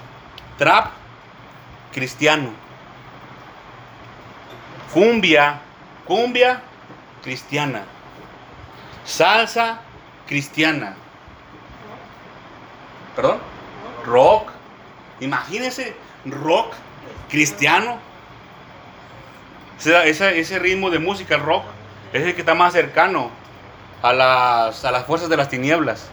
trap 0.60 0.90
cristiano. 1.90 2.50
Cumbia, 4.92 5.58
cumbia 6.04 6.60
cristiana. 7.22 7.84
Salsa 9.06 9.80
cristiana. 10.26 10.96
¿Perdón? 13.16 13.38
Rock. 14.04 14.50
Imagínense, 15.20 15.96
rock 16.26 16.74
cristiano. 17.30 17.98
Ese, 19.78 20.38
ese, 20.40 20.58
ritmo 20.58 20.90
de 20.90 20.98
música, 20.98 21.38
rock, 21.38 21.64
es 22.12 22.22
el 22.22 22.34
que 22.34 22.40
está 22.40 22.54
más 22.54 22.74
cercano 22.74 23.30
a 24.02 24.12
las, 24.12 24.84
a 24.84 24.90
las 24.90 25.06
fuerzas 25.06 25.30
de 25.30 25.38
las 25.38 25.48
tinieblas. 25.48 26.10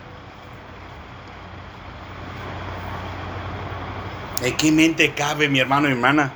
¿En 4.42 4.56
qué 4.56 4.72
mente 4.72 5.14
cabe, 5.14 5.50
mi 5.50 5.60
hermano 5.60 5.90
y 5.90 5.94
hermana, 5.94 6.32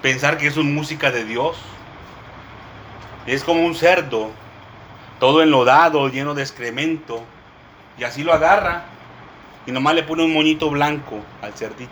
pensar 0.00 0.38
que 0.38 0.46
es 0.46 0.56
una 0.56 0.70
música 0.70 1.10
de 1.10 1.24
Dios? 1.24 1.56
Es 3.26 3.42
como 3.42 3.66
un 3.66 3.74
cerdo, 3.74 4.30
todo 5.18 5.42
enlodado, 5.42 6.08
lleno 6.08 6.34
de 6.34 6.42
excremento, 6.42 7.24
y 7.98 8.04
así 8.04 8.22
lo 8.22 8.32
agarra 8.32 8.84
y 9.66 9.72
nomás 9.72 9.96
le 9.96 10.04
pone 10.04 10.24
un 10.24 10.32
moñito 10.32 10.70
blanco 10.70 11.18
al 11.42 11.52
cerdito. 11.54 11.90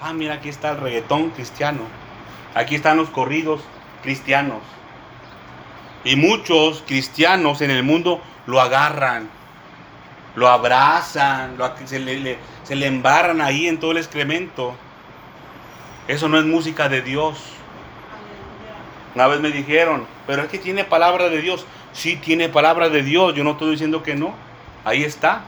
Ah, 0.00 0.12
mira, 0.12 0.34
aquí 0.34 0.48
está 0.48 0.70
el 0.70 0.78
reggaetón 0.78 1.30
cristiano. 1.30 1.80
Aquí 2.54 2.76
están 2.76 2.96
los 2.96 3.10
corridos 3.10 3.62
cristianos. 4.02 4.60
Y 6.04 6.14
muchos 6.14 6.84
cristianos 6.86 7.60
en 7.60 7.72
el 7.72 7.82
mundo 7.82 8.20
lo 8.46 8.60
agarran, 8.60 9.28
lo 10.36 10.48
abrazan, 10.48 11.56
se, 11.86 11.98
le, 11.98 12.38
se 12.62 12.76
le 12.76 12.86
embarran 12.86 13.40
ahí 13.40 13.66
en 13.66 13.80
todo 13.80 13.90
el 13.90 13.96
excremento. 13.96 14.74
Eso 16.06 16.28
no 16.28 16.38
es 16.38 16.44
música 16.44 16.88
de 16.88 17.02
Dios. 17.02 17.38
Una 19.14 19.26
vez 19.26 19.40
me 19.40 19.50
dijeron, 19.50 20.06
pero 20.26 20.42
es 20.42 20.48
que 20.48 20.58
tiene 20.58 20.84
palabra 20.84 21.30
de 21.30 21.40
Dios. 21.40 21.66
Sí 21.92 22.16
tiene 22.16 22.50
palabra 22.50 22.90
de 22.90 23.02
Dios, 23.02 23.34
yo 23.34 23.42
no 23.42 23.52
estoy 23.52 23.70
diciendo 23.70 24.02
que 24.02 24.14
no. 24.14 24.34
Ahí 24.84 25.02
está. 25.02 25.40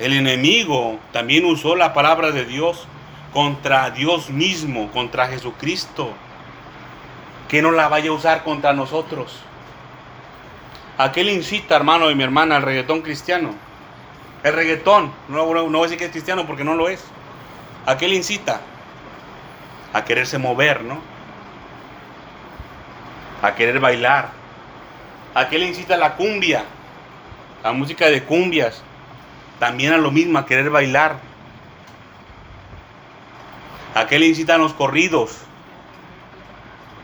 El 0.00 0.12
enemigo 0.12 0.98
también 1.12 1.44
usó 1.44 1.76
la 1.76 1.94
palabra 1.94 2.32
de 2.32 2.44
Dios 2.44 2.88
contra 3.32 3.90
Dios 3.90 4.30
mismo, 4.30 4.90
contra 4.90 5.28
Jesucristo. 5.28 6.10
Que 7.48 7.62
no 7.62 7.70
la 7.70 7.86
vaya 7.88 8.10
a 8.10 8.14
usar 8.14 8.42
contra 8.42 8.72
nosotros. 8.72 9.44
Aquel 11.00 11.30
incita, 11.30 11.76
hermano 11.76 12.10
y 12.10 12.14
mi 12.14 12.24
hermana, 12.24 12.56
al 12.56 12.62
reggaetón 12.62 13.00
cristiano. 13.00 13.54
El 14.42 14.52
reggaetón, 14.52 15.10
no, 15.30 15.46
no, 15.54 15.64
voy 15.64 15.78
a 15.78 15.82
decir 15.84 15.96
que 15.96 16.04
es 16.04 16.10
cristiano 16.10 16.46
porque 16.46 16.62
no 16.62 16.74
lo 16.74 16.90
es. 16.90 17.02
Aquel 17.86 18.12
incita 18.12 18.60
a 19.94 20.04
quererse 20.04 20.36
mover, 20.36 20.82
¿no? 20.84 21.00
A 23.40 23.54
querer 23.54 23.80
bailar. 23.80 24.28
Aquel 25.34 25.62
incita 25.62 25.94
a 25.94 25.96
la 25.96 26.16
cumbia, 26.16 26.64
la 27.64 27.72
música 27.72 28.10
de 28.10 28.22
cumbias. 28.22 28.82
También 29.58 29.94
a 29.94 29.96
lo 29.96 30.10
mismo, 30.10 30.38
a 30.38 30.44
querer 30.44 30.68
bailar. 30.68 31.16
¿A 33.94 34.06
qué 34.06 34.18
le 34.18 34.26
incitan 34.26 34.60
los 34.60 34.74
corridos? 34.74 35.38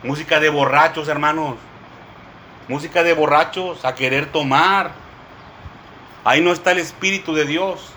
Música 0.03 0.39
de 0.39 0.51
borrachos, 0.51 1.09
hermanos. 1.09 1.57
Música 2.69 3.05
de 3.05 3.15
borrachos 3.15 3.85
a 3.85 3.95
querer 3.95 4.33
tomar. 4.33 4.91
Ahí 6.25 6.41
no 6.41 6.53
está 6.53 6.73
el 6.73 6.79
Espíritu 6.79 7.33
de 7.33 7.45
Dios. 7.45 7.93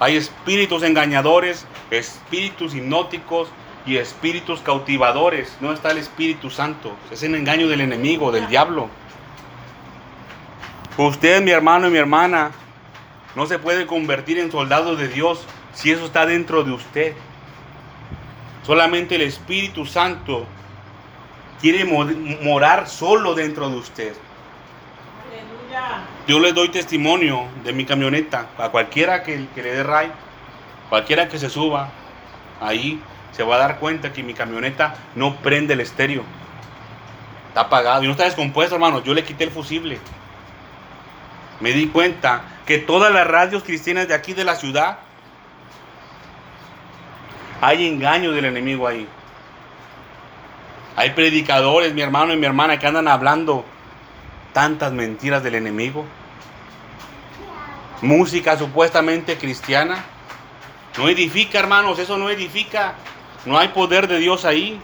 Hay 0.00 0.16
espíritus 0.16 0.82
engañadores, 0.82 1.66
espíritus 1.90 2.74
hipnóticos 2.74 3.48
y 3.86 3.98
espíritus 3.98 4.60
cautivadores. 4.60 5.56
No 5.60 5.72
está 5.72 5.90
el 5.90 5.98
Espíritu 5.98 6.50
Santo. 6.50 6.96
Es 7.12 7.22
el 7.22 7.34
engaño 7.34 7.68
del 7.68 7.82
enemigo, 7.82 8.32
del 8.32 8.48
diablo. 8.48 8.88
Usted, 10.96 11.42
mi 11.42 11.50
hermano 11.50 11.88
y 11.88 11.90
mi 11.90 11.98
hermana, 11.98 12.50
no 13.36 13.46
se 13.46 13.58
puede 13.58 13.86
convertir 13.86 14.38
en 14.38 14.50
soldado 14.50 14.96
de 14.96 15.06
Dios 15.06 15.44
si 15.72 15.92
eso 15.92 16.06
está 16.06 16.26
dentro 16.26 16.64
de 16.64 16.72
usted. 16.72 17.14
Solamente 18.66 19.14
el 19.14 19.22
Espíritu 19.22 19.86
Santo 19.86 20.46
quiere 21.60 21.84
morar 21.84 22.88
solo 22.88 23.34
dentro 23.34 23.68
de 23.68 23.76
usted. 23.76 24.12
Yo 26.26 26.38
les 26.38 26.54
doy 26.54 26.68
testimonio 26.68 27.46
de 27.64 27.72
mi 27.72 27.84
camioneta 27.84 28.46
a 28.58 28.68
cualquiera 28.68 29.22
que, 29.22 29.46
le 29.56 29.62
dé 29.62 29.82
ray, 29.82 30.10
cualquiera 30.88 31.28
que 31.28 31.38
se 31.38 31.50
suba 31.50 31.90
ahí, 32.60 33.00
se 33.32 33.42
va 33.42 33.56
a 33.56 33.58
dar 33.58 33.78
cuenta 33.78 34.12
que 34.12 34.22
mi 34.22 34.34
camioneta 34.34 34.94
no 35.14 35.36
prende 35.36 35.74
el 35.74 35.80
estéreo. 35.80 36.22
Está 37.48 37.62
apagado 37.62 38.04
y 38.04 38.06
no 38.06 38.12
está 38.12 38.24
descompuesto, 38.24 38.76
hermano. 38.76 39.02
Yo 39.02 39.14
le 39.14 39.24
quité 39.24 39.44
el 39.44 39.50
fusible. 39.50 39.98
Me 41.58 41.72
di 41.72 41.88
cuenta 41.88 42.42
que 42.64 42.78
todas 42.78 43.12
las 43.12 43.26
radios 43.26 43.64
cristianas 43.64 44.06
de 44.06 44.14
aquí 44.14 44.32
de 44.32 44.44
la 44.44 44.54
ciudad 44.54 44.98
hay 47.60 47.86
engaño 47.86 48.32
del 48.32 48.44
enemigo 48.46 48.86
ahí. 48.86 49.06
Hay 50.96 51.10
predicadores, 51.10 51.94
mi 51.94 52.02
hermano 52.02 52.32
y 52.32 52.36
mi 52.36 52.46
hermana, 52.46 52.78
que 52.78 52.86
andan 52.86 53.08
hablando 53.08 53.64
tantas 54.52 54.92
mentiras 54.92 55.42
del 55.42 55.54
enemigo. 55.54 56.04
Música 58.02 58.56
supuestamente 58.56 59.36
cristiana. 59.36 60.04
No 60.98 61.08
edifica, 61.08 61.58
hermanos, 61.58 61.98
eso 61.98 62.18
no 62.18 62.30
edifica. 62.30 62.94
No 63.46 63.58
hay 63.58 63.68
poder 63.68 64.08
de 64.08 64.18
Dios 64.18 64.44
ahí. 64.44 64.80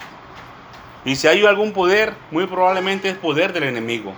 Y 1.05 1.17
si 1.17 1.29
hay 1.29 1.45
algún 1.45 1.73
poder, 1.73 2.15
muy 2.31 2.47
probablemente 2.47 3.09
es 3.09 3.17
poder 3.17 3.53
del 3.53 3.65
enemigo. 3.65 4.13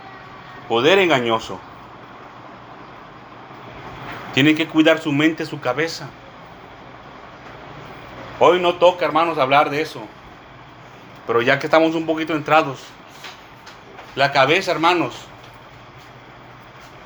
Poder 0.68 0.98
engañoso. 0.98 1.58
Tiene 4.34 4.54
que 4.54 4.66
cuidar 4.66 5.00
su 5.00 5.12
mente, 5.12 5.46
su 5.46 5.60
cabeza. 5.60 6.08
Hoy 8.38 8.60
no 8.60 8.74
toca, 8.74 9.04
hermanos, 9.04 9.38
hablar 9.38 9.70
de 9.70 9.80
eso. 9.80 10.06
Pero 11.28 11.42
ya 11.42 11.60
que 11.60 11.66
estamos 11.66 11.94
un 11.94 12.06
poquito 12.06 12.34
entrados, 12.34 12.80
la 14.16 14.32
cabeza, 14.32 14.72
hermanos, 14.72 15.14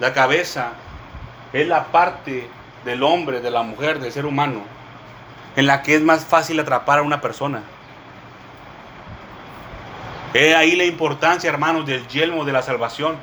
la 0.00 0.14
cabeza 0.14 0.72
es 1.52 1.68
la 1.68 1.88
parte 1.88 2.48
del 2.86 3.02
hombre, 3.02 3.42
de 3.42 3.50
la 3.50 3.62
mujer, 3.62 3.98
del 3.98 4.10
ser 4.10 4.24
humano, 4.24 4.62
en 5.56 5.66
la 5.66 5.82
que 5.82 5.96
es 5.96 6.00
más 6.00 6.24
fácil 6.24 6.58
atrapar 6.58 7.00
a 7.00 7.02
una 7.02 7.20
persona. 7.20 7.62
Es 10.32 10.54
ahí 10.54 10.74
la 10.76 10.84
importancia, 10.84 11.50
hermanos, 11.50 11.84
del 11.84 12.08
yelmo 12.08 12.46
de 12.46 12.52
la 12.52 12.62
salvación. 12.62 13.16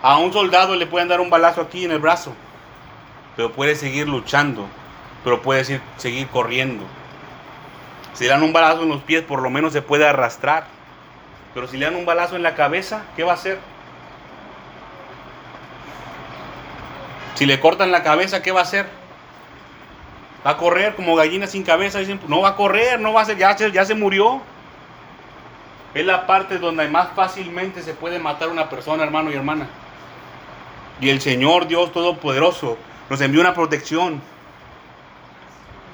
A 0.00 0.16
un 0.16 0.32
soldado 0.32 0.74
le 0.76 0.86
pueden 0.86 1.08
dar 1.08 1.20
un 1.20 1.28
balazo 1.28 1.60
aquí 1.60 1.84
en 1.84 1.90
el 1.90 1.98
brazo, 1.98 2.32
pero 3.36 3.52
puede 3.52 3.74
seguir 3.74 4.08
luchando 4.08 4.66
pero 5.24 5.42
puede 5.42 5.80
seguir 5.96 6.28
corriendo. 6.28 6.84
Si 8.14 8.24
le 8.24 8.30
dan 8.30 8.42
un 8.42 8.52
balazo 8.52 8.82
en 8.82 8.88
los 8.88 9.02
pies, 9.02 9.22
por 9.22 9.42
lo 9.42 9.50
menos 9.50 9.72
se 9.72 9.82
puede 9.82 10.06
arrastrar. 10.06 10.66
Pero 11.54 11.66
si 11.66 11.76
le 11.76 11.86
dan 11.86 11.96
un 11.96 12.06
balazo 12.06 12.36
en 12.36 12.42
la 12.42 12.54
cabeza, 12.54 13.04
¿qué 13.16 13.24
va 13.24 13.32
a 13.32 13.34
hacer? 13.34 13.58
Si 17.34 17.46
le 17.46 17.58
cortan 17.58 17.90
la 17.90 18.02
cabeza, 18.02 18.42
¿qué 18.42 18.52
va 18.52 18.60
a 18.60 18.64
hacer? 18.64 18.86
Va 20.46 20.52
a 20.52 20.56
correr 20.56 20.94
como 20.94 21.16
gallina 21.16 21.46
sin 21.46 21.62
cabeza. 21.62 22.00
no 22.28 22.40
va 22.40 22.50
a 22.50 22.56
correr, 22.56 23.00
no 23.00 23.12
va 23.12 23.22
a 23.22 23.24
ser, 23.24 23.38
ya, 23.38 23.56
ya 23.56 23.84
se 23.84 23.94
murió. 23.94 24.42
Es 25.94 26.06
la 26.06 26.26
parte 26.26 26.58
donde 26.58 26.88
más 26.88 27.08
fácilmente 27.16 27.82
se 27.82 27.94
puede 27.94 28.18
matar 28.18 28.48
una 28.48 28.68
persona, 28.68 29.02
hermano 29.02 29.30
y 29.30 29.34
hermana. 29.34 29.68
Y 31.00 31.08
el 31.08 31.20
Señor 31.20 31.66
Dios 31.66 31.92
Todopoderoso 31.92 32.76
nos 33.08 33.20
envió 33.20 33.40
una 33.40 33.54
protección 33.54 34.20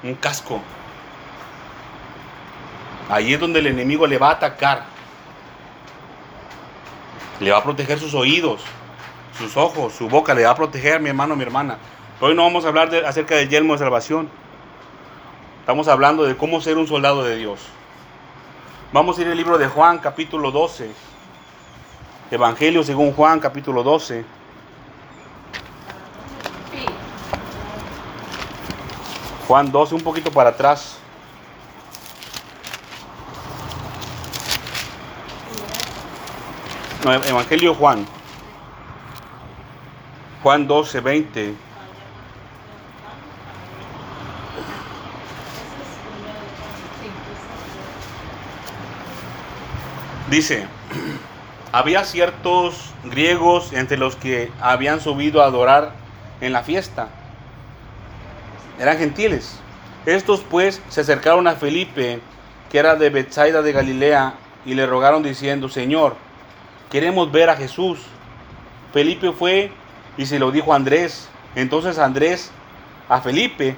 un 0.03 0.15
casco. 0.15 0.61
Ahí 3.09 3.33
es 3.33 3.39
donde 3.39 3.59
el 3.59 3.67
enemigo 3.67 4.05
le 4.05 4.17
va 4.17 4.29
a 4.29 4.33
atacar. 4.33 4.83
Le 7.39 7.51
va 7.51 7.59
a 7.59 7.63
proteger 7.63 7.99
sus 7.99 8.13
oídos, 8.13 8.61
sus 9.37 9.55
ojos, 9.55 9.93
su 9.93 10.09
boca, 10.09 10.33
le 10.33 10.43
va 10.43 10.51
a 10.51 10.55
proteger 10.55 10.99
mi 10.99 11.09
hermano, 11.09 11.35
mi 11.35 11.43
hermana. 11.43 11.77
Hoy 12.19 12.33
no 12.35 12.43
vamos 12.43 12.65
a 12.65 12.69
hablar 12.69 12.89
de, 12.89 13.05
acerca 13.05 13.35
del 13.35 13.47
yelmo 13.47 13.73
de 13.73 13.79
salvación. 13.79 14.29
Estamos 15.59 15.87
hablando 15.87 16.23
de 16.23 16.35
cómo 16.35 16.59
ser 16.61 16.77
un 16.77 16.87
soldado 16.87 17.23
de 17.23 17.37
Dios. 17.37 17.59
Vamos 18.91 19.17
a 19.17 19.21
ir 19.21 19.27
al 19.27 19.37
libro 19.37 19.57
de 19.57 19.67
Juan, 19.67 19.99
capítulo 19.99 20.51
12. 20.51 20.89
Evangelio 22.31 22.83
según 22.83 23.13
Juan, 23.13 23.39
capítulo 23.39 23.83
12. 23.83 24.25
Juan 29.47 29.71
12, 29.71 29.95
un 29.95 30.01
poquito 30.01 30.31
para 30.31 30.49
atrás. 30.49 30.97
Evangelio 37.13 37.73
Juan. 37.73 38.05
Juan 40.43 40.67
12, 40.67 40.99
20. 40.99 41.53
Dice, 50.29 50.67
había 51.71 52.03
ciertos 52.03 52.91
griegos 53.05 53.73
entre 53.73 53.97
los 53.97 54.15
que 54.15 54.51
habían 54.61 54.99
subido 54.99 55.41
a 55.41 55.45
adorar 55.45 55.93
en 56.41 56.53
la 56.53 56.63
fiesta 56.63 57.09
eran 58.79 58.97
gentiles. 58.97 59.59
Estos 60.05 60.41
pues 60.41 60.81
se 60.89 61.01
acercaron 61.01 61.47
a 61.47 61.55
Felipe, 61.55 62.19
que 62.69 62.79
era 62.79 62.95
de 62.95 63.09
Bethsaida 63.09 63.61
de 63.61 63.71
Galilea, 63.71 64.35
y 64.65 64.73
le 64.73 64.85
rogaron 64.85 65.23
diciendo, 65.23 65.69
Señor, 65.69 66.15
queremos 66.91 67.31
ver 67.31 67.49
a 67.49 67.55
Jesús. 67.55 67.99
Felipe 68.93 69.31
fue 69.31 69.71
y 70.17 70.25
se 70.25 70.39
lo 70.39 70.51
dijo 70.51 70.73
a 70.73 70.75
Andrés. 70.75 71.29
Entonces 71.55 71.97
Andrés 71.99 72.51
a 73.09 73.21
Felipe 73.21 73.75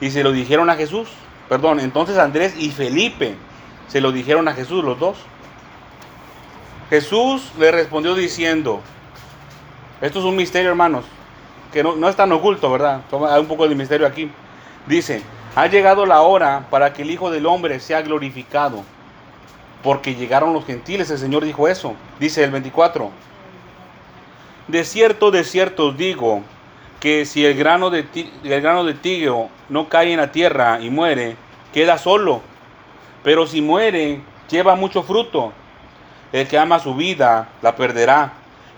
y 0.00 0.10
se 0.10 0.22
lo 0.22 0.32
dijeron 0.32 0.70
a 0.70 0.76
Jesús. 0.76 1.08
Perdón, 1.48 1.80
entonces 1.80 2.18
Andrés 2.18 2.54
y 2.58 2.70
Felipe 2.70 3.36
se 3.88 4.00
lo 4.00 4.12
dijeron 4.12 4.48
a 4.48 4.54
Jesús 4.54 4.84
los 4.84 4.98
dos. 4.98 5.16
Jesús 6.90 7.52
le 7.58 7.72
respondió 7.72 8.14
diciendo, 8.14 8.80
esto 10.00 10.20
es 10.20 10.24
un 10.24 10.36
misterio 10.36 10.70
hermanos, 10.70 11.04
que 11.72 11.82
no, 11.82 12.08
es 12.08 12.16
tan 12.16 12.30
oculto, 12.32 12.70
¿verdad? 12.70 13.02
Hay 13.28 13.40
un 13.40 13.46
poco 13.46 13.68
de 13.68 13.74
misterio 13.74 14.06
aquí. 14.06 14.30
Dice, 14.86 15.22
ha 15.56 15.66
llegado 15.66 16.06
la 16.06 16.20
hora 16.22 16.66
para 16.70 16.92
que 16.92 17.02
el 17.02 17.10
Hijo 17.10 17.30
del 17.30 17.46
Hombre 17.46 17.80
sea 17.80 18.02
glorificado, 18.02 18.84
porque 19.86 20.16
llegaron 20.16 20.52
los 20.52 20.66
gentiles, 20.66 21.12
el 21.12 21.18
Señor 21.18 21.44
dijo 21.44 21.68
eso. 21.68 21.94
Dice 22.18 22.42
el 22.42 22.50
24, 22.50 23.08
de 24.66 24.82
cierto, 24.82 25.30
de 25.30 25.44
cierto 25.44 25.86
os 25.86 25.96
digo, 25.96 26.42
que 26.98 27.24
si 27.24 27.46
el 27.46 27.56
grano 27.56 27.88
de, 27.90 28.04
el 28.42 28.60
grano 28.60 28.82
de 28.82 29.40
no 29.68 29.88
cae 29.88 30.10
en 30.10 30.18
la 30.18 30.32
tierra 30.32 30.80
y 30.80 30.90
muere, 30.90 31.36
queda 31.72 31.98
solo, 31.98 32.40
pero 33.22 33.46
si 33.46 33.62
muere, 33.62 34.22
lleva 34.50 34.74
mucho 34.74 35.04
fruto. 35.04 35.52
El 36.32 36.48
que 36.48 36.58
ama 36.58 36.80
su 36.80 36.96
vida, 36.96 37.46
la 37.62 37.76
perderá, 37.76 38.32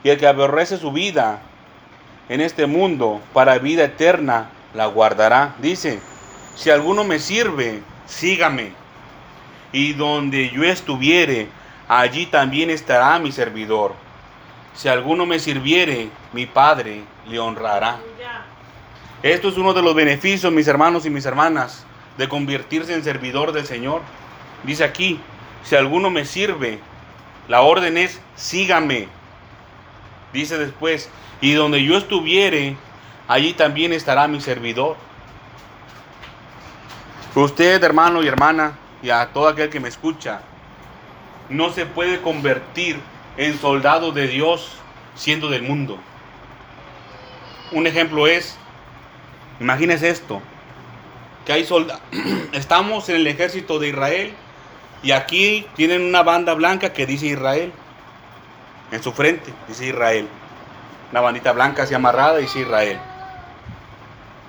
y 0.04 0.10
el 0.10 0.18
que 0.18 0.26
aborrece 0.26 0.76
su 0.76 0.92
vida, 0.92 1.40
en 2.28 2.42
este 2.42 2.66
mundo 2.66 3.22
para 3.32 3.56
vida 3.56 3.84
eterna 3.84 4.50
la 4.74 4.84
guardará. 4.84 5.54
Dice, 5.62 6.00
si 6.54 6.68
alguno 6.68 7.02
me 7.02 7.18
sirve, 7.18 7.82
sígame. 8.04 8.77
Y 9.72 9.92
donde 9.92 10.50
yo 10.50 10.64
estuviere, 10.64 11.48
allí 11.88 12.26
también 12.26 12.70
estará 12.70 13.18
mi 13.18 13.32
servidor. 13.32 13.94
Si 14.74 14.88
alguno 14.88 15.26
me 15.26 15.38
sirviere, 15.38 16.08
mi 16.32 16.46
Padre 16.46 17.02
le 17.26 17.38
honrará. 17.38 17.98
Esto 19.22 19.48
es 19.48 19.56
uno 19.56 19.74
de 19.74 19.82
los 19.82 19.94
beneficios, 19.94 20.52
mis 20.52 20.68
hermanos 20.68 21.04
y 21.04 21.10
mis 21.10 21.26
hermanas, 21.26 21.84
de 22.16 22.28
convertirse 22.28 22.94
en 22.94 23.02
servidor 23.02 23.52
del 23.52 23.66
Señor. 23.66 24.02
Dice 24.62 24.84
aquí, 24.84 25.20
si 25.64 25.74
alguno 25.74 26.10
me 26.10 26.24
sirve, 26.24 26.78
la 27.48 27.62
orden 27.62 27.98
es, 27.98 28.20
sígame. 28.36 29.08
Dice 30.32 30.58
después, 30.58 31.10
y 31.40 31.52
donde 31.54 31.82
yo 31.82 31.96
estuviere, 31.96 32.76
allí 33.26 33.52
también 33.54 33.92
estará 33.92 34.28
mi 34.28 34.40
servidor. 34.40 34.96
Usted, 37.34 37.82
hermano 37.82 38.22
y 38.22 38.28
hermana, 38.28 38.72
y 39.02 39.10
a 39.10 39.26
todo 39.32 39.48
aquel 39.48 39.70
que 39.70 39.80
me 39.80 39.88
escucha, 39.88 40.40
no 41.48 41.70
se 41.70 41.86
puede 41.86 42.20
convertir 42.20 42.98
en 43.36 43.58
soldado 43.58 44.12
de 44.12 44.26
Dios 44.26 44.72
siendo 45.14 45.48
del 45.48 45.62
mundo. 45.62 45.98
Un 47.72 47.86
ejemplo 47.86 48.26
es, 48.26 48.56
imagínese 49.60 50.10
esto, 50.10 50.42
que 51.46 51.52
hay 51.52 51.64
soldados, 51.64 52.02
estamos 52.52 53.08
en 53.08 53.16
el 53.16 53.26
ejército 53.26 53.78
de 53.78 53.88
Israel 53.88 54.34
y 55.02 55.12
aquí 55.12 55.66
tienen 55.76 56.02
una 56.02 56.22
banda 56.22 56.54
blanca 56.54 56.92
que 56.92 57.06
dice 57.06 57.26
Israel, 57.26 57.72
en 58.90 59.02
su 59.02 59.12
frente 59.12 59.52
dice 59.68 59.86
Israel, 59.86 60.28
una 61.10 61.20
bandita 61.20 61.52
blanca 61.52 61.84
así 61.84 61.94
amarrada 61.94 62.38
dice 62.38 62.60
Israel. 62.60 62.98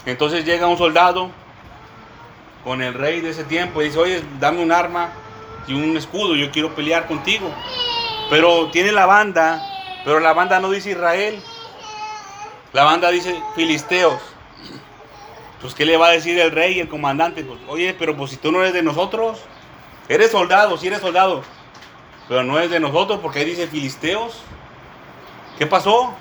Entonces 0.05 0.45
llega 0.45 0.67
un 0.67 0.77
soldado 0.77 1.29
con 2.63 2.81
el 2.81 2.93
rey 2.93 3.21
de 3.21 3.29
ese 3.29 3.43
tiempo 3.43 3.81
y 3.81 3.85
dice, 3.85 3.99
oye, 3.99 4.23
dame 4.39 4.61
un 4.61 4.71
arma 4.71 5.11
y 5.67 5.73
un 5.73 5.95
escudo, 5.95 6.35
yo 6.35 6.51
quiero 6.51 6.75
pelear 6.75 7.07
contigo. 7.07 7.51
Pero 8.29 8.69
tiene 8.71 8.91
la 8.91 9.05
banda, 9.05 9.61
pero 10.03 10.19
la 10.19 10.33
banda 10.33 10.59
no 10.59 10.69
dice 10.69 10.91
Israel. 10.91 11.41
La 12.73 12.83
banda 12.83 13.09
dice 13.09 13.41
Filisteos. 13.55 14.21
Pues, 15.61 15.73
¿qué 15.73 15.85
le 15.85 15.97
va 15.97 16.07
a 16.07 16.11
decir 16.11 16.39
el 16.39 16.51
rey, 16.51 16.79
el 16.79 16.87
comandante? 16.87 17.43
Pues, 17.43 17.59
oye, 17.67 17.95
pero 17.97 18.15
pues 18.15 18.31
si 18.31 18.37
tú 18.37 18.51
no 18.51 18.61
eres 18.61 18.73
de 18.73 18.83
nosotros, 18.83 19.39
eres 20.07 20.31
soldado, 20.31 20.77
si 20.77 20.87
eres 20.87 21.01
soldado, 21.01 21.43
pero 22.27 22.43
no 22.43 22.59
es 22.59 22.69
de 22.69 22.79
nosotros 22.79 23.19
porque 23.21 23.39
ahí 23.39 23.45
dice 23.45 23.67
Filisteos. 23.67 24.41
¿Qué 25.57 25.65
pasó? 25.65 26.13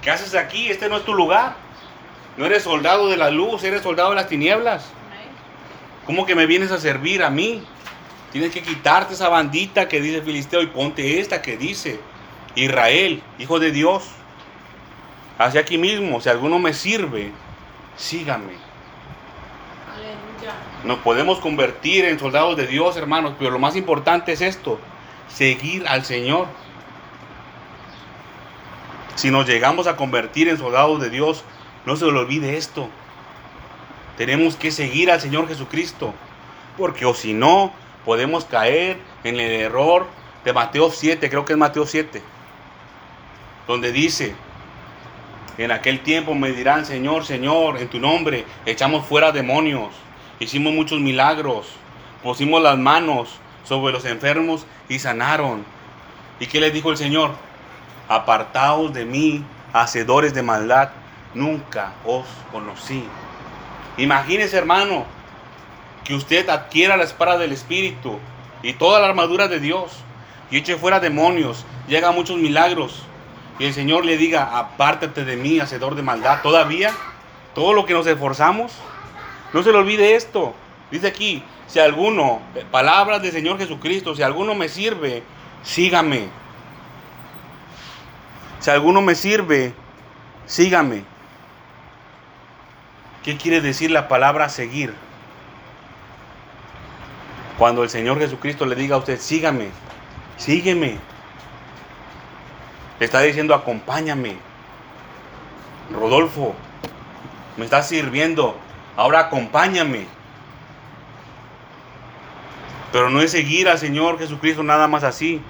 ¿Qué 0.00 0.10
haces 0.10 0.34
aquí? 0.34 0.70
Este 0.70 0.88
no 0.88 0.96
es 0.96 1.04
tu 1.04 1.12
lugar. 1.12 1.56
No 2.36 2.46
eres 2.46 2.62
soldado 2.62 3.08
de 3.08 3.16
la 3.16 3.30
luz, 3.30 3.62
eres 3.64 3.82
soldado 3.82 4.10
de 4.10 4.16
las 4.16 4.28
tinieblas. 4.28 4.86
¿Cómo 6.06 6.26
que 6.26 6.34
me 6.34 6.46
vienes 6.46 6.70
a 6.70 6.78
servir 6.78 7.22
a 7.22 7.30
mí? 7.30 7.62
Tienes 8.32 8.52
que 8.52 8.62
quitarte 8.62 9.14
esa 9.14 9.28
bandita 9.28 9.88
que 9.88 10.00
dice 10.00 10.20
Filisteo 10.20 10.60
y 10.60 10.66
ponte 10.66 11.20
esta 11.20 11.40
que 11.40 11.56
dice 11.56 12.00
Israel, 12.54 13.22
hijo 13.38 13.58
de 13.58 13.70
Dios. 13.70 14.04
Hacia 15.38 15.60
aquí 15.60 15.78
mismo, 15.78 16.20
si 16.20 16.28
alguno 16.28 16.58
me 16.58 16.74
sirve, 16.74 17.32
sígame. 17.96 18.52
Nos 20.84 20.98
podemos 20.98 21.38
convertir 21.38 22.04
en 22.04 22.18
soldados 22.18 22.56
de 22.56 22.66
Dios, 22.66 22.96
hermanos, 22.96 23.34
pero 23.38 23.50
lo 23.50 23.58
más 23.58 23.74
importante 23.74 24.32
es 24.32 24.42
esto, 24.42 24.78
seguir 25.28 25.86
al 25.88 26.04
Señor. 26.04 26.46
Si 29.14 29.30
nos 29.30 29.46
llegamos 29.46 29.86
a 29.86 29.96
convertir 29.96 30.48
en 30.48 30.58
soldados 30.58 31.00
de 31.00 31.08
Dios, 31.08 31.44
no 31.86 31.96
se 31.96 32.04
le 32.04 32.18
olvide 32.18 32.56
esto. 32.56 32.90
Tenemos 34.16 34.56
que 34.56 34.70
seguir 34.70 35.10
al 35.10 35.20
Señor 35.20 35.48
Jesucristo. 35.48 36.14
Porque 36.76 37.06
o 37.06 37.14
si 37.14 37.34
no, 37.34 37.72
podemos 38.04 38.44
caer 38.44 38.98
en 39.22 39.40
el 39.40 39.50
error 39.52 40.06
de 40.44 40.52
Mateo 40.52 40.90
7, 40.90 41.30
creo 41.30 41.44
que 41.44 41.54
es 41.54 41.58
Mateo 41.58 41.86
7, 41.86 42.22
donde 43.66 43.92
dice, 43.92 44.34
en 45.56 45.70
aquel 45.70 46.00
tiempo 46.00 46.34
me 46.34 46.52
dirán, 46.52 46.84
Señor, 46.84 47.24
Señor, 47.24 47.78
en 47.78 47.88
tu 47.88 47.98
nombre 47.98 48.44
echamos 48.66 49.06
fuera 49.06 49.32
demonios, 49.32 49.90
hicimos 50.38 50.74
muchos 50.74 51.00
milagros, 51.00 51.68
pusimos 52.22 52.60
las 52.62 52.76
manos 52.76 53.38
sobre 53.64 53.92
los 53.92 54.04
enfermos 54.04 54.66
y 54.88 54.98
sanaron. 54.98 55.64
¿Y 56.40 56.46
qué 56.46 56.60
les 56.60 56.72
dijo 56.72 56.90
el 56.90 56.96
Señor? 56.96 57.30
Apartaos 58.08 58.92
de 58.92 59.06
mí, 59.06 59.42
hacedores 59.72 60.34
de 60.34 60.42
maldad, 60.42 60.90
nunca 61.34 61.94
os 62.04 62.26
conocí. 62.52 63.04
Imagínese, 63.96 64.56
hermano, 64.56 65.04
que 66.04 66.14
usted 66.14 66.48
adquiera 66.48 66.96
la 66.96 67.04
espada 67.04 67.38
del 67.38 67.52
Espíritu 67.52 68.18
y 68.62 68.72
toda 68.74 69.00
la 69.00 69.08
armadura 69.08 69.48
de 69.48 69.60
Dios 69.60 69.92
y 70.50 70.58
eche 70.58 70.76
fuera 70.76 71.00
demonios, 71.00 71.64
llega 71.88 72.12
muchos 72.12 72.36
milagros 72.36 73.02
y 73.58 73.66
el 73.66 73.74
Señor 73.74 74.04
le 74.04 74.16
diga, 74.16 74.58
apártate 74.58 75.24
de 75.24 75.36
mí, 75.36 75.60
hacedor 75.60 75.94
de 75.94 76.02
maldad. 76.02 76.42
Todavía, 76.42 76.92
todo 77.54 77.72
lo 77.72 77.86
que 77.86 77.94
nos 77.94 78.06
esforzamos, 78.06 78.72
no 79.52 79.62
se 79.62 79.70
le 79.70 79.78
olvide 79.78 80.16
esto. 80.16 80.54
Dice 80.90 81.06
aquí, 81.06 81.42
si 81.68 81.78
alguno, 81.78 82.40
palabras 82.70 83.22
del 83.22 83.32
Señor 83.32 83.58
Jesucristo, 83.58 84.14
si 84.14 84.22
alguno 84.22 84.54
me 84.54 84.68
sirve, 84.68 85.22
sígame. 85.62 86.28
Si 88.58 88.70
alguno 88.70 89.02
me 89.02 89.14
sirve, 89.14 89.72
sígame. 90.46 91.04
¿Qué 93.24 93.38
quiere 93.38 93.62
decir 93.62 93.90
la 93.90 94.06
palabra 94.06 94.50
seguir? 94.50 94.92
Cuando 97.56 97.82
el 97.82 97.88
Señor 97.88 98.18
Jesucristo 98.18 98.66
le 98.66 98.76
diga 98.76 98.96
a 98.96 98.98
usted, 98.98 99.18
sígame, 99.18 99.68
sígueme. 100.36 100.98
Le 102.98 103.06
está 103.06 103.20
diciendo, 103.20 103.54
acompáñame. 103.54 104.36
Rodolfo, 105.90 106.54
me 107.56 107.64
estás 107.64 107.88
sirviendo, 107.88 108.58
ahora 108.94 109.20
acompáñame. 109.20 110.06
Pero 112.92 113.08
no 113.08 113.22
es 113.22 113.30
seguir 113.30 113.70
al 113.70 113.78
Señor 113.78 114.18
Jesucristo 114.18 114.62
nada 114.62 114.86
más 114.86 115.02
así. 115.02 115.40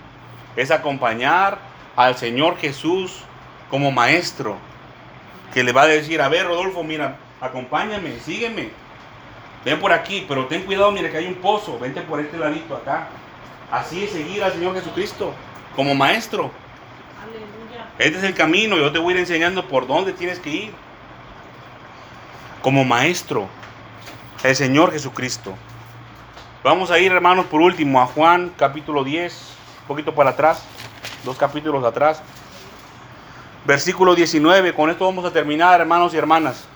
Es 0.54 0.70
acompañar 0.70 1.58
al 1.96 2.16
Señor 2.16 2.56
Jesús 2.56 3.22
como 3.68 3.90
maestro. 3.90 4.58
Que 5.52 5.64
le 5.64 5.72
va 5.72 5.82
a 5.82 5.86
decir, 5.86 6.22
a 6.22 6.28
ver, 6.28 6.46
Rodolfo, 6.46 6.84
mira, 6.84 7.18
acompáñame, 7.44 8.18
sígueme. 8.20 8.70
Ven 9.64 9.78
por 9.80 9.92
aquí, 9.92 10.24
pero 10.28 10.46
ten 10.46 10.62
cuidado, 10.62 10.90
mira 10.92 11.10
que 11.10 11.18
hay 11.18 11.26
un 11.26 11.36
pozo, 11.36 11.78
vente 11.78 12.00
por 12.02 12.20
este 12.20 12.36
ladito 12.36 12.76
acá. 12.76 13.08
Así 13.70 14.04
es 14.04 14.10
seguir 14.10 14.42
al 14.42 14.52
Señor 14.52 14.74
Jesucristo 14.74 15.32
como 15.74 15.94
maestro. 15.94 16.50
Aleluya. 17.22 17.88
Este 17.98 18.18
es 18.18 18.24
el 18.24 18.34
camino, 18.34 18.76
yo 18.76 18.92
te 18.92 18.98
voy 18.98 19.12
a 19.12 19.16
ir 19.16 19.20
enseñando 19.20 19.66
por 19.66 19.86
dónde 19.86 20.12
tienes 20.12 20.38
que 20.38 20.50
ir. 20.50 20.72
Como 22.62 22.84
maestro, 22.84 23.48
el 24.42 24.56
Señor 24.56 24.92
Jesucristo. 24.92 25.54
Vamos 26.62 26.90
a 26.90 26.98
ir, 26.98 27.12
hermanos, 27.12 27.46
por 27.46 27.60
último 27.60 28.00
a 28.00 28.06
Juan 28.06 28.52
capítulo 28.56 29.04
10, 29.04 29.54
un 29.82 29.86
poquito 29.86 30.14
para 30.14 30.30
atrás, 30.30 30.64
dos 31.24 31.36
capítulos 31.36 31.84
atrás. 31.84 32.22
Versículo 33.66 34.14
19, 34.14 34.74
con 34.74 34.90
esto 34.90 35.04
vamos 35.06 35.24
a 35.24 35.30
terminar, 35.30 35.80
hermanos 35.80 36.12
y 36.14 36.16
hermanas. 36.18 36.68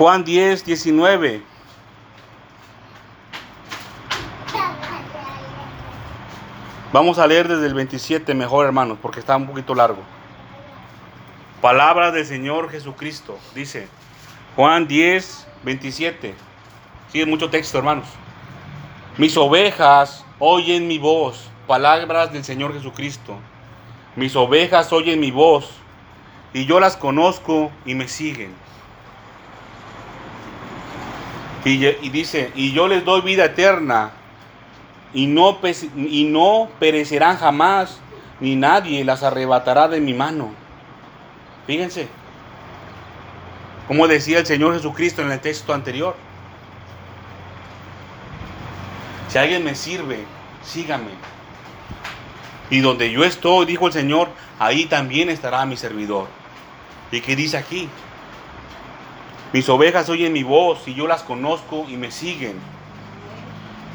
Juan 0.00 0.24
10, 0.24 0.64
19. 0.64 1.42
Vamos 6.90 7.18
a 7.18 7.26
leer 7.26 7.48
desde 7.48 7.66
el 7.66 7.74
27 7.74 8.32
mejor, 8.34 8.64
hermanos, 8.64 8.96
porque 9.02 9.20
está 9.20 9.36
un 9.36 9.46
poquito 9.46 9.74
largo. 9.74 10.00
Palabra 11.60 12.12
del 12.12 12.24
Señor 12.24 12.70
Jesucristo. 12.70 13.38
Dice 13.54 13.88
Juan 14.56 14.88
10, 14.88 15.46
27. 15.64 16.34
Sí, 17.12 17.20
es 17.20 17.26
mucho 17.26 17.50
texto, 17.50 17.76
hermanos. 17.76 18.06
Mis 19.18 19.36
ovejas 19.36 20.24
oyen 20.38 20.88
mi 20.88 20.96
voz. 20.96 21.50
Palabras 21.66 22.32
del 22.32 22.44
Señor 22.44 22.72
Jesucristo. 22.72 23.36
Mis 24.16 24.34
ovejas 24.34 24.94
oyen 24.94 25.20
mi 25.20 25.30
voz. 25.30 25.68
Y 26.54 26.64
yo 26.64 26.80
las 26.80 26.96
conozco 26.96 27.70
y 27.84 27.94
me 27.94 28.08
siguen. 28.08 28.69
Y, 31.64 31.76
dice, 32.08 32.50
y 32.54 32.72
yo 32.72 32.88
les 32.88 33.04
doy 33.04 33.20
vida 33.20 33.44
eterna 33.44 34.12
y 35.12 35.26
no, 35.26 35.58
y 35.96 36.24
no 36.24 36.70
perecerán 36.78 37.36
jamás, 37.36 38.00
ni 38.40 38.56
nadie 38.56 39.04
las 39.04 39.22
arrebatará 39.22 39.88
de 39.88 40.00
mi 40.00 40.14
mano. 40.14 40.54
Fíjense, 41.66 42.08
como 43.86 44.08
decía 44.08 44.38
el 44.38 44.46
Señor 44.46 44.74
Jesucristo 44.74 45.20
en 45.20 45.32
el 45.32 45.40
texto 45.40 45.74
anterior. 45.74 46.16
Si 49.28 49.36
alguien 49.36 49.62
me 49.62 49.74
sirve, 49.74 50.24
sígame. 50.62 51.10
Y 52.70 52.80
donde 52.80 53.10
yo 53.10 53.24
estoy, 53.24 53.66
dijo 53.66 53.88
el 53.88 53.92
Señor, 53.92 54.28
ahí 54.58 54.86
también 54.86 55.28
estará 55.28 55.66
mi 55.66 55.76
servidor. 55.76 56.28
¿Y 57.12 57.20
qué 57.20 57.36
dice 57.36 57.58
aquí? 57.58 57.88
Mis 59.52 59.68
ovejas 59.68 60.08
oyen 60.08 60.32
mi 60.32 60.42
voz 60.42 60.86
y 60.86 60.94
yo 60.94 61.06
las 61.06 61.22
conozco 61.22 61.86
y 61.88 61.96
me 61.96 62.10
siguen. 62.10 62.56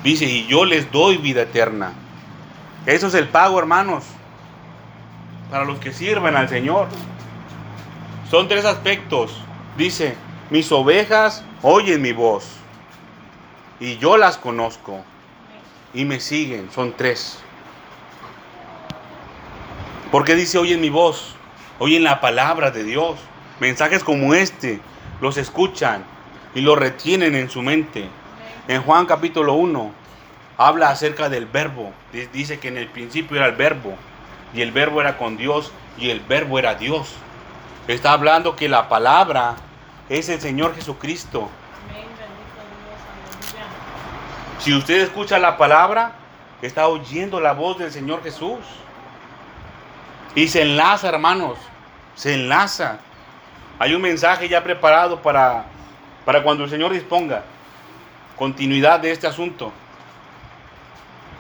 Dice, 0.03 0.26
y 0.26 0.45
yo 0.47 0.66
les 0.66 0.91
doy 0.91 1.18
vida 1.18 1.43
eterna. 1.43 1.93
Eso 2.86 3.08
es 3.08 3.14
el 3.16 3.30
pago, 3.30 3.58
hermanos, 3.58 4.03
para 5.49 5.66
los 5.66 5.80
que 5.80 5.93
sirven 5.93 6.36
al 6.36 6.49
Señor. 6.49 6.88
Son 8.30 8.47
tres 8.47 8.66
aspectos. 8.66 9.32
Dice, 9.78 10.16
mis 10.49 10.72
ovejas 10.72 11.43
oyen 11.62 12.01
mi 12.01 12.12
voz 12.12 12.45
y 13.80 13.97
yo 13.97 14.18
las 14.18 14.38
conozco 14.38 15.03
y 15.93 16.06
me 16.06 16.20
siguen. 16.20 16.70
Son 16.72 16.93
tres. 16.95 17.39
¿Por 20.12 20.26
qué 20.26 20.36
dice 20.36 20.58
oyen 20.58 20.82
mi 20.82 20.89
voz? 20.89 21.36
Oyen 21.80 22.03
la 22.03 22.22
palabra 22.22 22.72
de 22.72 22.84
Dios. 22.84 23.18
Mensajes 23.60 24.03
como 24.03 24.34
este 24.34 24.82
los 25.26 25.38
escuchan 25.38 26.03
y 26.53 26.61
los 26.61 26.78
retienen 26.78 27.34
en 27.34 27.49
su 27.49 27.63
mente. 27.63 28.07
En 28.67 28.84
Juan 28.84 29.07
capítulo 29.07 29.55
1 29.55 29.91
habla 30.55 30.89
acerca 30.89 31.30
del 31.30 31.47
verbo. 31.47 31.91
Dice 32.32 32.59
que 32.59 32.67
en 32.67 32.78
el 32.78 32.89
principio 32.89 33.38
era 33.38 33.47
el 33.47 33.55
verbo 33.55 33.95
y 34.53 34.61
el 34.61 34.71
verbo 34.71 35.01
era 35.01 35.17
con 35.17 35.36
Dios 35.36 35.71
y 35.97 36.11
el 36.11 36.19
verbo 36.19 36.59
era 36.59 36.76
Dios. 36.76 37.15
Está 37.88 38.11
hablando 38.11 38.55
que 38.55 38.69
la 38.69 38.88
palabra 38.88 39.55
es 40.09 40.30
el 40.30 40.39
Señor 40.39 40.76
Jesucristo. 40.76 41.49
Si 44.59 44.76
usted 44.76 45.01
escucha 45.01 45.39
la 45.39 45.57
palabra, 45.57 46.11
está 46.61 46.88
oyendo 46.88 47.39
la 47.39 47.53
voz 47.53 47.80
del 47.80 47.91
Señor 47.91 48.21
Jesús. 48.21 48.59
Y 50.36 50.49
se 50.49 50.61
enlaza, 50.61 51.09
hermanos, 51.09 51.57
se 52.13 52.36
enlaza. 52.36 52.99
Hay 53.80 53.93
un 53.93 54.01
mensaje 54.01 54.47
ya 54.47 54.63
preparado 54.63 55.21
para, 55.21 55.65
para 56.23 56.43
cuando 56.43 56.63
el 56.63 56.69
Señor 56.69 56.93
disponga 56.93 57.43
continuidad 58.36 58.99
de 58.99 59.11
este 59.11 59.28
asunto. 59.28 59.71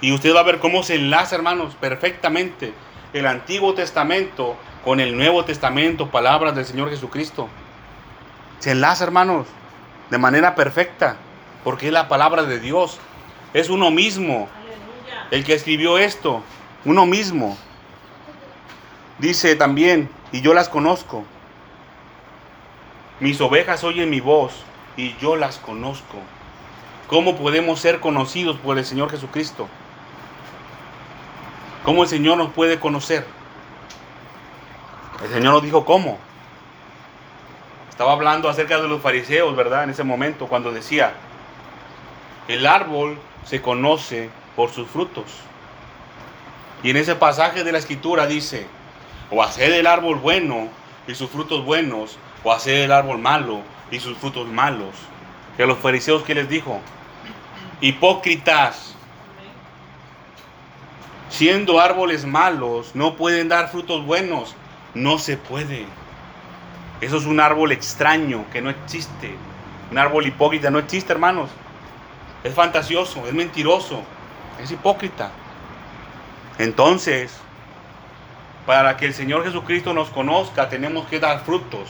Y 0.01 0.11
usted 0.11 0.35
va 0.35 0.41
a 0.41 0.43
ver 0.43 0.59
cómo 0.59 0.83
se 0.83 0.95
enlaza, 0.95 1.35
hermanos, 1.35 1.75
perfectamente 1.75 2.73
el 3.13 3.27
Antiguo 3.27 3.73
Testamento 3.73 4.57
con 4.83 4.99
el 4.99 5.15
Nuevo 5.15 5.45
Testamento, 5.45 6.11
palabras 6.11 6.53
del 6.55 6.65
Señor 6.65 6.89
Jesucristo. 6.89 7.47
Se 8.59 8.71
enlaza, 8.71 9.05
hermanos, 9.05 9.47
de 10.09 10.17
manera 10.17 10.53
perfecta, 10.55 11.15
porque 11.63 11.87
es 11.87 11.93
la 11.93 12.07
palabra 12.07 12.43
de 12.43 12.59
Dios. 12.59 12.99
Es 13.53 13.69
uno 13.69 13.89
mismo 13.89 14.49
el 15.31 15.45
que 15.45 15.53
escribió 15.53 15.97
esto, 15.97 16.43
uno 16.83 17.05
mismo. 17.05 17.57
Dice 19.17 19.55
también, 19.55 20.09
y 20.33 20.41
yo 20.41 20.53
las 20.53 20.67
conozco. 20.67 21.23
Mis 23.19 23.39
ovejas 23.39 23.83
oyen 23.83 24.09
mi 24.09 24.19
voz 24.19 24.53
y 24.97 25.15
yo 25.17 25.35
las 25.35 25.57
conozco. 25.57 26.17
¿Cómo 27.07 27.37
podemos 27.37 27.79
ser 27.79 27.99
conocidos 27.99 28.57
por 28.57 28.77
el 28.77 28.85
Señor 28.85 29.09
Jesucristo? 29.09 29.69
¿Cómo 31.83 32.03
el 32.03 32.09
Señor 32.09 32.37
nos 32.37 32.51
puede 32.51 32.79
conocer? 32.79 33.25
El 35.23 35.29
Señor 35.29 35.53
nos 35.53 35.63
dijo 35.63 35.85
cómo. 35.85 36.17
Estaba 37.89 38.11
hablando 38.11 38.49
acerca 38.49 38.81
de 38.81 38.89
los 38.89 39.01
fariseos, 39.01 39.55
¿verdad? 39.55 39.85
En 39.85 39.91
ese 39.91 40.03
momento, 40.03 40.47
cuando 40.47 40.73
decía, 40.73 41.13
el 42.49 42.65
árbol 42.65 43.17
se 43.45 43.61
conoce 43.61 44.29
por 44.57 44.71
sus 44.71 44.89
frutos. 44.89 45.25
Y 46.83 46.89
en 46.89 46.97
ese 46.97 47.15
pasaje 47.15 47.63
de 47.63 47.71
la 47.71 47.77
escritura 47.77 48.27
dice, 48.27 48.67
o 49.31 49.41
hacer 49.41 49.71
el 49.71 49.87
árbol 49.87 50.15
bueno 50.15 50.67
y 51.07 51.15
sus 51.15 51.29
frutos 51.29 51.63
buenos, 51.63 52.17
o 52.45 52.53
hacer 52.53 52.77
el 52.77 52.91
árbol 52.93 53.17
malo 53.17 53.61
y 53.91 53.99
sus 53.99 54.17
frutos 54.17 54.47
malos. 54.47 54.95
Y 55.57 55.63
a 55.63 55.65
los 55.65 55.79
fariseos, 55.79 56.23
¿qué 56.23 56.35
les 56.35 56.47
dijo? 56.47 56.79
Hipócritas, 57.81 58.95
siendo 61.29 61.81
árboles 61.81 62.25
malos, 62.25 62.91
no 62.93 63.15
pueden 63.15 63.49
dar 63.49 63.69
frutos 63.69 64.05
buenos. 64.05 64.55
No 64.93 65.17
se 65.17 65.35
puede. 65.35 65.85
Eso 67.01 67.17
es 67.17 67.25
un 67.25 67.41
árbol 67.41 67.73
extraño 67.73 68.45
que 68.53 68.61
no 68.61 68.69
existe. 68.69 69.35
Un 69.91 69.97
árbol 69.97 70.27
hipócrita 70.27 70.69
no 70.69 70.79
existe, 70.79 71.11
hermanos. 71.11 71.49
Es 72.43 72.53
fantasioso, 72.53 73.27
es 73.27 73.33
mentiroso, 73.33 74.03
es 74.61 74.71
hipócrita. 74.71 75.31
Entonces, 76.59 77.35
para 78.65 78.95
que 78.97 79.07
el 79.07 79.13
Señor 79.13 79.43
Jesucristo 79.43 79.93
nos 79.93 80.09
conozca, 80.09 80.69
tenemos 80.69 81.07
que 81.07 81.19
dar 81.19 81.41
frutos. 81.41 81.89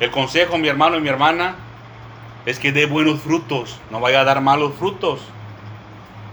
El 0.00 0.10
consejo, 0.10 0.58
mi 0.58 0.68
hermano 0.68 0.96
y 0.96 1.00
mi 1.00 1.08
hermana, 1.08 1.56
es 2.46 2.58
que 2.58 2.72
dé 2.72 2.86
buenos 2.86 3.20
frutos, 3.20 3.78
no 3.90 4.00
vaya 4.00 4.20
a 4.20 4.24
dar 4.24 4.40
malos 4.40 4.74
frutos. 4.78 5.20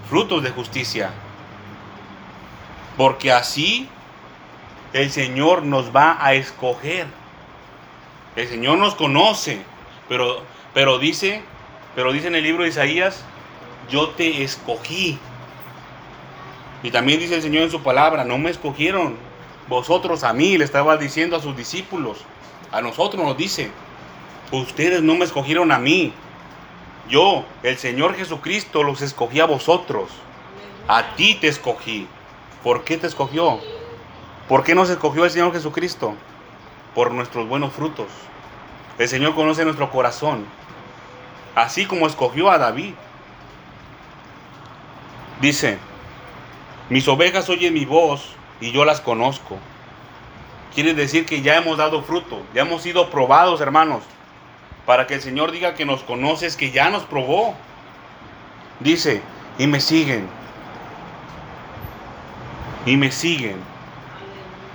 Frutos 0.10 0.44
de 0.44 0.52
justicia. 0.52 1.12
Porque 2.96 3.32
así 3.32 3.90
el 4.94 5.12
Señor 5.12 5.64
nos 5.64 5.94
va 5.94 6.18
a 6.24 6.36
escoger. 6.36 7.08
El 8.36 8.48
Señor 8.48 8.78
nos 8.78 8.96
conoce, 8.96 9.62
pero, 10.08 10.44
pero 10.74 11.00
dice, 11.00 11.42
pero 11.96 12.14
dice 12.14 12.28
en 12.28 12.36
el 12.36 12.44
libro 12.44 12.64
de 12.64 12.70
Isaías, 12.70 13.26
yo 13.90 14.10
te 14.10 14.44
escogí. 14.44 15.18
Y 16.84 16.92
también 16.92 17.20
dice 17.20 17.36
el 17.36 17.42
Señor 17.42 17.64
en 17.64 17.72
su 17.72 17.82
palabra, 17.82 18.24
no 18.24 18.38
me 18.38 18.52
escogieron 18.52 19.18
vosotros 19.68 20.24
a 20.24 20.34
mí, 20.34 20.58
le 20.58 20.66
estaba 20.66 20.98
diciendo 20.98 21.36
a 21.36 21.42
sus 21.42 21.58
discípulos, 21.58 22.24
a 22.76 22.82
nosotros 22.82 23.24
nos 23.24 23.38
dice, 23.38 23.72
ustedes 24.52 25.02
no 25.02 25.16
me 25.16 25.24
escogieron 25.24 25.72
a 25.72 25.80
mí, 25.80 26.12
yo, 27.08 27.46
el 27.64 27.78
Señor 27.78 28.16
Jesucristo, 28.16 28.84
los 28.84 29.02
escogí 29.02 29.40
a 29.40 29.46
vosotros, 29.46 30.10
a 30.86 31.16
ti 31.16 31.36
te 31.36 31.48
escogí. 31.48 32.06
¿Por 32.66 32.84
qué 32.84 32.98
te 32.98 33.08
escogió? 33.08 33.62
¿Por 34.50 34.66
qué 34.66 34.76
nos 34.76 34.90
escogió 34.90 35.24
el 35.24 35.32
Señor 35.32 35.54
Jesucristo? 35.54 36.16
Por 36.94 37.12
nuestros 37.12 37.48
buenos 37.48 37.72
frutos. 37.72 38.08
El 39.00 39.08
Señor 39.08 39.36
conoce 39.36 39.64
nuestro 39.64 39.90
corazón, 39.90 40.46
así 41.56 41.86
como 41.86 42.08
escogió 42.08 42.52
a 42.52 42.58
David. 42.58 42.94
Dice, 45.40 45.78
mis 46.90 47.08
ovejas 47.08 47.48
oyen 47.48 47.74
mi 47.74 47.86
voz 47.86 48.36
y 48.60 48.74
yo 48.74 48.84
las 48.84 49.00
conozco. 49.00 49.60
Quiere 50.76 50.94
decir 50.94 51.26
que 51.26 51.42
ya 51.42 51.56
hemos 51.56 51.78
dado 51.78 52.04
fruto, 52.04 52.44
ya 52.54 52.62
hemos 52.62 52.84
sido 52.84 53.10
probados, 53.10 53.62
hermanos. 53.62 54.04
Para 54.86 55.08
que 55.08 55.16
el 55.16 55.22
Señor 55.22 55.52
diga 55.52 55.74
que 55.74 55.86
nos 55.86 56.04
conoces, 56.04 56.56
que 56.56 56.70
ya 56.70 56.90
nos 56.90 57.04
probó. 57.04 57.56
Dice, 58.82 59.22
y 59.58 59.66
me 59.66 59.80
siguen 59.80 60.28
y 62.86 62.98
me 62.98 63.12
siguen. 63.12 63.58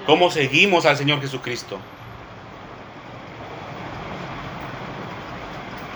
¿Cómo 0.07 0.31
seguimos 0.31 0.87
al 0.87 0.97
Señor 0.97 1.21
Jesucristo? 1.21 1.79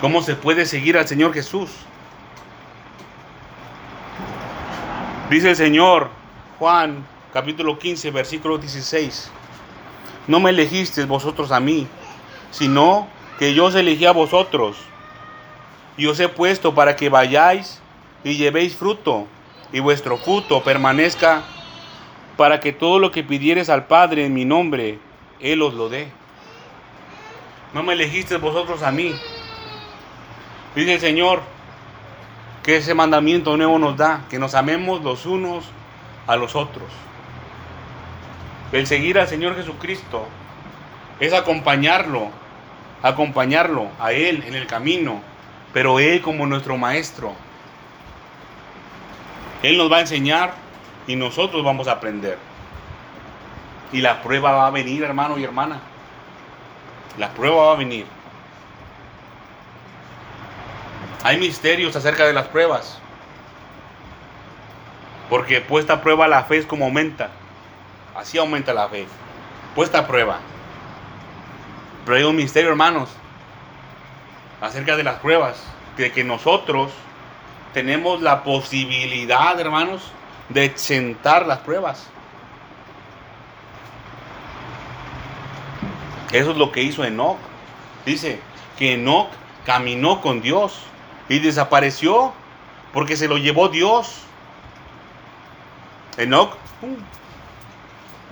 ¿Cómo 0.01 0.23
se 0.23 0.37
puede 0.37 0.67
seguir 0.67 0.97
al 0.97 1.09
Señor 1.09 1.33
Jesús? 1.33 1.71
Dice 5.31 5.51
el 5.51 5.57
Señor, 5.57 6.11
Juan 6.59 7.05
capítulo 7.33 7.79
15, 7.79 8.11
versículo 8.11 8.59
16, 8.59 9.31
no 10.27 10.41
me 10.41 10.51
elegisteis 10.51 11.07
vosotros 11.07 11.53
a 11.53 11.61
mí, 11.61 11.87
sino 12.51 13.09
que 13.39 13.55
yo 13.55 13.67
os 13.67 13.75
elegí 13.75 14.07
a 14.07 14.13
vosotros 14.13 14.77
y 15.97 16.07
os 16.07 16.19
he 16.21 16.29
puesto 16.29 16.75
para 16.75 16.97
que 16.97 17.09
vayáis 17.09 17.81
y 18.23 18.37
llevéis 18.37 18.77
fruto 18.77 19.27
y 19.73 19.81
vuestro 19.81 20.17
fruto 20.19 20.63
permanezca 20.63 21.43
para 22.37 22.61
que 22.61 22.73
todo 22.73 22.99
lo 22.99 23.11
que 23.11 23.23
pidieres 23.23 23.69
al 23.69 23.87
Padre 23.87 24.25
en 24.25 24.35
mi 24.35 24.45
nombre, 24.45 24.99
Él 25.41 25.63
os 25.63 25.75
lo 25.75 25.89
dé. 25.89 26.09
No 27.73 27.83
me 27.83 27.93
elegiste 27.93 28.37
vosotros 28.37 28.83
a 28.83 28.91
mí. 28.91 29.15
Dice 30.75 30.95
el 30.95 31.01
Señor 31.01 31.43
que 32.63 32.77
ese 32.77 32.95
mandamiento 32.95 33.57
nuevo 33.57 33.79
nos 33.79 33.97
da, 33.97 34.25
que 34.31 34.39
nos 34.39 34.55
amemos 34.55 35.03
los 35.03 35.27
unos 35.27 35.65
a 36.27 36.37
los 36.37 36.57
otros. 36.57 36.89
El 38.75 38.89
seguir 38.89 39.21
al 39.21 39.29
Señor 39.29 39.55
Jesucristo 39.55 40.27
es 41.21 41.33
acompañarlo, 41.33 42.31
acompañarlo 43.05 43.87
a 44.01 44.11
Él 44.11 44.43
en 44.49 44.57
el 44.57 44.67
camino, 44.67 45.23
pero 45.73 46.01
Él 46.01 46.21
como 46.21 46.45
nuestro 46.45 46.77
Maestro. 46.77 47.35
Él 49.63 49.79
nos 49.79 49.93
va 49.93 49.99
a 49.99 50.01
enseñar 50.01 50.55
y 51.07 51.15
nosotros 51.15 51.63
vamos 51.63 51.87
a 51.87 51.93
aprender. 51.93 52.37
Y 53.93 54.01
la 54.01 54.21
prueba 54.23 54.51
va 54.51 54.67
a 54.67 54.71
venir, 54.71 55.05
hermano 55.05 55.39
y 55.39 55.45
hermana. 55.45 55.79
La 57.17 57.29
prueba 57.29 57.67
va 57.67 57.73
a 57.75 57.77
venir. 57.77 58.07
Hay 61.23 61.39
misterios 61.39 61.95
acerca 61.95 62.27
de 62.27 62.33
las 62.33 62.49
pruebas. 62.49 62.99
Porque 65.31 65.61
puesta 65.61 65.93
a 65.93 66.03
prueba 66.03 66.27
la 66.27 66.43
fe 66.43 66.57
es 66.57 66.67
como 66.67 66.87
aumenta. 66.87 67.31
Así 68.15 68.39
aumenta 68.39 68.73
la 68.73 68.89
fe. 68.89 69.07
Puesta 69.75 70.01
a 70.01 70.07
prueba. 70.07 70.39
Pero 72.05 72.17
hay 72.17 72.25
un 72.25 72.37
misterio, 72.37 72.71
hermanos, 72.71 73.11
acerca 74.61 74.97
de 74.97 75.05
las 75.05 75.19
pruebas. 75.19 75.63
De 75.97 76.13
que 76.13 76.25
nosotros 76.25 76.93
tenemos 77.73 78.21
la 78.21 78.43
posibilidad, 78.45 79.59
hermanos, 79.59 80.03
de 80.49 80.65
exentar 80.65 81.47
las 81.47 81.59
pruebas. 81.59 82.09
Eso 86.33 86.51
es 86.51 86.57
lo 86.57 86.73
que 86.73 86.83
hizo 86.83 87.05
Enoch. 87.05 87.39
Dice 88.05 88.41
que 88.79 88.95
Enoch 88.95 89.29
caminó 89.65 90.21
con 90.21 90.41
Dios 90.43 90.81
y 91.29 91.39
desapareció 91.39 92.33
porque 92.93 93.17
se 93.17 93.29
lo 93.29 93.39
llevó 93.39 93.69
Dios. 93.69 94.23
Enoch, 96.17 96.57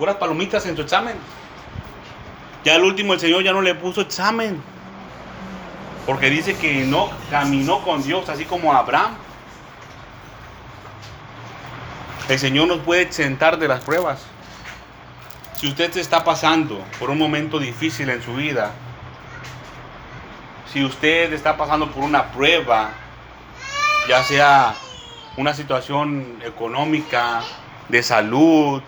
puras 0.03 0.17
palomitas 0.17 0.65
en 0.65 0.75
su 0.75 0.81
examen. 0.81 1.15
Ya 2.65 2.75
al 2.75 2.83
último 2.83 3.13
el 3.13 3.21
Señor 3.21 3.41
ya 3.41 3.53
no 3.53 3.61
le 3.61 3.73
puso 3.73 4.01
examen. 4.01 4.61
Porque 6.05 6.29
dice 6.29 6.57
que 6.57 6.83
no 6.83 7.09
caminó 7.31 7.81
con 7.83 8.03
Dios 8.03 8.27
así 8.27 8.43
como 8.43 8.73
Abraham. 8.73 9.15
El 12.27 12.37
Señor 12.37 12.67
nos 12.67 12.79
puede 12.79 13.03
exentar 13.03 13.57
de 13.57 13.69
las 13.69 13.81
pruebas. 13.81 14.25
Si 15.55 15.69
usted 15.69 15.93
se 15.93 16.01
está 16.01 16.25
pasando 16.25 16.83
por 16.99 17.09
un 17.09 17.17
momento 17.17 17.57
difícil 17.57 18.09
en 18.09 18.21
su 18.21 18.33
vida, 18.33 18.71
si 20.73 20.83
usted 20.83 21.31
está 21.31 21.55
pasando 21.55 21.89
por 21.89 22.03
una 22.03 22.29
prueba, 22.33 22.89
ya 24.09 24.21
sea 24.21 24.75
una 25.37 25.53
situación 25.53 26.41
económica, 26.43 27.41
de 27.87 28.03
salud, 28.03 28.81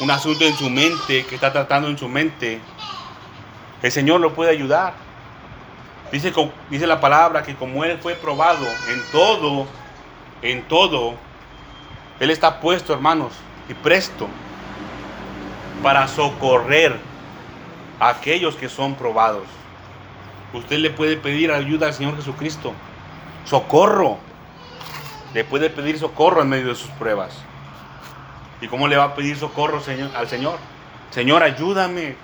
un 0.00 0.10
asunto 0.10 0.44
en 0.44 0.54
su 0.56 0.70
mente 0.70 1.24
que 1.26 1.34
está 1.34 1.52
tratando 1.52 1.88
en 1.88 1.98
su 1.98 2.08
mente, 2.08 2.60
el 3.82 3.92
Señor 3.92 4.20
lo 4.20 4.34
puede 4.34 4.50
ayudar. 4.50 4.94
Dice, 6.10 6.32
la 6.86 7.00
palabra 7.00 7.42
que 7.42 7.54
como 7.54 7.84
Él 7.84 7.98
fue 7.98 8.14
probado 8.14 8.66
en 8.88 9.02
todo, 9.12 9.66
en 10.42 10.62
todo, 10.62 11.14
Él 12.18 12.30
está 12.30 12.60
puesto, 12.60 12.92
hermanos, 12.92 13.32
y 13.68 13.74
presto 13.74 14.26
para 15.82 16.08
socorrer 16.08 16.96
a 18.00 18.08
aquellos 18.08 18.56
que 18.56 18.68
son 18.68 18.94
probados. 18.94 19.44
Usted 20.52 20.78
le 20.78 20.90
puede 20.90 21.16
pedir 21.16 21.52
ayuda 21.52 21.86
al 21.86 21.94
Señor 21.94 22.16
Jesucristo. 22.16 22.72
Socorro. 23.44 24.18
Le 25.32 25.44
puede 25.44 25.70
pedir 25.70 25.98
socorro 25.98 26.42
en 26.42 26.48
medio 26.48 26.68
de 26.68 26.74
sus 26.74 26.90
pruebas. 26.90 27.32
¿Y 28.60 28.68
cómo 28.68 28.88
le 28.88 28.96
va 28.96 29.04
a 29.04 29.14
pedir 29.14 29.36
socorro 29.36 29.80
señor, 29.80 30.10
al 30.14 30.28
Señor? 30.28 30.58
Señor, 31.10 31.42
ayúdame. 31.42 32.16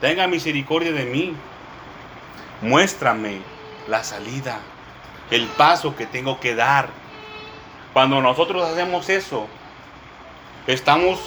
Tenga 0.00 0.26
misericordia 0.26 0.92
de 0.92 1.04
mí. 1.04 1.34
Muéstrame 2.60 3.40
la 3.88 4.02
salida, 4.04 4.58
el 5.30 5.46
paso 5.48 5.94
que 5.96 6.06
tengo 6.06 6.40
que 6.40 6.54
dar. 6.54 6.88
Cuando 7.92 8.20
nosotros 8.20 8.62
hacemos 8.68 9.08
eso, 9.08 9.46
estamos 10.66 11.20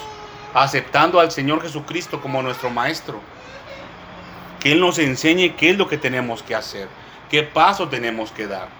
aceptando 0.54 1.20
al 1.20 1.30
Señor 1.30 1.62
Jesucristo 1.62 2.20
como 2.20 2.42
nuestro 2.42 2.70
Maestro. 2.70 3.20
Que 4.60 4.72
Él 4.72 4.80
nos 4.80 4.98
enseñe 4.98 5.54
qué 5.56 5.70
es 5.70 5.78
lo 5.78 5.88
que 5.88 5.98
tenemos 5.98 6.42
que 6.42 6.54
hacer, 6.54 6.88
qué 7.30 7.42
paso 7.44 7.88
tenemos 7.88 8.32
que 8.32 8.46
dar. 8.46 8.77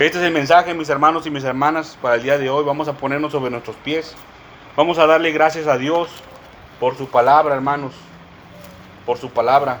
Este 0.00 0.16
es 0.16 0.24
el 0.24 0.32
mensaje, 0.32 0.72
mis 0.72 0.88
hermanos 0.88 1.26
y 1.26 1.30
mis 1.30 1.44
hermanas, 1.44 1.98
para 2.00 2.14
el 2.14 2.22
día 2.22 2.38
de 2.38 2.48
hoy. 2.48 2.64
Vamos 2.64 2.88
a 2.88 2.94
ponernos 2.94 3.32
sobre 3.32 3.50
nuestros 3.50 3.76
pies. 3.76 4.14
Vamos 4.74 4.98
a 4.98 5.06
darle 5.06 5.30
gracias 5.30 5.66
a 5.66 5.76
Dios 5.76 6.08
por 6.80 6.96
su 6.96 7.06
palabra, 7.10 7.54
hermanos. 7.54 7.92
Por 9.04 9.18
su 9.18 9.28
palabra. 9.28 9.80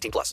18 0.01 0.11
plus. 0.11 0.29